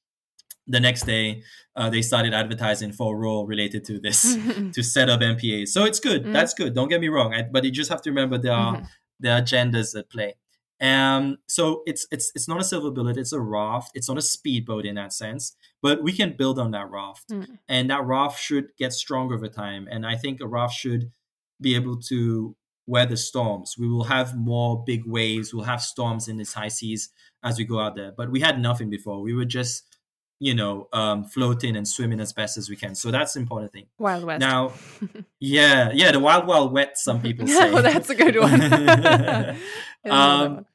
the 0.68 0.80
next 0.80 1.06
day, 1.06 1.44
uh, 1.76 1.90
they 1.90 2.02
started 2.02 2.34
advertising 2.34 2.92
for 2.92 3.16
a 3.16 3.18
role 3.18 3.46
related 3.48 3.84
to 3.86 4.00
this 4.00 4.22
to 4.74 4.84
set 4.84 5.10
up 5.10 5.22
MPAs. 5.22 5.70
So 5.70 5.84
it's 5.86 6.00
good. 6.00 6.26
Mm. 6.26 6.34
That's 6.34 6.54
good. 6.54 6.74
Don't 6.76 6.88
get 6.90 7.02
me 7.02 7.10
wrong. 7.10 7.34
I, 7.34 7.44
but 7.44 7.64
you 7.64 7.72
just 7.72 7.90
have 7.90 8.02
to 8.04 8.10
remember 8.10 8.38
there 8.38 8.54
are 8.54 8.78
Mhm. 8.78 8.88
there 9.20 9.36
are 9.38 9.42
agendas 9.42 9.98
at 9.98 10.10
play. 10.10 10.36
Um, 10.80 11.38
so 11.48 11.84
it's 11.86 12.08
it's 12.12 12.32
it's 12.36 12.48
not 12.48 12.60
a 12.60 12.64
silver 12.64 12.90
bullet. 12.92 13.18
It's 13.18 13.34
a 13.34 13.40
raft. 13.40 13.92
It's 13.94 14.08
not 14.08 14.18
a 14.18 14.22
speedboat 14.22 14.86
in 14.86 14.96
that 14.96 15.14
sense. 15.14 15.56
But 15.82 16.02
we 16.04 16.12
can 16.12 16.36
build 16.38 16.58
on 16.60 16.72
that 16.72 16.90
raft, 16.90 17.30
Mm. 17.30 17.58
and 17.68 17.90
that 17.90 18.04
raft 18.06 18.40
should 18.42 18.68
get 18.78 18.94
stronger 18.94 19.36
over 19.36 19.48
time. 19.48 19.88
And 19.92 20.06
I 20.06 20.16
think 20.16 20.42
a 20.42 20.48
raft 20.48 20.74
should 20.76 21.12
be 21.60 21.76
able 21.76 21.98
to 22.10 22.56
weather 22.88 23.16
storms. 23.16 23.76
We 23.78 23.88
will 23.88 24.06
have 24.06 24.36
more 24.36 24.84
big 24.84 25.04
waves. 25.06 25.54
We'll 25.54 25.66
have 25.66 25.82
storms 25.82 26.28
in 26.28 26.38
these 26.38 26.54
high 26.54 26.68
seas 26.70 27.10
as 27.44 27.58
we 27.60 27.64
go 27.66 27.80
out 27.80 27.96
there. 27.96 28.12
But 28.16 28.32
we 28.32 28.40
had 28.42 28.60
nothing 28.60 28.90
before. 28.90 29.22
We 29.22 29.34
were 29.36 29.46
just 29.46 29.84
you 30.42 30.56
know 30.56 30.88
um, 30.92 31.24
floating 31.24 31.76
and 31.76 31.88
swimming 31.88 32.20
as 32.20 32.34
best 32.34 32.58
as 32.58 32.68
we 32.68 32.76
can. 32.76 32.96
So 32.96 33.12
that's 33.12 33.34
the 33.34 33.40
important 33.40 33.72
thing. 33.72 33.86
Wild 34.00 34.24
West. 34.24 34.40
Now, 34.40 34.74
yeah, 35.40 35.92
yeah, 35.94 36.12
the 36.12 36.20
wild, 36.20 36.48
wild 36.48 36.74
wet. 36.74 36.98
Some 36.98 37.22
people 37.22 37.48
say. 37.60 37.72
well, 37.72 37.84
that's 37.84 38.10
a 38.10 38.16
good 38.16 38.36
one. 38.36 38.60
I 38.60 38.70
didn't 38.70 38.86
know 38.86 38.96
that 38.96 39.58
Um, 40.12 40.66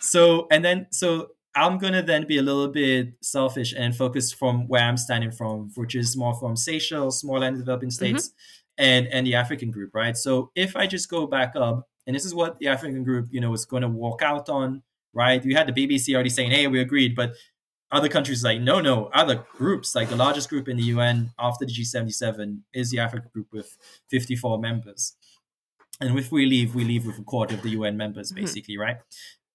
so 0.00 0.46
and 0.50 0.62
then 0.62 0.86
so 0.90 1.30
I'm 1.54 1.78
gonna 1.78 2.02
then 2.02 2.26
be 2.26 2.36
a 2.36 2.42
little 2.42 2.68
bit 2.68 3.14
selfish 3.22 3.74
and 3.76 3.96
focus 3.96 4.32
from 4.32 4.68
where 4.68 4.82
I'm 4.82 4.98
standing 4.98 5.30
from, 5.30 5.70
which 5.76 5.94
is 5.94 6.14
more 6.14 6.34
from 6.34 6.54
Seychelles, 6.54 7.18
small 7.20 7.42
and 7.42 7.56
developing 7.56 7.90
states, 7.90 8.32
and 8.76 9.06
and 9.08 9.26
the 9.26 9.34
African 9.34 9.70
group, 9.70 9.94
right? 9.94 10.16
So 10.16 10.50
if 10.54 10.76
I 10.76 10.86
just 10.86 11.08
go 11.08 11.26
back 11.26 11.56
up, 11.56 11.88
and 12.06 12.14
this 12.14 12.26
is 12.26 12.34
what 12.34 12.58
the 12.58 12.68
African 12.68 13.02
group, 13.02 13.28
you 13.30 13.40
know, 13.40 13.52
is 13.54 13.64
going 13.64 13.82
to 13.82 13.88
walk 13.88 14.20
out 14.20 14.50
on, 14.50 14.82
right? 15.14 15.42
You 15.42 15.56
had 15.56 15.66
the 15.66 15.72
BBC 15.72 16.14
already 16.14 16.28
saying, 16.30 16.50
"Hey, 16.50 16.66
we 16.66 16.80
agreed," 16.80 17.16
but 17.16 17.32
other 17.92 18.08
countries 18.08 18.44
like, 18.44 18.60
no, 18.60 18.80
no. 18.80 19.06
Other 19.06 19.44
groups, 19.56 19.94
like 19.94 20.08
the 20.08 20.16
largest 20.16 20.48
group 20.48 20.68
in 20.68 20.76
the 20.76 20.84
UN 20.84 21.32
after 21.38 21.64
the 21.66 21.72
G77, 21.72 22.60
is 22.72 22.90
the 22.90 22.98
African 23.00 23.30
group 23.32 23.48
with 23.52 23.76
54 24.08 24.58
members. 24.58 25.16
And 26.00 26.18
if 26.18 26.30
we 26.32 26.46
leave, 26.46 26.74
we 26.74 26.84
leave 26.84 27.06
with 27.06 27.18
a 27.18 27.22
quarter 27.24 27.54
of 27.54 27.62
the 27.62 27.70
UN 27.70 27.96
members, 27.96 28.32
Mhm. 28.32 28.36
basically, 28.36 28.78
right? 28.78 28.98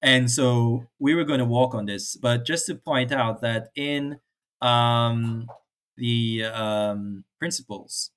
And 0.01 0.29
so 0.29 0.85
we 0.99 1.15
were 1.15 1.23
going 1.23 1.39
to 1.39 1.45
walk 1.45 1.73
on 1.73 1.85
this, 1.85 2.15
but 2.15 2.45
just 2.45 2.67
to 2.67 2.75
point 2.75 3.11
out 3.11 3.41
that 3.41 3.69
in 3.75 4.19
um, 4.61 5.47
the 5.97 6.43
um, 6.45 7.23
principles, 7.39 8.11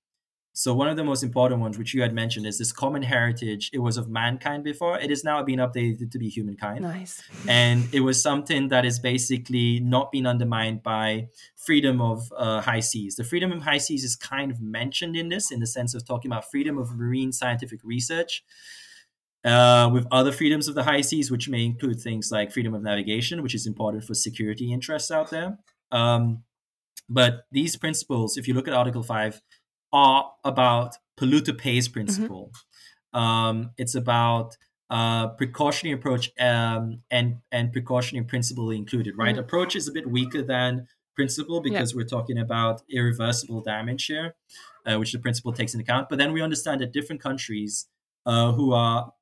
so 0.59 0.75
one 0.75 0.89
of 0.89 0.97
the 0.97 1.05
most 1.05 1.23
important 1.23 1.61
ones, 1.61 1.79
which 1.79 1.95
you 1.95 2.03
had 2.03 2.13
mentioned, 2.13 2.45
is 2.45 2.59
this 2.59 2.73
common 2.73 3.03
heritage. 3.03 3.71
It 3.73 3.79
was 3.79 3.97
of 3.97 4.09
mankind 4.09 4.65
before; 4.65 4.99
it 4.99 5.09
is 5.09 5.23
now 5.23 5.41
being 5.41 5.61
updated 5.61 6.11
to 6.11 6.19
be 6.19 6.29
humankind 6.29 6.81
Nice. 6.81 7.23
and 7.47 7.87
it 7.95 8.01
was 8.01 8.21
something 8.21 8.67
that 8.67 8.85
is 8.85 8.99
basically 8.99 9.79
not 9.79 10.11
being 10.11 10.27
undermined 10.27 10.83
by 10.83 11.29
freedom 11.55 12.01
of 12.01 12.33
uh, 12.37 12.61
high 12.61 12.81
seas. 12.81 13.15
The 13.15 13.23
freedom 13.23 13.53
of 13.53 13.63
high 13.63 13.79
seas 13.79 14.03
is 14.03 14.17
kind 14.17 14.51
of 14.51 14.61
mentioned 14.61 15.15
in 15.15 15.29
this, 15.29 15.53
in 15.53 15.61
the 15.61 15.67
sense 15.67 15.95
of 15.95 16.05
talking 16.05 16.29
about 16.29 16.51
freedom 16.51 16.77
of 16.77 16.97
marine 16.97 17.31
scientific 17.31 17.79
research. 17.85 18.43
Uh, 19.45 19.89
with 19.93 20.09
other 20.11 20.33
freedoms 20.33 20.67
of 20.67 20.75
the 20.75 20.83
high 20.83 21.01
seas, 21.01 21.31
which 21.31 21.49
may 21.49 21.65
include 21.65 22.01
things 22.01 22.33
like 22.33 22.51
freedom 22.51 22.75
of 22.75 22.83
navigation, 22.83 23.45
which 23.45 23.55
is 23.55 23.65
important 23.65 24.03
for 24.03 24.13
security 24.13 24.73
interests 24.73 25.13
out 25.13 25.31
there. 25.31 25.57
Um, 25.93 26.43
but 27.09 27.45
these 27.53 27.77
principles, 27.77 28.37
if 28.37 28.47
you 28.49 28.55
look 28.55 28.69
at 28.69 28.75
Article 28.75 29.05
5, 29.05 29.41
are 29.93 30.33
about 30.45 30.97
polluter 31.19 31.57
pays 31.57 31.89
principle. 31.89 32.53
Um, 33.13 33.71
it's 33.79 33.95
about 33.95 34.57
uh, 34.91 35.29
precautionary 35.29 35.99
approach 35.99 36.31
um, 36.41 37.03
and 37.11 37.37
and 37.53 37.73
precautionary 37.73 38.25
principle 38.27 38.71
included. 38.71 39.17
Right, 39.19 39.35
Mhm. 39.37 39.41
approach 39.41 39.77
is 39.77 39.87
a 39.89 39.93
bit 39.93 40.07
weaker 40.11 40.43
than 40.43 40.87
principle 41.15 41.61
because 41.61 41.95
we're 41.95 42.07
talking 42.07 42.39
about 42.39 42.83
irreversible 42.91 43.61
damage 43.61 44.07
here, 44.07 44.35
uh, 44.87 44.97
which 44.99 45.13
the 45.13 45.19
principle 45.19 45.53
takes 45.53 45.75
into 45.75 45.83
account. 45.83 46.09
But 46.09 46.19
then 46.19 46.33
we 46.33 46.41
understand 46.41 46.81
that 46.81 46.93
different 46.93 47.21
countries 47.21 47.87
uh, 48.25 48.53
who 48.53 48.73
are 48.73 49.13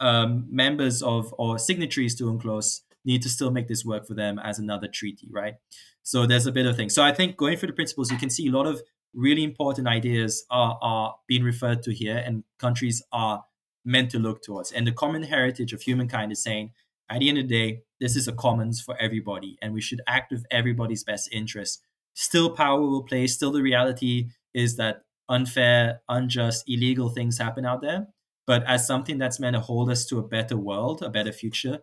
um, 0.00 0.46
members 0.50 1.02
of 1.02 1.34
or 1.38 1.58
signatories 1.58 2.14
to 2.16 2.24
UNCLOS 2.24 2.80
need 3.04 3.22
to 3.22 3.28
still 3.28 3.50
make 3.50 3.68
this 3.68 3.84
work 3.84 4.06
for 4.06 4.14
them 4.14 4.38
as 4.38 4.58
another 4.58 4.88
treaty, 4.88 5.28
right? 5.30 5.54
So 6.02 6.26
there's 6.26 6.46
a 6.46 6.52
bit 6.52 6.66
of 6.66 6.76
thing. 6.76 6.90
So 6.90 7.02
I 7.02 7.12
think 7.12 7.36
going 7.36 7.56
through 7.56 7.68
the 7.68 7.74
principles, 7.74 8.10
you 8.10 8.18
can 8.18 8.30
see 8.30 8.48
a 8.48 8.50
lot 8.50 8.66
of 8.66 8.82
really 9.14 9.44
important 9.44 9.86
ideas 9.88 10.44
are, 10.50 10.78
are 10.82 11.14
being 11.28 11.42
referred 11.42 11.82
to 11.84 11.92
here, 11.94 12.22
and 12.24 12.44
countries 12.58 13.02
are 13.12 13.44
meant 13.84 14.10
to 14.10 14.18
look 14.18 14.42
towards. 14.42 14.72
And 14.72 14.86
the 14.86 14.92
common 14.92 15.22
heritage 15.22 15.72
of 15.72 15.82
humankind 15.82 16.32
is 16.32 16.42
saying, 16.42 16.72
at 17.10 17.20
the 17.20 17.28
end 17.28 17.38
of 17.38 17.48
the 17.48 17.54
day, 17.54 17.80
this 18.00 18.16
is 18.16 18.26
a 18.28 18.32
commons 18.32 18.80
for 18.80 18.96
everybody, 19.00 19.58
and 19.62 19.72
we 19.74 19.80
should 19.80 20.00
act 20.06 20.32
with 20.32 20.44
everybody's 20.50 21.04
best 21.04 21.28
interest. 21.32 21.82
Still, 22.14 22.50
power 22.50 22.80
will 22.80 23.02
play. 23.02 23.26
Still, 23.26 23.52
the 23.52 23.62
reality 23.62 24.28
is 24.54 24.76
that 24.76 25.02
unfair, 25.28 26.00
unjust, 26.08 26.64
illegal 26.66 27.08
things 27.08 27.38
happen 27.38 27.64
out 27.64 27.82
there. 27.82 28.06
But 28.46 28.62
as 28.64 28.86
something 28.86 29.18
that's 29.18 29.40
meant 29.40 29.54
to 29.54 29.60
hold 29.60 29.90
us 29.90 30.04
to 30.06 30.18
a 30.18 30.22
better 30.22 30.56
world, 30.56 31.02
a 31.02 31.08
better 31.08 31.32
future, 31.32 31.78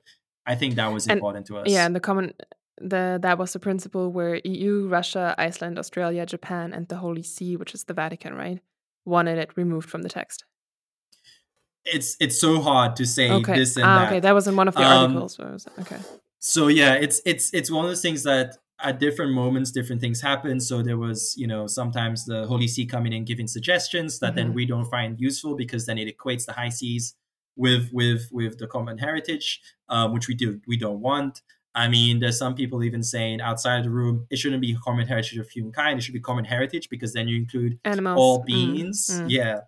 I 0.46 0.56
think 0.56 0.76
that 0.76 0.92
was 0.92 1.06
And- 1.08 1.14
important 1.18 1.48
to 1.48 1.58
us. 1.58 1.68
Yeah, 1.70 1.86
and 1.86 1.96
the 1.96 2.00
common 2.00 2.34
the 2.78 3.20
that 3.22 3.38
was 3.38 3.54
the 3.54 3.60
principle 3.60 4.12
where 4.12 4.36
EU, 4.46 4.88
Russia, 4.88 5.36
Iceland, 5.38 5.78
Australia, 5.80 6.26
Japan, 6.26 6.74
and 6.74 6.88
the 6.88 6.98
Holy 6.98 7.24
See, 7.24 7.56
which 7.58 7.74
is 7.74 7.84
the 7.86 7.94
Vatican, 7.94 8.34
right, 8.36 8.60
wanted 9.06 9.38
it 9.38 9.52
removed 9.58 9.90
from 9.90 10.02
the 10.04 10.10
text. 10.10 10.46
it's 11.84 12.16
it's 12.20 12.40
so 12.40 12.62
hard 12.62 12.96
to 12.96 13.06
say 13.06 13.32
Okay. 13.32 13.56
this 13.56 13.76
and 13.76 13.86
ah, 13.86 13.96
that. 14.00 14.08
okay, 14.08 14.20
that 14.20 14.34
was 14.34 14.48
in 14.48 14.56
one 14.56 14.68
of 14.68 14.76
the 14.76 14.84
Um, 14.84 15.02
articles. 15.04 15.34
So 15.36 15.44
was, 15.46 15.68
okay. 15.80 15.98
so 16.40 16.68
yeah 16.68 16.94
it's 16.94 17.22
it's 17.26 17.52
it's 17.54 17.72
one 17.72 17.84
of 17.86 17.90
those 17.92 18.02
things 18.02 18.22
that 18.24 18.58
at 18.80 19.00
different 19.00 19.32
moments 19.34 19.72
different 19.72 20.02
things 20.02 20.22
happen 20.22 20.60
so 20.60 20.82
there 20.82 20.98
was 20.98 21.36
you 21.38 21.48
know 21.48 21.68
sometimes 21.68 22.26
the 22.26 22.46
holy 22.48 22.68
see 22.68 22.86
coming 22.86 23.14
in 23.14 23.24
giving 23.26 23.48
suggestions 23.48 24.20
that 24.20 24.34
then 24.36 24.50
Mhm. 24.52 24.56
we 24.56 24.66
don't 24.66 24.90
find 24.90 25.20
useful 25.20 25.56
because 25.56 25.86
then 25.88 25.98
it 25.98 26.08
equates 26.16 26.46
the 26.46 26.54
high 26.54 26.70
seas 26.80 27.16
with 27.56 27.84
with 28.00 28.22
with 28.32 28.54
the 28.62 28.68
common 28.68 28.98
heritage 28.98 29.62
um, 29.90 30.14
which 30.14 30.28
we 30.28 30.34
do 30.44 30.60
we 30.68 30.78
don't 30.78 31.02
want 31.02 31.42
i 31.76 31.88
mean 31.88 32.20
there's 32.20 32.38
some 32.38 32.56
people 32.56 32.84
even 32.84 33.02
saying 33.02 33.42
outside 33.42 33.78
of 33.78 33.84
the 33.84 33.90
room 33.90 34.26
it 34.30 34.38
shouldn't 34.38 34.62
be 34.62 34.76
common 34.84 35.08
heritage 35.08 35.38
of 35.38 35.50
humankind. 35.50 36.00
It 36.00 36.04
should 36.04 36.14
be 36.14 36.20
common 36.20 36.46
heritage 36.46 36.90
because 36.90 37.14
then 37.14 37.28
you 37.28 37.38
include 37.38 37.80
Animals. 37.86 38.18
all 38.20 38.42
mm, 38.42 38.46
beings. 38.46 39.10
mm. 39.12 39.30
yeah. 39.30 39.62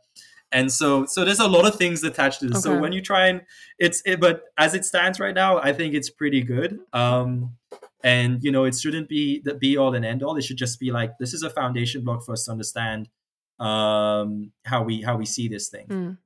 And 0.52 0.72
so 0.72 1.06
so 1.06 1.26
there's 1.26 1.40
a 1.40 1.48
lot 1.48 1.66
of 1.66 1.76
things 1.76 2.04
attached 2.04 2.42
to 2.42 2.48
this. 2.48 2.62
So 2.62 2.78
when 2.78 2.94
you 2.94 3.02
try 3.02 3.28
and 3.28 3.42
it's 3.80 4.02
it, 4.06 4.20
but 4.20 4.44
as 4.58 4.76
it 4.76 4.86
stands 4.86 5.20
right 5.20 5.34
now 5.34 5.58
i 5.60 5.74
think 5.74 5.94
it's 5.94 6.10
pretty 6.10 6.42
good. 6.42 6.80
Um 6.94 7.56
and 8.04 8.44
you 8.44 8.52
know 8.52 8.66
it 8.66 8.76
shouldn't 8.76 9.08
be 9.08 9.42
the 9.44 9.54
be 9.56 9.78
all 9.78 9.96
and 9.96 10.06
end 10.06 10.24
all. 10.24 10.36
It 10.38 10.44
should 10.44 10.58
just 10.58 10.80
be 10.80 10.92
like 10.92 11.18
this 11.20 11.34
is 11.34 11.44
a 11.44 11.50
foundation 11.50 12.04
block 12.04 12.24
for 12.24 12.34
us 12.34 12.46
to 12.46 12.52
understand 12.52 13.10
um 13.60 14.52
how 14.66 14.84
we 14.84 15.02
how 15.02 15.16
we 15.16 15.26
see 15.26 15.48
this 15.48 15.70
thing. 15.70 15.88
Mm. 15.88 16.18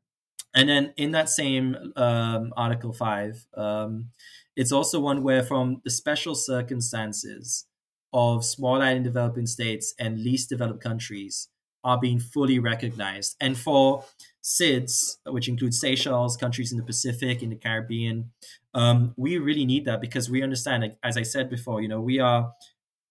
and 0.55 0.69
then 0.69 0.93
in 0.97 1.11
that 1.11 1.29
same 1.29 1.93
um, 1.95 2.51
Article 2.57 2.93
5, 2.93 3.45
um, 3.55 4.09
it's 4.57 4.73
also 4.73 4.99
one 4.99 5.23
where, 5.23 5.43
from 5.43 5.81
the 5.85 5.89
special 5.91 6.35
circumstances 6.35 7.67
of 8.13 8.43
small 8.45 8.81
island 8.81 9.05
developing 9.05 9.45
states 9.47 9.93
and 9.99 10.19
least 10.23 10.49
developed 10.49 10.83
countries, 10.83 11.49
are 11.83 11.99
being 11.99 12.19
fully 12.19 12.59
recognized. 12.59 13.37
And 13.39 13.57
for 13.57 14.03
SIDS, 14.43 15.17
which 15.27 15.47
includes 15.47 15.79
Seychelles, 15.79 16.35
countries 16.35 16.71
in 16.71 16.77
the 16.77 16.83
Pacific, 16.83 17.41
in 17.43 17.49
the 17.51 17.55
Caribbean, 17.55 18.31
um, 18.73 19.13
we 19.17 19.37
really 19.37 19.65
need 19.65 19.85
that 19.85 20.01
because 20.01 20.29
we 20.29 20.43
understand, 20.43 20.97
as 21.03 21.17
I 21.17 21.23
said 21.23 21.49
before, 21.49 21.81
you 21.81 21.87
know, 21.87 22.01
we 22.01 22.19
are 22.19 22.53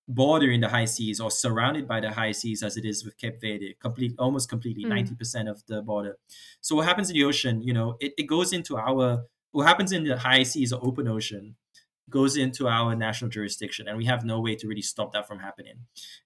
bordering 0.09 0.61
the 0.61 0.68
high 0.68 0.84
seas 0.84 1.20
or 1.20 1.30
surrounded 1.30 1.88
by 1.88 2.01
the 2.01 2.12
high 2.12 2.32
seas 2.32 2.62
as 2.62 2.76
it 2.76 2.84
is 2.84 3.05
with 3.05 3.16
Cape 3.18 3.40
Verde, 3.40 3.76
complete, 3.80 4.14
almost 4.18 4.49
completely, 4.49 4.84
Mm. 4.84 4.90
90% 4.90 5.49
of 5.49 5.64
the 5.66 5.82
border. 5.82 6.18
So 6.61 6.76
what 6.76 6.86
happens 6.86 7.11
in 7.11 7.14
the 7.14 7.24
ocean, 7.24 7.62
you 7.62 7.72
know, 7.72 7.97
it, 8.01 8.12
it 8.18 8.24
goes 8.24 8.53
into 8.53 8.76
our, 8.76 9.24
what 9.57 9.66
happens 9.66 9.90
in 9.90 10.04
the 10.04 10.18
high 10.18 10.42
seas 10.42 10.70
or 10.70 10.84
open 10.84 11.09
ocean 11.09 11.57
goes 12.11 12.36
into 12.36 12.68
our 12.68 12.94
national 12.94 13.30
jurisdiction 13.30 13.88
and 13.88 13.96
we 13.96 14.04
have 14.04 14.22
no 14.22 14.38
way 14.38 14.54
to 14.54 14.68
really 14.68 14.82
stop 14.82 15.14
that 15.14 15.26
from 15.26 15.38
happening. 15.38 15.76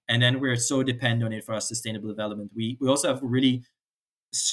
And 0.09 0.21
then 0.21 0.41
we're 0.41 0.57
so 0.57 0.83
dependent 0.83 1.23
on 1.23 1.31
it 1.31 1.45
for 1.45 1.53
our 1.53 1.61
sustainable 1.61 2.09
development. 2.09 2.51
We, 2.53 2.77
we 2.81 2.89
also 2.89 3.07
have 3.07 3.19
really 3.23 3.63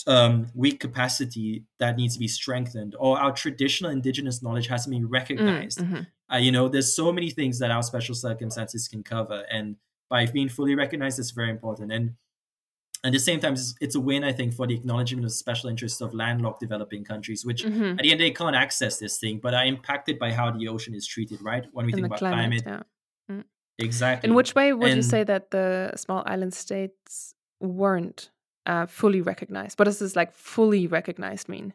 um, 0.07 0.47
weak 0.55 0.79
capacity 0.79 1.64
that 1.81 1.97
needs 1.97 2.14
to 2.14 2.20
be 2.20 2.29
strengthened 2.29 2.95
or 3.01 3.18
our 3.18 3.33
traditional 3.33 3.91
indigenous 3.91 4.45
knowledge 4.45 4.68
hasn't 4.68 4.93
been 4.93 5.09
Mm, 5.09 5.12
recognized 5.12 5.79
mhm. 5.79 6.07
uh, 6.33 6.37
you 6.37 6.51
know 6.51 6.68
there's 6.68 6.93
so 6.93 7.12
many 7.12 7.31
things 7.31 7.61
that 7.61 7.70
our 7.70 7.85
special 7.85 8.16
circumstances 8.16 8.89
can 8.89 9.05
cover 9.05 9.45
and 9.53 9.76
by 10.11 10.26
being 10.26 10.49
fully 10.49 10.74
recognized 10.74 11.20
it's 11.20 11.31
very 11.31 11.51
important 11.51 11.93
and 11.93 12.14
at 13.05 13.13
the 13.13 13.19
same 13.19 13.39
time 13.41 13.55
it's, 13.81 13.95
a 13.95 14.01
win 14.01 14.25
i 14.25 14.33
think 14.33 14.53
for 14.53 14.67
the 14.67 14.75
acknowledgement 14.75 15.25
of 15.25 15.33
special 15.33 15.69
interests 15.71 16.01
of 16.01 16.13
landlocked 16.15 16.61
developing 16.61 17.05
countries 17.05 17.45
which 17.45 17.65
Mhm. 17.65 17.93
at 17.99 18.03
the 18.03 18.11
end 18.11 18.21
they 18.21 18.31
can't 18.31 18.57
access 18.57 18.99
this 18.99 19.19
thing 19.19 19.39
but 19.41 19.55
are 19.55 19.65
impacted 19.65 20.19
by 20.19 20.33
how 20.33 20.51
the 20.51 20.67
ocean 20.69 20.95
is 20.95 21.07
treated 21.07 21.41
right 21.43 21.65
when 21.73 21.87
we 21.87 21.93
And 21.93 21.97
think 22.03 22.07
about 22.07 22.19
climate, 22.19 22.65
climate, 22.65 22.87
yeah. 23.29 23.43
exactly 23.79 24.29
In 24.29 24.35
which 24.35 24.55
way 24.55 24.73
would 24.73 24.95
you 24.97 25.03
say 25.03 25.23
that 25.25 25.51
the 25.51 25.93
small 25.97 26.23
island 26.27 26.55
states 26.55 27.35
weren't 27.61 28.31
uh, 28.67 28.87
fully 28.87 29.21
recognized? 29.23 29.79
What 29.79 29.87
does 29.87 29.99
this 30.01 30.15
like 30.15 30.33
fully 30.35 30.87
recognized 30.87 31.49
mean? 31.49 31.73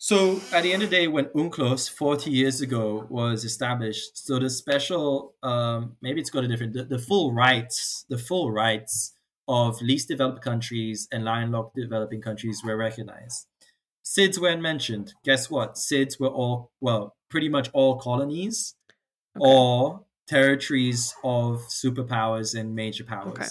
So 0.00 0.40
at 0.52 0.62
the 0.62 0.72
end 0.72 0.82
of 0.84 0.90
the 0.90 0.96
day, 0.96 1.08
when 1.08 1.24
UNCLOS 1.34 1.90
40 1.90 2.30
years 2.30 2.60
ago 2.60 3.04
was 3.10 3.44
established, 3.44 4.16
so 4.26 4.38
the 4.38 4.48
special, 4.48 5.34
um, 5.42 5.96
maybe 6.00 6.20
it's 6.20 6.30
got 6.30 6.44
a 6.44 6.48
different, 6.48 6.72
the, 6.74 6.84
the 6.84 6.98
full 7.00 7.32
rights, 7.32 8.04
the 8.08 8.16
full 8.18 8.52
rights 8.52 9.12
of 9.48 9.80
least 9.82 10.08
developed 10.08 10.42
countries 10.42 11.08
and 11.10 11.24
landlocked 11.24 11.74
developing 11.74 12.20
countries 12.20 12.60
were 12.64 12.76
recognized. 12.76 13.46
SIDS 14.04 14.38
weren't 14.40 14.62
mentioned. 14.62 15.14
Guess 15.24 15.50
what? 15.50 15.74
SIDS 15.76 16.20
were 16.20 16.28
all, 16.28 16.70
well, 16.80 17.16
pretty 17.30 17.48
much 17.48 17.68
all 17.72 17.98
colonies 17.98 18.74
Okay. 19.36 19.44
or 19.50 20.04
territories 20.26 21.14
of 21.24 21.60
superpowers 21.68 22.58
and 22.58 22.74
major 22.74 23.04
powers. 23.04 23.28
Okay. 23.28 23.46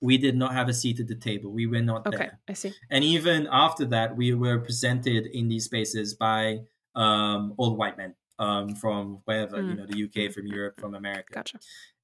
We 0.00 0.18
did 0.18 0.36
not 0.36 0.52
have 0.52 0.68
a 0.68 0.74
seat 0.74 1.00
at 1.00 1.08
the 1.08 1.14
table. 1.14 1.50
We 1.52 1.66
were 1.66 1.80
not 1.80 2.06
Okay, 2.06 2.16
there 2.18 2.38
I 2.48 2.52
see. 2.52 2.72
and 2.90 3.02
even 3.02 3.48
after 3.50 3.84
that 3.86 4.14
we 4.16 4.34
were 4.34 4.58
presented 4.58 5.26
in 5.26 5.48
these 5.48 5.64
spaces 5.64 6.14
by 6.14 6.60
um, 6.94 7.54
old 7.58 7.78
white 7.78 7.96
men 7.96 8.14
um, 8.38 8.74
from 8.74 9.20
wherever 9.24 9.56
you 9.56 9.72
Mm. 9.74 9.76
know 9.78 9.86
the 9.86 10.04
uk 10.04 10.32
from 10.32 10.46
europe 10.46 10.78
from 10.78 10.94
america 10.94 11.32
Gotcha. 11.32 11.58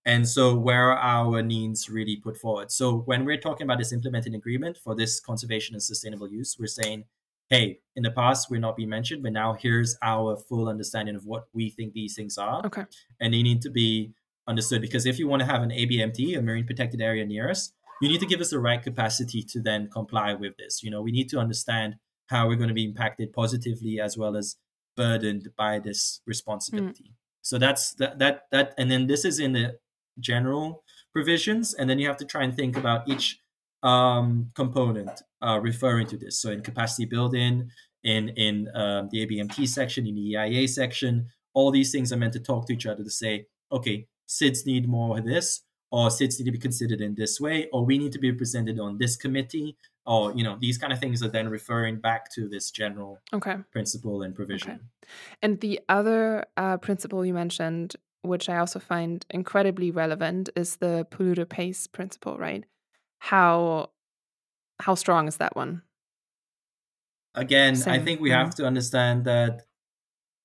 And 0.05 0.29
so 0.29 0.55
where 0.55 0.91
are 0.91 0.99
our 0.99 1.43
needs 1.43 1.89
really 1.89 2.17
put 2.17 2.37
forward 2.37 2.71
so 2.71 2.99
when 3.01 3.25
we're 3.25 3.37
talking 3.37 3.65
about 3.65 3.79
this 3.79 3.93
implementing 3.93 4.35
agreement 4.35 4.77
for 4.77 4.95
this 4.95 5.21
conservation 5.21 5.75
and 5.75 5.83
sustainable 5.83 6.29
use 6.29 6.57
we're 6.59 6.67
saying 6.67 7.05
hey 7.51 7.79
in 7.97 8.03
the 8.03 8.11
past 8.11 8.51
we're 8.51 8.61
not 8.61 8.77
being 8.77 8.89
mentioned 8.89 9.23
but 9.23 9.33
now 9.33 9.53
here's 9.53 9.97
our 10.03 10.37
full 10.37 10.69
understanding 10.69 11.15
of 11.15 11.25
what 11.25 11.47
we 11.53 11.71
think 11.71 11.93
these 11.93 12.15
things 12.15 12.39
are 12.39 12.65
Okay. 12.67 12.85
and 13.21 13.33
they 13.33 13.43
need 13.43 13.63
to 13.63 13.71
be 13.71 14.13
understood 14.47 14.81
because 14.81 15.07
if 15.07 15.19
you 15.19 15.29
want 15.29 15.41
to 15.41 15.47
have 15.47 15.63
an 15.63 15.71
ABMT, 15.71 16.37
a 16.37 16.43
marine 16.43 16.67
protected 16.67 17.01
area 17.01 17.25
near 17.25 17.51
us, 17.51 17.73
you 18.01 18.09
need 18.09 18.21
to 18.21 18.27
give 18.27 18.41
us 18.41 18.51
the 18.51 18.59
right 18.59 18.83
capacity 18.83 19.43
to 19.43 19.61
then 19.61 19.89
comply 19.89 20.35
with 20.35 20.57
this. 20.57 20.83
You 20.83 20.91
know, 20.91 21.03
we 21.03 21.13
need 21.13 21.29
to 21.31 21.39
understand 21.39 21.97
how 22.27 22.49
we're 22.49 22.57
going 22.57 22.69
to 22.69 22.75
be 22.75 22.85
impacted 22.85 23.33
positively 23.33 24.01
as 24.01 24.17
well 24.17 24.37
as 24.37 24.57
burdened 24.97 25.51
by 25.57 25.79
this 25.79 26.21
hmm. 26.25 26.31
responsibility. 26.31 27.15
So 27.43 27.59
that's 27.59 27.95
that 27.95 28.19
that 28.21 28.45
that 28.53 28.75
and 28.79 28.91
then 28.91 29.07
this 29.09 29.25
is 29.25 29.41
in 29.41 29.53
the 29.53 29.79
general 30.21 30.85
provisions 31.13 31.75
and 31.75 31.89
then 31.89 31.99
you 31.99 32.07
have 32.07 32.17
to 32.17 32.25
try 32.25 32.43
and 32.43 32.57
think 32.57 32.77
about 32.77 33.09
each 33.09 33.39
um, 33.83 34.51
component 34.55 35.11
uh, 35.43 35.59
referring 35.61 36.07
to 36.09 36.17
this. 36.17 36.41
So 36.41 36.51
in 36.51 36.63
capacity 36.63 37.05
building, 37.05 37.71
in 38.05 38.31
in 38.31 38.69
um, 38.75 39.09
the 39.11 39.27
ABMT 39.27 39.69
section, 39.69 40.07
in 40.07 40.15
the 40.15 40.35
EIA 40.35 40.69
section, 40.69 41.29
all 41.55 41.71
these 41.71 41.93
things 41.93 42.13
are 42.13 42.17
meant 42.17 42.33
to 42.35 42.41
talk 42.41 42.67
to 42.67 42.73
each 42.73 42.87
other 42.87 43.05
to 43.05 43.11
say, 43.11 43.47
okay, 43.71 44.07
SIDS 44.29 44.67
need 44.67 44.89
more 44.89 45.19
of 45.19 45.25
this, 45.25 45.63
or 45.91 46.09
SIDS 46.09 46.39
need 46.39 46.47
to 46.47 46.53
be 46.53 46.59
considered 46.59 47.01
in 47.01 47.15
this 47.15 47.41
way, 47.41 47.69
or 47.73 47.85
we 47.85 47.99
need 47.99 48.13
to 48.13 48.19
be 48.19 48.31
represented 48.31 48.81
on 48.81 48.99
this 48.99 49.17
committee, 49.17 49.77
or 50.07 50.33
you 50.35 50.43
know, 50.45 50.57
these 50.61 50.79
kind 50.79 50.93
of 50.93 50.99
things 50.99 51.23
are 51.23 51.29
then 51.29 51.49
referring 51.49 52.01
back 52.01 52.33
to 52.35 52.49
this 52.49 52.71
general 52.71 53.19
Okay. 53.33 53.57
principle 53.73 54.23
and 54.23 54.35
provision. 54.35 54.81
And 55.43 55.61
the 55.61 55.81
other 55.89 56.47
uh, 56.57 56.79
principle 56.79 57.25
you 57.25 57.35
mentioned, 57.35 57.97
which 58.23 58.49
I 58.49 58.59
also 58.59 58.79
find 58.79 59.25
incredibly 59.31 59.91
relevant, 59.91 60.49
is 60.57 60.77
the 60.77 61.07
polluter 61.11 61.49
pays 61.49 61.87
principle, 61.87 62.39
right? 62.39 62.65
How 63.19 63.91
how 64.81 64.95
strong 64.95 65.29
is 65.29 65.37
that 65.37 65.55
one? 65.55 65.83
Again, 67.35 67.81
I 67.87 67.99
think 67.99 68.21
we 68.21 68.31
mhm. 68.31 68.35
have 68.35 68.55
to 68.57 68.67
understand 68.67 69.25
that 69.25 69.63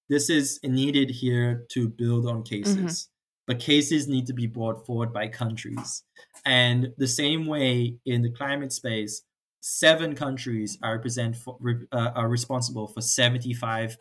this 0.09 0.29
is 0.29 0.59
needed 0.63 1.09
here 1.09 1.65
to 1.71 1.89
build 1.89 2.27
on 2.27 2.43
cases. 2.43 3.09
But 3.45 3.59
cases 3.59 4.07
need 4.07 4.27
to 4.27 4.33
be 4.33 4.45
brought 4.45 4.85
forward 4.85 5.13
by 5.13 5.29
countries. 5.29 6.03
And 6.45 6.93
the 6.97 7.07
same 7.07 7.45
way 7.45 7.97
in 8.05 8.21
the 8.21 8.29
climate 8.29 8.73
space, 8.73 9.21
seven 9.61 10.15
countries 10.15 10.77
are 10.83 10.95
represent 10.95 11.35
for, 11.35 11.57
uh, 11.93 12.11
are 12.13 12.27
responsible 12.27 12.87
for 12.89 13.01
75 13.01 13.97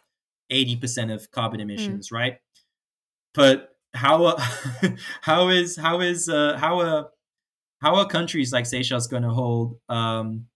80% 0.50 1.12
of 1.12 1.30
carbon 1.30 1.60
emissions, 1.60 2.12
right? 2.12 2.38
But 3.36 3.76
how 3.94 4.24
uh, 4.24 4.40
how 5.20 5.48
is 5.48 5.76
how 5.76 6.00
is 6.00 6.28
uh, 6.28 6.56
how 6.58 6.80
are 6.80 7.10
how 7.80 7.94
are 7.96 8.06
countries 8.06 8.52
like 8.52 8.66
Seychelles 8.66 9.06
going 9.06 9.22
to 9.22 9.30
hold 9.30 9.78
um, 9.88 10.46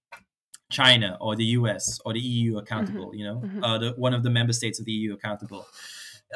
China 0.71 1.17
or 1.21 1.37
the 1.37 1.45
US 1.59 2.01
or 2.05 2.13
the 2.13 2.21
EU 2.21 2.59
accountable? 2.59 3.15
You 3.15 3.25
know, 3.25 3.43
mhm. 3.45 3.61
uh, 3.63 3.79
the, 3.79 3.91
one 3.93 4.15
of 4.15 4.23
the 4.23 4.31
member 4.31 4.53
states 4.53 4.81
of 4.81 4.87
the 4.87 4.93
EU 4.93 5.13
accountable. 5.15 5.67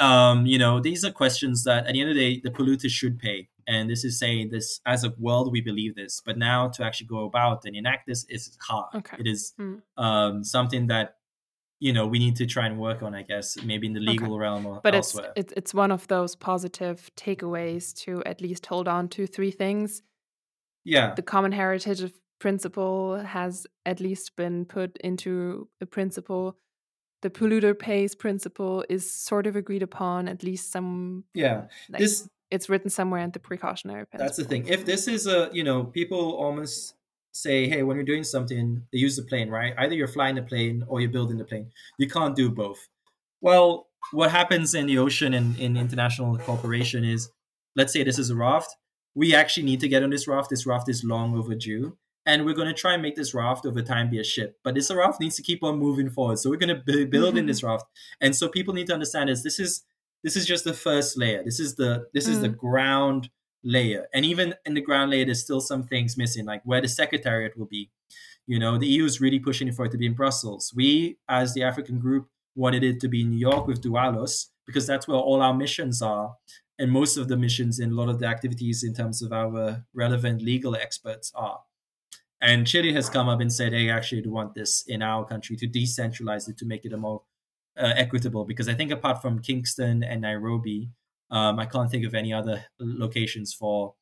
Um, 0.00 0.44
you 0.44 0.58
know, 0.58 0.80
these 0.80 1.04
are 1.04 1.10
questions 1.12 1.64
that 1.64 1.86
at 1.86 1.92
the 1.92 2.00
end 2.00 2.10
of 2.10 2.16
the 2.16 2.34
day, 2.34 2.40
the 2.42 2.50
polluters 2.50 2.90
should 2.90 3.18
pay. 3.18 3.48
And 3.66 3.88
this 3.88 4.04
is 4.04 4.18
saying 4.18 4.50
this 4.50 4.80
as 4.84 5.04
a 5.04 5.14
world, 5.18 5.50
we 5.52 5.60
believe 5.60 5.94
this. 5.94 6.20
But 6.24 6.36
now 6.36 6.68
to 6.68 6.84
actually 6.84 7.06
go 7.06 7.24
about 7.24 7.64
and 7.64 7.74
enact 7.76 8.06
this 8.06 8.26
is 8.28 8.58
hard. 8.60 8.94
Okay. 8.94 9.16
It 9.20 9.26
is 9.26 9.54
Mm. 9.58 9.80
um, 9.96 10.44
something 10.44 10.88
that 10.88 11.16
you 11.86 11.92
know 11.92 12.06
we 12.06 12.18
need 12.18 12.36
to 12.42 12.46
try 12.46 12.64
and 12.66 12.76
work 12.78 13.02
on. 13.06 13.14
I 13.14 13.22
guess 13.22 13.46
maybe 13.70 13.86
in 13.86 13.94
the 13.98 14.04
legal 14.12 14.38
realm 14.44 14.64
or 14.66 14.80
But 14.82 14.94
elsewhere. 14.94 15.32
it's, 15.36 15.52
it's 15.52 15.58
it's 15.60 15.74
one 15.74 15.92
of 15.92 16.02
those 16.14 16.32
positive 16.50 16.98
takeaways 17.24 17.94
to 18.04 18.10
at 18.24 18.40
least 18.40 18.66
hold 18.72 18.86
on 18.88 19.08
to 19.08 19.26
three 19.26 19.50
things. 19.62 20.02
yeah, 20.84 21.14
The 21.14 21.22
common 21.34 21.52
heritage 21.52 22.00
of 22.06 22.12
principle 22.38 23.18
has 23.36 23.66
at 23.84 24.00
least 24.00 24.36
been 24.36 24.64
put 24.64 24.90
into 25.08 25.68
a 25.80 25.86
principle. 25.86 26.56
The 27.22 27.30
polluter 27.30 27.74
pays 27.88 28.14
principle 28.14 28.84
is 28.88 29.02
sort 29.30 29.46
of 29.46 29.54
agreed 29.56 29.82
upon, 29.82 30.28
at 30.28 30.42
least 30.42 30.72
some 30.72 31.24
yeah. 31.34 31.64
like, 31.90 32.00
this 32.02 32.28
it's 32.50 32.68
written 32.70 32.90
somewhere 32.90 33.22
in 33.26 33.30
the 33.32 33.40
precautionary 33.40 34.04
principle. 34.06 34.26
That's 34.26 34.38
the 34.42 34.44
thing. 34.44 34.68
If 34.76 34.84
this 34.84 35.08
is 35.08 35.26
a, 35.26 35.50
you 35.52 35.64
know, 35.68 35.84
people 35.84 36.22
almost 36.44 36.94
say, 37.34 37.68
hey, 37.68 37.82
when 37.82 37.96
you're 37.96 38.04
doing 38.04 38.24
something, 38.24 38.82
they 38.92 38.98
use 38.98 39.16
the 39.16 39.22
plane, 39.22 39.50
right? 39.50 39.74
Either 39.76 39.94
you're 39.94 40.08
flying 40.08 40.36
the 40.36 40.42
plane 40.42 40.84
or 40.86 41.00
you're 41.00 41.10
building 41.10 41.36
the 41.36 41.44
plane. 41.44 41.70
You 41.98 42.08
can't 42.08 42.36
do 42.36 42.48
both. 42.48 42.88
Well, 43.40 43.88
what 44.12 44.30
happens 44.30 44.74
in 44.74 44.86
the 44.86 44.98
ocean 44.98 45.34
and 45.34 45.58
in 45.58 45.76
international 45.76 46.38
cooperation 46.38 47.04
is, 47.04 47.28
let's 47.74 47.92
say 47.92 48.04
this 48.04 48.18
is 48.18 48.30
a 48.30 48.36
raft. 48.36 48.74
We 49.14 49.34
actually 49.34 49.64
need 49.64 49.80
to 49.80 49.88
get 49.88 50.02
on 50.02 50.10
this 50.10 50.28
raft. 50.28 50.50
This 50.50 50.64
raft 50.64 50.88
is 50.88 51.04
long 51.04 51.36
overdue. 51.36 51.98
And 52.26 52.46
we're 52.46 52.54
going 52.54 52.68
to 52.68 52.74
try 52.74 52.94
and 52.94 53.02
make 53.02 53.16
this 53.16 53.34
raft 53.34 53.66
over 53.66 53.82
time 53.82 54.08
be 54.08 54.18
a 54.18 54.24
ship. 54.24 54.56
But 54.64 54.74
this 54.74 54.90
raft 54.90 55.20
needs 55.20 55.36
to 55.36 55.42
keep 55.42 55.62
on 55.62 55.78
moving 55.78 56.08
forward. 56.08 56.38
So 56.38 56.48
we're 56.48 56.56
going 56.56 56.74
to 56.74 56.82
be 56.82 57.04
building 57.16 57.46
this 57.46 57.62
raft. 57.62 57.84
And 58.20 58.34
so 58.34 58.48
people 58.48 58.72
need 58.72 58.86
to 58.86 58.94
understand 58.94 59.28
is 59.28 59.42
this 59.42 59.58
is 59.58 59.82
this 60.22 60.36
is 60.36 60.46
just 60.46 60.64
the 60.64 60.72
first 60.72 61.18
layer. 61.18 61.42
This 61.44 61.60
is 61.60 61.74
the 61.74 62.06
this 62.14 62.26
is 62.26 62.40
the 62.40 62.48
mm. 62.48 62.56
ground 62.56 63.28
layer. 63.64 64.06
And 64.12 64.24
even 64.24 64.54
in 64.66 64.74
the 64.74 64.80
ground 64.80 65.10
layer, 65.10 65.24
there's 65.24 65.42
still 65.42 65.60
some 65.60 65.84
things 65.84 66.16
missing, 66.16 66.44
like 66.44 66.62
where 66.64 66.80
the 66.80 66.88
secretariat 66.88 67.56
will 67.58 67.66
be. 67.66 67.90
You 68.46 68.58
know, 68.58 68.76
the 68.76 68.86
EU 68.86 69.04
is 69.04 69.20
really 69.20 69.38
pushing 69.38 69.72
for 69.72 69.86
it 69.86 69.92
to 69.92 69.98
be 69.98 70.06
in 70.06 70.12
Brussels. 70.12 70.72
We, 70.76 71.18
as 71.28 71.54
the 71.54 71.62
African 71.62 71.98
group, 71.98 72.28
wanted 72.54 72.84
it 72.84 73.00
to 73.00 73.08
be 73.08 73.22
in 73.22 73.30
New 73.30 73.38
York 73.38 73.66
with 73.66 73.82
DOALOS 73.82 74.48
because 74.66 74.86
that's 74.86 75.08
where 75.08 75.18
all 75.18 75.42
our 75.42 75.54
missions 75.54 76.02
are. 76.02 76.34
And 76.78 76.90
most 76.90 77.16
of 77.16 77.28
the 77.28 77.36
missions 77.36 77.78
and 77.78 77.92
a 77.92 77.94
lot 77.94 78.08
of 78.08 78.18
the 78.18 78.26
activities 78.26 78.84
in 78.84 78.94
terms 78.94 79.22
of 79.22 79.32
our 79.32 79.84
relevant 79.94 80.42
legal 80.42 80.74
experts 80.76 81.32
are. 81.34 81.60
And 82.40 82.66
Chile 82.66 82.92
has 82.92 83.08
come 83.08 83.28
up 83.28 83.40
and 83.40 83.52
said 83.52 83.72
hey, 83.72 83.88
actually 83.88 84.22
we 84.22 84.30
want 84.30 84.54
this 84.54 84.84
in 84.86 85.00
our 85.00 85.24
country 85.24 85.56
to 85.56 85.66
decentralize 85.66 86.48
it 86.48 86.58
to 86.58 86.66
make 86.66 86.84
it 86.84 86.92
a 86.92 86.96
more 86.96 87.22
uh, 87.78 87.92
equitable. 87.96 88.44
Because 88.44 88.68
I 88.68 88.74
think 88.74 88.90
apart 88.90 89.22
from 89.22 89.40
Kingston 89.40 90.02
and 90.02 90.20
Nairobi, 90.20 90.90
um, 91.30 91.58
I 91.58 91.66
can't 91.66 91.90
think 91.90 92.04
of 92.06 92.14
any 92.14 92.32
other 92.32 92.64
locations 92.78 93.52
for 93.54 93.94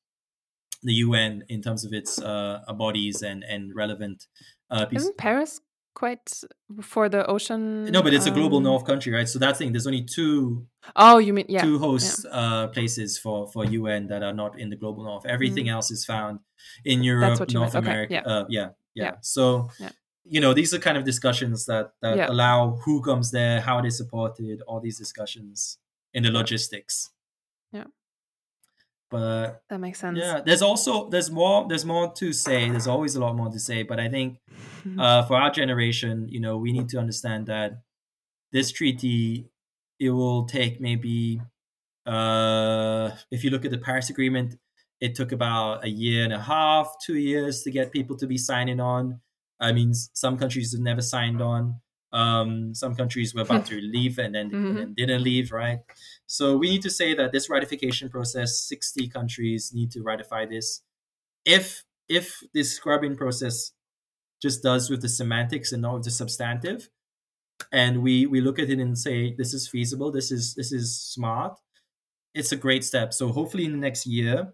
the 0.82 0.94
UN 0.94 1.44
in 1.48 1.62
terms 1.62 1.84
of 1.84 1.92
its 1.92 2.20
uh, 2.20 2.60
bodies 2.76 3.22
and 3.22 3.44
and 3.44 3.74
relevant 3.74 4.26
uh, 4.70 4.86
pieces. 4.86 5.04
Isn't 5.04 5.16
Paris 5.16 5.60
quite 5.94 6.42
for 6.80 7.08
the 7.08 7.24
ocean? 7.26 7.84
No, 7.84 8.02
but 8.02 8.12
it's 8.14 8.26
a 8.26 8.30
global 8.30 8.56
um, 8.58 8.64
north 8.64 8.84
country, 8.84 9.12
right? 9.12 9.28
So 9.28 9.38
that's 9.38 9.58
the 9.58 9.64
thing. 9.66 9.72
There's 9.72 9.86
only 9.86 10.02
two 10.02 10.66
Oh, 10.96 11.18
you 11.18 11.32
mean 11.32 11.46
yeah? 11.48 11.62
two 11.62 11.78
host 11.78 12.26
uh, 12.30 12.66
places 12.68 13.18
for 13.18 13.46
for 13.52 13.64
UN 13.64 14.08
that 14.08 14.22
are 14.22 14.32
not 14.32 14.58
in 14.58 14.70
the 14.70 14.76
global 14.76 15.04
north. 15.04 15.24
Everything 15.26 15.68
else 15.68 15.90
is 15.92 16.04
found 16.04 16.40
in 16.84 17.02
Europe, 17.04 17.38
North 17.52 17.74
meant. 17.74 17.76
Okay, 17.76 17.90
America. 17.92 18.12
yeah. 18.14 18.22
Uh, 18.32 18.44
yeah, 18.48 18.68
yeah, 18.94 19.04
Yeah. 19.04 19.14
So 19.20 19.68
Yeah. 19.78 19.90
you 20.24 20.40
know, 20.40 20.54
these 20.54 20.72
are 20.74 20.78
kind 20.80 20.96
of 20.98 21.04
discussions 21.04 21.66
that 21.66 21.92
that 22.00 22.16
Yeah. 22.16 22.28
allow 22.32 22.76
who 22.84 23.00
comes 23.02 23.30
there, 23.30 23.60
how 23.60 23.78
is 23.84 23.96
supported, 23.96 24.62
all 24.66 24.80
these 24.80 24.98
discussions 24.98 25.78
in 26.14 26.22
the 26.22 26.30
logistics. 26.30 27.10
Yeah. 27.72 27.84
But 29.10 29.62
That 29.68 29.78
makes 29.78 29.98
sense. 30.00 30.18
yeah, 30.18 30.40
there's 30.44 30.62
also 30.62 31.08
there's 31.10 31.30
more 31.30 31.66
there's 31.68 31.84
more 31.84 32.12
to 32.14 32.32
say. 32.32 32.70
There's 32.70 32.86
always 32.86 33.14
a 33.14 33.20
lot 33.20 33.36
more 33.36 33.50
to 33.50 33.58
say, 33.60 33.82
but 33.82 34.00
I 34.00 34.08
think 34.08 34.38
uh, 34.98 35.24
for 35.26 35.36
our 35.36 35.50
generation, 35.50 36.28
you 36.28 36.40
know, 36.40 36.56
we 36.56 36.72
need 36.72 36.88
to 36.90 36.98
understand 36.98 37.46
that 37.46 37.82
this 38.52 38.72
treaty 38.72 39.50
it 40.00 40.10
will 40.10 40.46
take 40.46 40.80
maybe 40.80 41.40
uh, 42.06 43.10
if 43.30 43.44
you 43.44 43.50
look 43.50 43.64
at 43.64 43.70
the 43.70 43.78
Paris 43.78 44.10
Agreement, 44.10 44.56
it 45.00 45.14
took 45.14 45.32
about 45.32 45.84
a 45.84 45.88
year 45.88 46.24
and 46.24 46.32
a 46.32 46.40
half, 46.40 46.94
two 47.04 47.16
years 47.16 47.62
to 47.62 47.70
get 47.70 47.92
people 47.92 48.16
to 48.16 48.26
be 48.26 48.38
signing 48.38 48.80
on. 48.80 49.20
I 49.60 49.72
mean, 49.72 49.92
some 49.94 50.36
countries 50.38 50.72
have 50.72 50.80
never 50.80 51.02
signed 51.02 51.40
on. 51.40 51.80
Um, 52.12 52.74
some 52.74 52.94
countries 52.94 53.34
were 53.34 53.42
about 53.42 53.66
to 53.72 53.80
leave 53.80 54.18
and 54.18 54.34
then, 54.34 54.50
Mhm. 54.50 54.68
and 54.68 54.78
then 54.78 54.94
didn't 54.94 55.22
leave, 55.22 55.50
right? 55.52 55.80
So 56.26 56.56
we 56.56 56.68
need 56.70 56.82
to 56.82 56.90
say 56.90 57.14
that 57.14 57.32
this 57.32 57.48
ratification 57.48 58.08
process, 58.10 58.62
60 58.68 59.08
countries 59.08 59.72
need 59.74 59.90
to 59.92 60.02
ratify 60.02 60.46
this. 60.46 60.82
If 61.44 61.84
if 62.08 62.42
this 62.52 62.72
scrubbing 62.74 63.16
process 63.16 63.72
just 64.42 64.62
does 64.62 64.90
with 64.90 65.00
the 65.02 65.08
semantics 65.08 65.72
and 65.72 65.82
not 65.82 65.94
with 65.94 66.04
the 66.04 66.10
substantive, 66.10 66.90
and 67.72 68.02
we 68.02 68.26
we 68.26 68.40
look 68.40 68.58
at 68.58 68.68
it 68.70 68.78
and 68.78 68.98
say 68.98 69.34
this 69.34 69.54
is 69.54 69.68
feasible, 69.68 70.10
this 70.12 70.30
is 70.30 70.54
this 70.54 70.72
is 70.72 71.00
smart, 71.00 71.58
it's 72.34 72.52
a 72.52 72.56
great 72.56 72.84
step. 72.84 73.12
So 73.12 73.32
hopefully 73.32 73.64
in 73.64 73.72
the 73.72 73.78
next 73.78 74.06
year, 74.06 74.52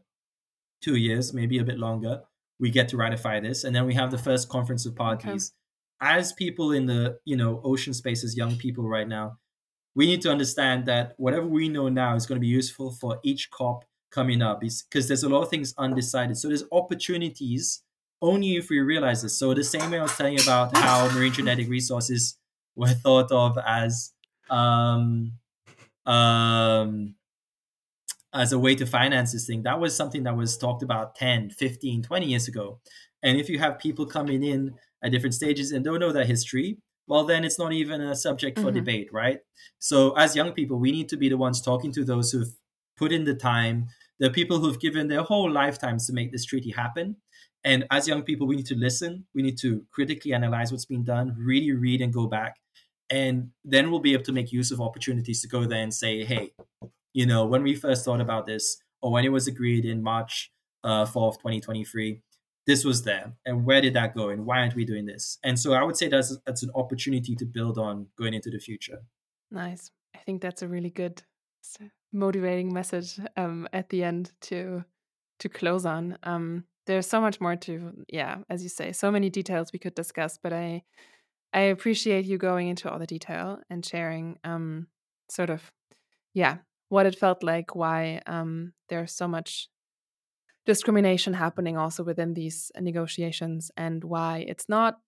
two 0.83 0.97
years, 0.97 1.33
maybe 1.35 1.59
a 1.59 1.65
bit 1.65 1.79
longer, 1.79 2.23
we 2.61 2.71
get 2.71 2.89
to 2.91 2.97
ratify 2.97 3.41
this, 3.41 3.65
and 3.65 3.75
then 3.75 3.87
we 3.87 3.95
have 3.95 4.11
the 4.11 4.19
first 4.19 4.49
conference 4.49 4.87
of 4.87 4.95
parties. 4.95 5.53
As 6.01 6.33
people 6.33 6.73
in 6.73 6.87
the 6.87 7.19
you 7.25 7.37
know 7.37 7.61
ocean 7.65 7.95
space, 7.95 8.25
as 8.25 8.37
young 8.37 8.57
people 8.57 8.89
right 8.89 9.09
now, 9.09 9.39
we 9.95 10.07
need 10.07 10.23
to 10.23 10.31
understand 10.31 10.87
that 10.87 11.15
whatever 11.17 11.47
we 11.47 11.69
know 11.69 11.89
now 11.89 12.15
is 12.15 12.27
going 12.27 12.37
to 12.37 12.41
be 12.41 12.47
useful 12.47 12.93
for 12.93 13.19
each 13.23 13.51
COP 13.51 13.85
coming 14.11 14.43
up, 14.43 14.61
because 14.61 15.09
there's 15.09 15.25
a 15.25 15.29
lot 15.29 15.43
of 15.43 15.51
things 15.51 15.75
undecided. 15.77 16.37
So 16.37 16.49
there's 16.49 16.65
opportunities 16.73 17.83
only 18.23 18.57
if 18.57 18.71
we 18.71 18.81
realize 18.81 19.23
this. 19.23 19.39
So 19.39 19.55
the 19.55 19.65
same 19.65 19.91
way 19.91 19.99
I 19.99 20.03
was 20.03 20.17
telling 20.17 20.37
you 20.37 20.43
about 20.43 20.77
how 20.77 21.11
marine 21.15 21.33
genetic 21.33 21.69
resources 21.69 22.37
were 22.75 22.89
thought 22.89 23.31
of 23.33 23.59
as 23.67 24.13
um, 24.51 25.33
um, 26.07 27.15
as 28.33 28.53
a 28.53 28.59
way 28.59 28.75
to 28.75 28.87
finance 28.87 29.33
this 29.33 29.47
thing. 29.47 29.63
That 29.63 29.81
was 29.81 29.95
something 29.95 30.23
that 30.25 30.37
was 30.37 30.57
talked 30.57 30.83
about 30.83 31.15
10, 31.15 31.51
15, 31.51 32.03
20 32.03 32.27
years 32.27 32.49
ago. 32.49 32.81
And 33.23 33.39
if 33.39 33.49
you 33.49 33.59
have 33.59 33.79
people 33.79 34.07
coming 34.07 34.43
in 34.43 34.75
at 35.03 35.13
different 35.13 35.35
stages 35.35 35.73
and 35.73 35.85
don't 35.85 36.01
know 36.01 36.13
that 36.13 36.27
history, 36.27 36.79
well, 37.07 37.25
then 37.25 37.45
it's 37.45 37.59
not 37.59 37.73
even 37.73 38.01
a 38.01 38.15
subject 38.15 38.59
for 38.59 38.71
Mhm. 38.71 38.75
debate, 38.75 39.09
right? 39.13 39.41
So, 39.79 40.13
as 40.13 40.37
young 40.37 40.53
people, 40.53 40.79
we 40.79 40.93
need 40.93 41.09
to 41.09 41.17
be 41.17 41.29
the 41.29 41.39
ones 41.39 41.61
talking 41.61 41.93
to 41.93 42.05
those 42.05 42.31
who've 42.33 42.53
put 42.97 43.13
in 43.13 43.25
the 43.25 43.35
time, 43.35 43.87
the 44.19 44.31
people 44.31 44.59
who've 44.59 44.79
given 44.81 45.09
their 45.09 45.23
whole 45.23 45.51
lifetimes 45.51 46.07
to 46.07 46.13
make 46.13 46.33
this 46.33 46.45
treaty 46.45 46.71
happen. 46.71 47.17
And 47.65 47.87
as 47.91 48.07
young 48.07 48.23
people, 48.23 48.47
we 48.47 48.57
need 48.57 48.67
to 48.67 48.75
listen. 48.77 49.27
We 49.35 49.43
need 49.43 49.59
to 49.59 49.85
critically 49.91 50.33
analyze 50.35 50.71
what's 50.71 50.85
been 50.85 51.05
done, 51.05 51.35
really 51.39 51.73
read 51.73 52.01
and 52.01 52.13
go 52.13 52.27
back. 52.27 52.57
And 53.11 53.51
then 53.65 53.91
we'll 53.91 54.01
be 54.01 54.13
able 54.13 54.25
to 54.25 54.33
make 54.33 54.53
use 54.53 54.71
of 54.71 54.81
opportunities 54.81 55.41
to 55.43 55.49
go 55.49 55.65
there 55.65 55.83
and 55.83 55.93
say, 55.95 56.25
hey, 56.25 56.53
you 57.15 57.25
know, 57.27 57.47
when 57.47 57.63
we 57.63 57.75
first 57.75 58.05
thought 58.05 58.21
about 58.21 58.47
this, 58.47 58.77
or 59.01 59.13
when 59.13 59.25
it 59.25 59.31
was 59.31 59.47
agreed 59.47 59.85
in 59.85 60.03
March 60.03 60.51
uh, 60.85 61.05
4th, 61.05 61.39
2023, 61.39 62.21
this 62.69 62.85
was 62.85 63.03
there. 63.03 63.33
And 63.47 63.65
where 63.65 63.81
did 63.81 63.95
that 63.95 64.15
go? 64.15 64.29
And 64.29 64.45
why 64.45 64.61
aren't 64.61 64.77
we 64.77 64.85
doing 64.85 65.07
this? 65.07 65.39
And 65.43 65.59
so 65.59 65.73
I 65.73 65.83
would 65.83 65.97
say 65.97 66.09
that's, 66.09 66.37
that's 66.45 66.63
an 66.63 66.71
opportunity 66.75 67.35
to 67.35 67.47
build 67.47 67.79
on 67.79 68.07
going 68.19 68.35
into 68.35 68.51
the 68.51 68.59
future. 68.59 68.99
Nice. 69.51 69.91
I 70.15 70.19
think 70.19 70.43
that's 70.43 70.61
a 70.61 70.69
really 70.69 70.91
good 70.91 71.23
motivating 72.13 72.73
message 72.73 73.19
um, 73.39 73.67
at 73.73 73.89
the 73.89 74.05
end 74.05 74.33
to 74.43 74.85
to 75.41 75.49
close 75.49 75.87
on. 75.87 76.19
Um, 76.25 76.65
there's 76.87 77.07
so 77.07 77.21
much 77.21 77.41
more 77.41 77.57
to 77.57 78.05
yeah, 78.09 78.39
as 78.51 78.63
you 78.63 78.69
say, 78.69 78.93
so 78.93 79.11
many 79.11 79.31
details 79.31 79.73
we 79.73 79.79
could 79.79 79.95
discuss, 79.95 80.39
but 80.43 80.53
I 80.53 80.83
I 81.55 81.61
appreciate 81.61 82.27
you 82.27 82.37
going 82.37 82.69
into 82.69 82.91
all 82.91 82.99
the 82.99 83.07
detail 83.07 83.61
and 83.71 83.85
sharing 83.85 84.39
um 84.45 84.89
sort 85.31 85.51
of 85.51 85.73
yeah, 86.35 86.59
what 86.91 87.07
it 87.07 87.19
felt 87.19 87.43
like, 87.43 87.75
why 87.75 88.21
um 88.27 88.73
there's 88.89 89.13
so 89.13 89.27
much 89.27 89.69
discrimination 90.69 91.33
happening 91.33 91.79
also 91.79 92.05
within 92.05 92.35
these 92.35 92.71
negotiations 92.79 93.71
and 93.75 94.05
why 94.05 94.45
it's 94.47 94.69
not 94.69 94.99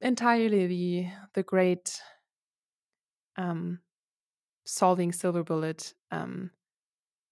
entirely 0.00 0.68
the 0.68 1.06
the 1.34 1.42
great 1.42 2.00
um 3.36 3.80
solving 4.64 5.10
silver 5.10 5.42
bullet 5.42 5.94
um 6.12 6.52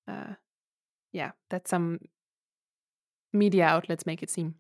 uh 0.09 0.35
yeah 1.13 1.31
that 1.51 1.69
some 1.69 2.01
media 3.33 3.65
outlets 3.65 4.05
make 4.05 4.25
it 4.25 4.31
seem 4.31 4.57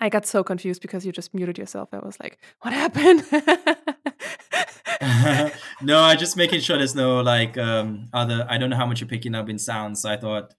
i 0.00 0.08
got 0.08 0.24
so 0.24 0.42
confused 0.42 0.80
because 0.80 1.04
you 1.04 1.12
just 1.12 1.34
muted 1.34 1.58
yourself 1.58 1.90
i 1.92 1.98
was 1.98 2.18
like 2.20 2.38
what 2.62 2.72
happened 2.72 3.22
no, 5.82 6.00
I 6.00 6.16
just 6.16 6.36
making 6.36 6.60
sure 6.60 6.78
there's 6.78 6.94
no 6.94 7.20
like 7.20 7.58
um 7.58 8.08
other. 8.12 8.46
I 8.48 8.58
don't 8.58 8.70
know 8.70 8.76
how 8.76 8.86
much 8.86 9.00
you're 9.00 9.08
picking 9.08 9.34
up 9.34 9.48
in 9.48 9.58
sound, 9.58 9.98
so 9.98 10.08
I 10.08 10.16
thought, 10.16 10.54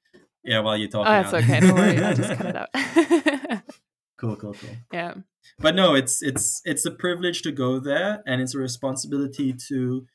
yeah, 0.46 0.60
while 0.60 0.78
you're 0.78 0.90
talking. 0.90 1.12
oh 1.12 1.22
that's 1.22 1.34
okay 1.34 1.60
don't 1.60 1.76
worry 1.76 2.04
i'll 2.04 2.16
just 2.16 2.34
cut 2.38 2.46
it 2.46 2.56
out 2.56 2.70
cool, 4.18 4.36
cool, 4.36 4.54
cool. 4.54 4.70
yeah 4.94 5.14
But 5.60 5.76
no, 5.76 5.96
it's 5.96 6.22
it's 6.22 6.62
it's 6.66 6.86
a 6.86 6.92
privilege 6.92 7.42
to 7.44 7.52
go 7.52 7.80
there, 7.80 8.22
and 8.28 8.42
it's 8.42 8.56
a 8.56 8.60
responsibility 8.60 9.54
to 9.70 10.06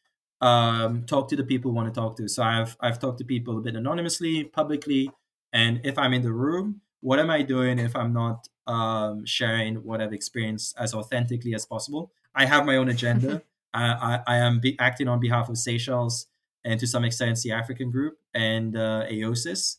um 0.41 1.05
talk 1.07 1.29
to 1.29 1.37
the 1.37 1.45
people 1.45 1.71
we 1.71 1.77
want 1.77 1.89
to 1.95 2.01
talk 2.01 2.17
to. 2.17 2.29
So 2.29 2.43
I've 2.43 2.77
I've 2.81 2.99
talked 2.99 3.19
to 3.19 3.25
people 3.25 3.59
a 3.59 3.63
bit 3.63 3.75
anonymously, 3.77 4.45
publicly, 4.45 5.11
and 5.53 5.81
if 5.85 5.97
I'm 5.99 6.13
in 6.13 6.23
the 6.23 6.33
room, 6.33 6.81
what 7.01 7.19
am 7.19 7.31
I 7.31 7.43
doing 7.43 7.79
if 7.79 7.95
I'm 7.97 8.13
not 8.13 8.49
um 8.67 9.25
sharing 9.25 9.77
what 9.89 10.01
I've 10.03 10.13
experienced 10.13 10.77
as 10.79 10.93
authentically 10.95 11.55
as 11.55 11.65
possible? 11.65 12.13
I 12.35 12.45
have 12.47 12.67
my 12.67 12.77
own 12.77 12.89
agenda. 12.89 13.43
I, 13.73 13.85
I, 14.11 14.35
I 14.35 14.37
am 14.39 14.61
be 14.61 14.77
acting 14.79 15.09
on 15.09 15.21
behalf 15.21 15.49
of 15.49 15.57
Seychelles 15.57 16.27
and 16.65 16.79
to 16.81 16.87
some 16.87 17.05
extent 17.05 17.39
the 17.43 17.53
African 17.53 17.91
group 17.91 18.15
and 18.35 18.77
uh, 18.77 19.05
AOSIS. 19.09 19.77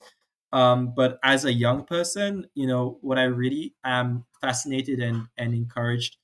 Um, 0.54 0.93
but 0.95 1.20
as 1.24 1.45
a 1.45 1.54
young 1.54 1.86
person, 1.86 2.45
you 2.56 2.68
know, 2.68 2.97
what 3.02 3.18
I 3.18 3.24
really 3.24 3.76
am 3.84 4.26
fascinated 4.41 4.99
and, 4.99 5.28
and 5.38 5.54
encouraged 5.54 6.18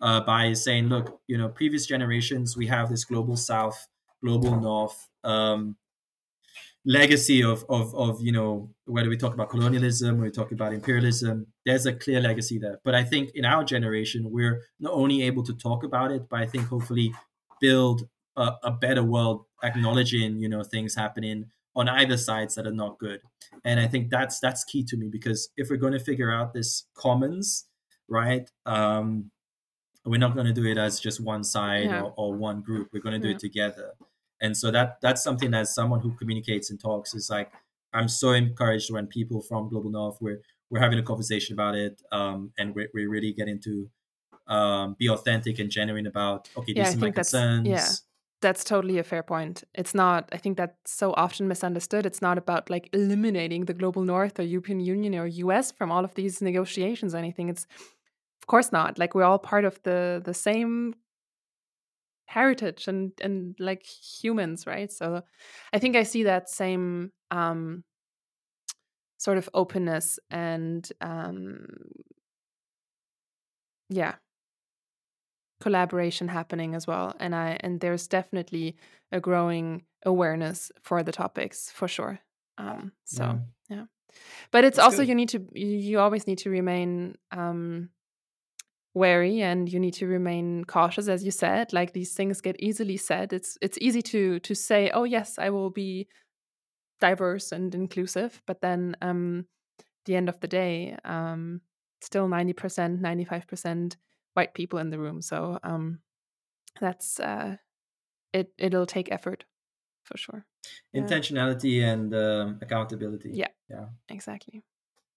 uh, 0.00 0.20
by 0.20 0.46
is 0.46 0.62
saying, 0.64 0.88
look, 0.88 1.20
you 1.26 1.38
know, 1.38 1.48
previous 1.48 1.86
generations, 1.86 2.56
we 2.56 2.66
have 2.66 2.88
this 2.88 3.04
global 3.04 3.36
south, 3.36 3.86
global 4.22 4.60
north 4.60 5.08
um, 5.24 5.76
legacy 6.84 7.42
of, 7.42 7.64
of, 7.68 7.94
of, 7.94 8.20
you 8.22 8.32
know, 8.32 8.74
whether 8.86 9.08
we 9.08 9.16
talk 9.16 9.34
about 9.34 9.50
colonialism 9.50 10.20
or 10.20 10.24
we 10.24 10.30
talk 10.30 10.52
about 10.52 10.72
imperialism, 10.72 11.46
there's 11.66 11.86
a 11.86 11.92
clear 11.92 12.20
legacy 12.20 12.58
there. 12.58 12.80
But 12.84 12.94
I 12.94 13.04
think 13.04 13.30
in 13.34 13.44
our 13.44 13.64
generation, 13.64 14.30
we're 14.30 14.62
not 14.78 14.92
only 14.92 15.22
able 15.22 15.42
to 15.44 15.54
talk 15.54 15.84
about 15.84 16.10
it, 16.10 16.28
but 16.28 16.40
I 16.40 16.46
think 16.46 16.68
hopefully 16.68 17.14
build 17.60 18.08
a, 18.36 18.52
a 18.64 18.70
better 18.70 19.02
world, 19.04 19.44
acknowledging, 19.62 20.38
you 20.38 20.48
know, 20.48 20.62
things 20.62 20.94
happening 20.94 21.50
on 21.76 21.88
either 21.88 22.16
sides 22.16 22.54
that 22.56 22.66
are 22.66 22.72
not 22.72 22.98
good. 22.98 23.20
And 23.64 23.78
I 23.80 23.86
think 23.86 24.10
that's 24.10 24.40
that's 24.40 24.64
key 24.64 24.84
to 24.84 24.96
me 24.96 25.08
because 25.08 25.50
if 25.56 25.70
we're 25.70 25.76
going 25.76 25.92
to 25.92 26.00
figure 26.00 26.32
out 26.32 26.52
this 26.54 26.84
commons, 26.94 27.66
right? 28.08 28.50
Um, 28.66 29.30
we're 30.04 30.18
not 30.18 30.34
going 30.34 30.46
to 30.46 30.52
do 30.52 30.64
it 30.66 30.78
as 30.78 30.98
just 30.98 31.20
one 31.20 31.44
side 31.44 31.84
Yeah. 31.84 32.02
or, 32.02 32.14
or 32.16 32.34
one 32.34 32.62
group. 32.62 32.88
We're 32.92 33.00
going 33.02 33.20
to 33.20 33.24
do 33.24 33.28
Yeah. 33.28 33.34
it 33.34 33.40
together. 33.40 33.92
And 34.40 34.56
so 34.56 34.70
that 34.70 34.98
that's 35.02 35.22
something 35.22 35.52
as 35.54 35.74
someone 35.74 36.00
who 36.00 36.12
communicates 36.14 36.70
and 36.70 36.80
talks 36.80 37.14
is 37.14 37.28
like 37.30 37.52
I'm 37.92 38.08
so 38.08 38.32
encouraged 38.32 38.90
when 38.92 39.06
people 39.06 39.42
from 39.42 39.68
Global 39.68 39.90
North 39.90 40.16
we're 40.20 40.40
we're 40.70 40.80
having 40.80 40.98
a 40.98 41.02
conversation 41.02 41.52
about 41.54 41.74
it, 41.74 42.00
um, 42.12 42.52
and 42.56 42.72
we're, 42.74 42.88
we're 42.94 43.10
really 43.10 43.32
getting 43.32 43.58
to 43.60 43.90
um, 44.46 44.94
be 44.98 45.08
authentic 45.08 45.58
and 45.58 45.68
genuine 45.70 46.06
about 46.06 46.48
okay, 46.56 46.72
Yeah, 46.74 46.84
these 46.84 46.94
I 46.94 46.96
are 46.96 47.00
my 47.00 47.10
concerns. 47.10 47.68
yeah. 47.68 47.88
That's 48.40 48.64
totally 48.64 48.98
a 48.98 49.04
fair 49.04 49.22
point. 49.22 49.64
It's 49.74 49.94
not, 49.94 50.28
I 50.32 50.38
think 50.38 50.56
that's 50.56 50.90
so 50.90 51.12
often 51.14 51.46
misunderstood. 51.48 52.06
It's 52.06 52.22
not 52.22 52.38
about 52.38 52.70
like 52.70 52.88
eliminating 52.92 53.66
the 53.66 53.74
global 53.74 54.02
north 54.02 54.38
or 54.38 54.42
European 54.42 54.80
Union 54.80 55.14
or 55.14 55.26
US 55.26 55.70
from 55.72 55.92
all 55.92 56.04
of 56.04 56.14
these 56.14 56.40
negotiations 56.40 57.14
or 57.14 57.18
anything. 57.18 57.48
It's, 57.48 57.66
of 58.42 58.46
course 58.46 58.72
not. 58.72 58.98
Like 58.98 59.14
we're 59.14 59.24
all 59.24 59.38
part 59.38 59.64
of 59.64 59.82
the 59.82 60.22
the 60.24 60.34
same 60.34 60.94
heritage 62.26 62.86
and 62.86 63.12
and 63.22 63.56
like 63.58 63.84
humans, 63.84 64.66
right? 64.66 64.90
So 64.92 65.22
I 65.72 65.78
think 65.78 65.96
I 65.96 66.04
see 66.04 66.22
that 66.24 66.48
same 66.48 67.12
um 67.30 67.84
sort 69.18 69.38
of 69.38 69.48
openness 69.54 70.18
and 70.30 70.90
um 71.00 71.66
yeah 73.88 74.14
collaboration 75.60 76.28
happening 76.28 76.74
as 76.74 76.86
well 76.86 77.14
and 77.20 77.34
i 77.34 77.56
and 77.60 77.80
there's 77.80 78.08
definitely 78.08 78.76
a 79.12 79.20
growing 79.20 79.82
awareness 80.04 80.72
for 80.82 81.02
the 81.02 81.12
topics 81.12 81.70
for 81.70 81.88
sure 81.88 82.18
um 82.58 82.92
so 83.04 83.38
Yeah. 83.68 83.84
but 84.50 84.64
it's 84.64 84.76
That's 84.76 84.84
also 84.84 85.02
good. 85.02 85.08
you 85.08 85.14
need 85.14 85.28
to 85.30 85.38
you 85.52 85.66
you 85.66 86.00
always 86.00 86.26
need 86.26 86.38
to 86.38 86.50
remain 86.50 87.16
um 87.30 87.90
wary 88.94 89.40
and 89.40 89.72
you 89.72 89.78
need 89.78 89.94
to 89.94 90.06
remain 90.06 90.64
cautious 90.64 91.06
as 91.08 91.22
you 91.24 91.30
said 91.30 91.72
like 91.72 91.92
these 91.92 92.12
things 92.12 92.40
get 92.40 92.56
easily 92.58 92.96
said 92.96 93.32
it's 93.32 93.56
it's 93.62 93.78
easy 93.80 94.02
to 94.02 94.40
to 94.40 94.54
say 94.54 94.90
oh 94.92 95.04
yes 95.04 95.38
i 95.38 95.48
will 95.48 95.70
be 95.70 96.08
diverse 97.00 97.52
and 97.52 97.74
inclusive 97.74 98.42
but 98.46 98.60
then 98.60 98.96
um 99.00 99.46
the 100.06 100.16
end 100.16 100.28
of 100.28 100.40
the 100.40 100.48
day 100.48 100.96
um 101.04 101.60
still 102.00 102.26
90% 102.28 103.00
95% 103.00 103.96
white 104.34 104.54
people 104.54 104.78
in 104.78 104.90
the 104.90 104.98
room 104.98 105.20
so 105.22 105.58
um 105.62 106.00
that's 106.80 107.18
uh 107.20 107.56
it 108.32 108.52
it'll 108.58 108.86
take 108.86 109.10
effort 109.12 109.44
for 110.04 110.16
sure 110.16 110.44
Yeah. 110.92 111.02
intentionality 111.02 111.82
and 111.82 112.14
um, 112.14 112.58
accountability. 112.62 113.30
Yeah. 113.32 113.48
Yeah. 113.68 113.86
exactly 114.08 114.62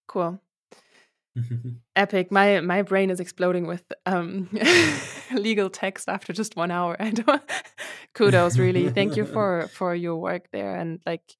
cool 0.06 0.40
Epic. 1.96 2.30
My 2.30 2.60
my 2.60 2.82
brain 2.82 3.10
is 3.10 3.20
exploding 3.20 3.66
with 3.68 3.84
um, 4.06 4.48
legal 5.32 5.70
text 5.70 6.08
after 6.08 6.32
just 6.32 6.56
one 6.56 6.70
hour. 6.70 6.96
And 7.00 7.24
kudos, 8.14 8.58
really. 8.58 8.88
Thank 8.90 9.16
you 9.16 9.24
for 9.24 9.68
for 9.72 9.94
your 9.94 10.16
work 10.16 10.50
there 10.52 10.74
and 10.76 11.00
like 11.06 11.36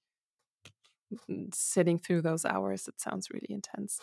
sitting 1.52 1.98
through 1.98 2.22
those 2.22 2.44
hours. 2.44 2.88
It 2.88 3.00
sounds 3.00 3.30
really 3.30 3.50
intense. 3.50 4.00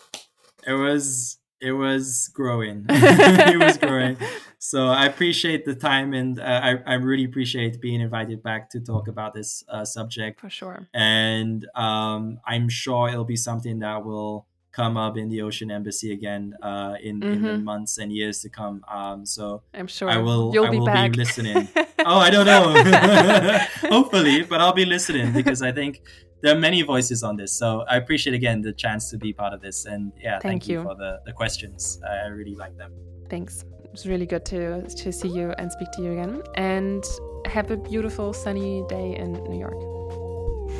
It 0.67 0.73
was 0.73 1.39
it 1.61 1.73
was 1.73 2.29
growing. 2.33 2.85
it 2.89 3.59
was 3.59 3.77
growing. 3.77 4.17
So 4.57 4.87
I 4.87 5.05
appreciate 5.05 5.65
the 5.65 5.75
time, 5.75 6.13
and 6.13 6.39
uh, 6.39 6.43
I 6.43 6.77
I 6.85 6.93
really 6.95 7.25
appreciate 7.25 7.79
being 7.81 8.01
invited 8.01 8.43
back 8.43 8.69
to 8.71 8.79
talk 8.79 9.07
about 9.07 9.33
this 9.33 9.63
uh, 9.69 9.85
subject 9.85 10.39
for 10.39 10.49
sure. 10.49 10.87
And 10.93 11.67
um, 11.75 12.39
I'm 12.45 12.69
sure 12.69 13.09
it'll 13.09 13.25
be 13.25 13.35
something 13.35 13.79
that 13.79 14.03
will 14.05 14.47
come 14.71 14.97
up 14.97 15.17
in 15.17 15.29
the 15.29 15.41
Ocean 15.41 15.69
Embassy 15.69 16.13
again 16.13 16.55
uh, 16.61 16.95
in, 17.01 17.19
mm-hmm. 17.19 17.33
in 17.33 17.41
the 17.41 17.49
mm-hmm. 17.49 17.63
months 17.63 17.97
and 17.97 18.11
years 18.11 18.39
to 18.39 18.49
come. 18.49 18.83
Um, 18.89 19.25
so 19.25 19.63
I'm 19.73 19.87
sure 19.87 20.09
I 20.09 20.17
will 20.17 20.51
You'll 20.53 20.65
I 20.65 20.69
be 20.69 20.79
will 20.79 20.85
back. 20.85 21.11
be 21.11 21.17
listening. 21.17 21.67
oh, 21.99 22.19
I 22.19 22.29
don't 22.29 22.45
know. 22.45 23.59
Hopefully, 23.89 24.43
but 24.43 24.61
I'll 24.61 24.73
be 24.73 24.85
listening 24.85 25.33
because 25.33 25.61
I 25.61 25.71
think 25.71 26.01
there 26.41 26.55
are 26.55 26.59
many 26.59 26.81
voices 26.81 27.23
on 27.23 27.35
this. 27.35 27.51
So 27.51 27.85
I 27.89 27.97
appreciate 27.97 28.33
again 28.33 28.61
the 28.61 28.73
chance 28.73 29.09
to 29.11 29.17
be 29.17 29.33
part 29.33 29.53
of 29.53 29.61
this. 29.61 29.85
And 29.85 30.11
yeah, 30.17 30.39
thank, 30.39 30.43
thank 30.43 30.67
you. 30.67 30.79
you. 30.79 30.83
for 30.83 30.95
the, 30.95 31.21
the 31.25 31.33
questions. 31.33 31.99
I 32.07 32.27
really 32.27 32.55
like 32.55 32.75
them. 32.77 32.93
Thanks. 33.29 33.65
It's 33.93 34.05
really 34.05 34.25
good 34.25 34.45
to 34.45 34.87
to 34.87 35.11
see 35.11 35.27
you 35.27 35.53
and 35.57 35.71
speak 35.71 35.91
to 35.93 36.01
you 36.01 36.11
again. 36.13 36.41
And 36.55 37.03
have 37.45 37.71
a 37.71 37.77
beautiful 37.77 38.33
sunny 38.33 38.83
day 38.87 39.15
in 39.17 39.33
New 39.33 39.59
York. 39.59 39.79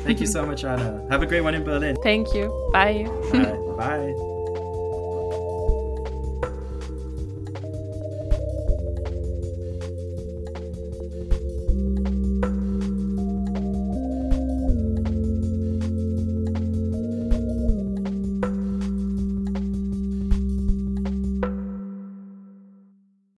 Thank 0.04 0.20
you 0.20 0.26
so 0.26 0.46
much, 0.46 0.64
Anna. 0.64 1.06
Have 1.10 1.22
a 1.22 1.26
great 1.26 1.42
one 1.42 1.54
in 1.54 1.64
Berlin. 1.64 1.96
Thank 2.02 2.34
you. 2.34 2.70
Bye. 2.72 3.04
Bye. 3.32 3.58
Bye. 3.76 4.28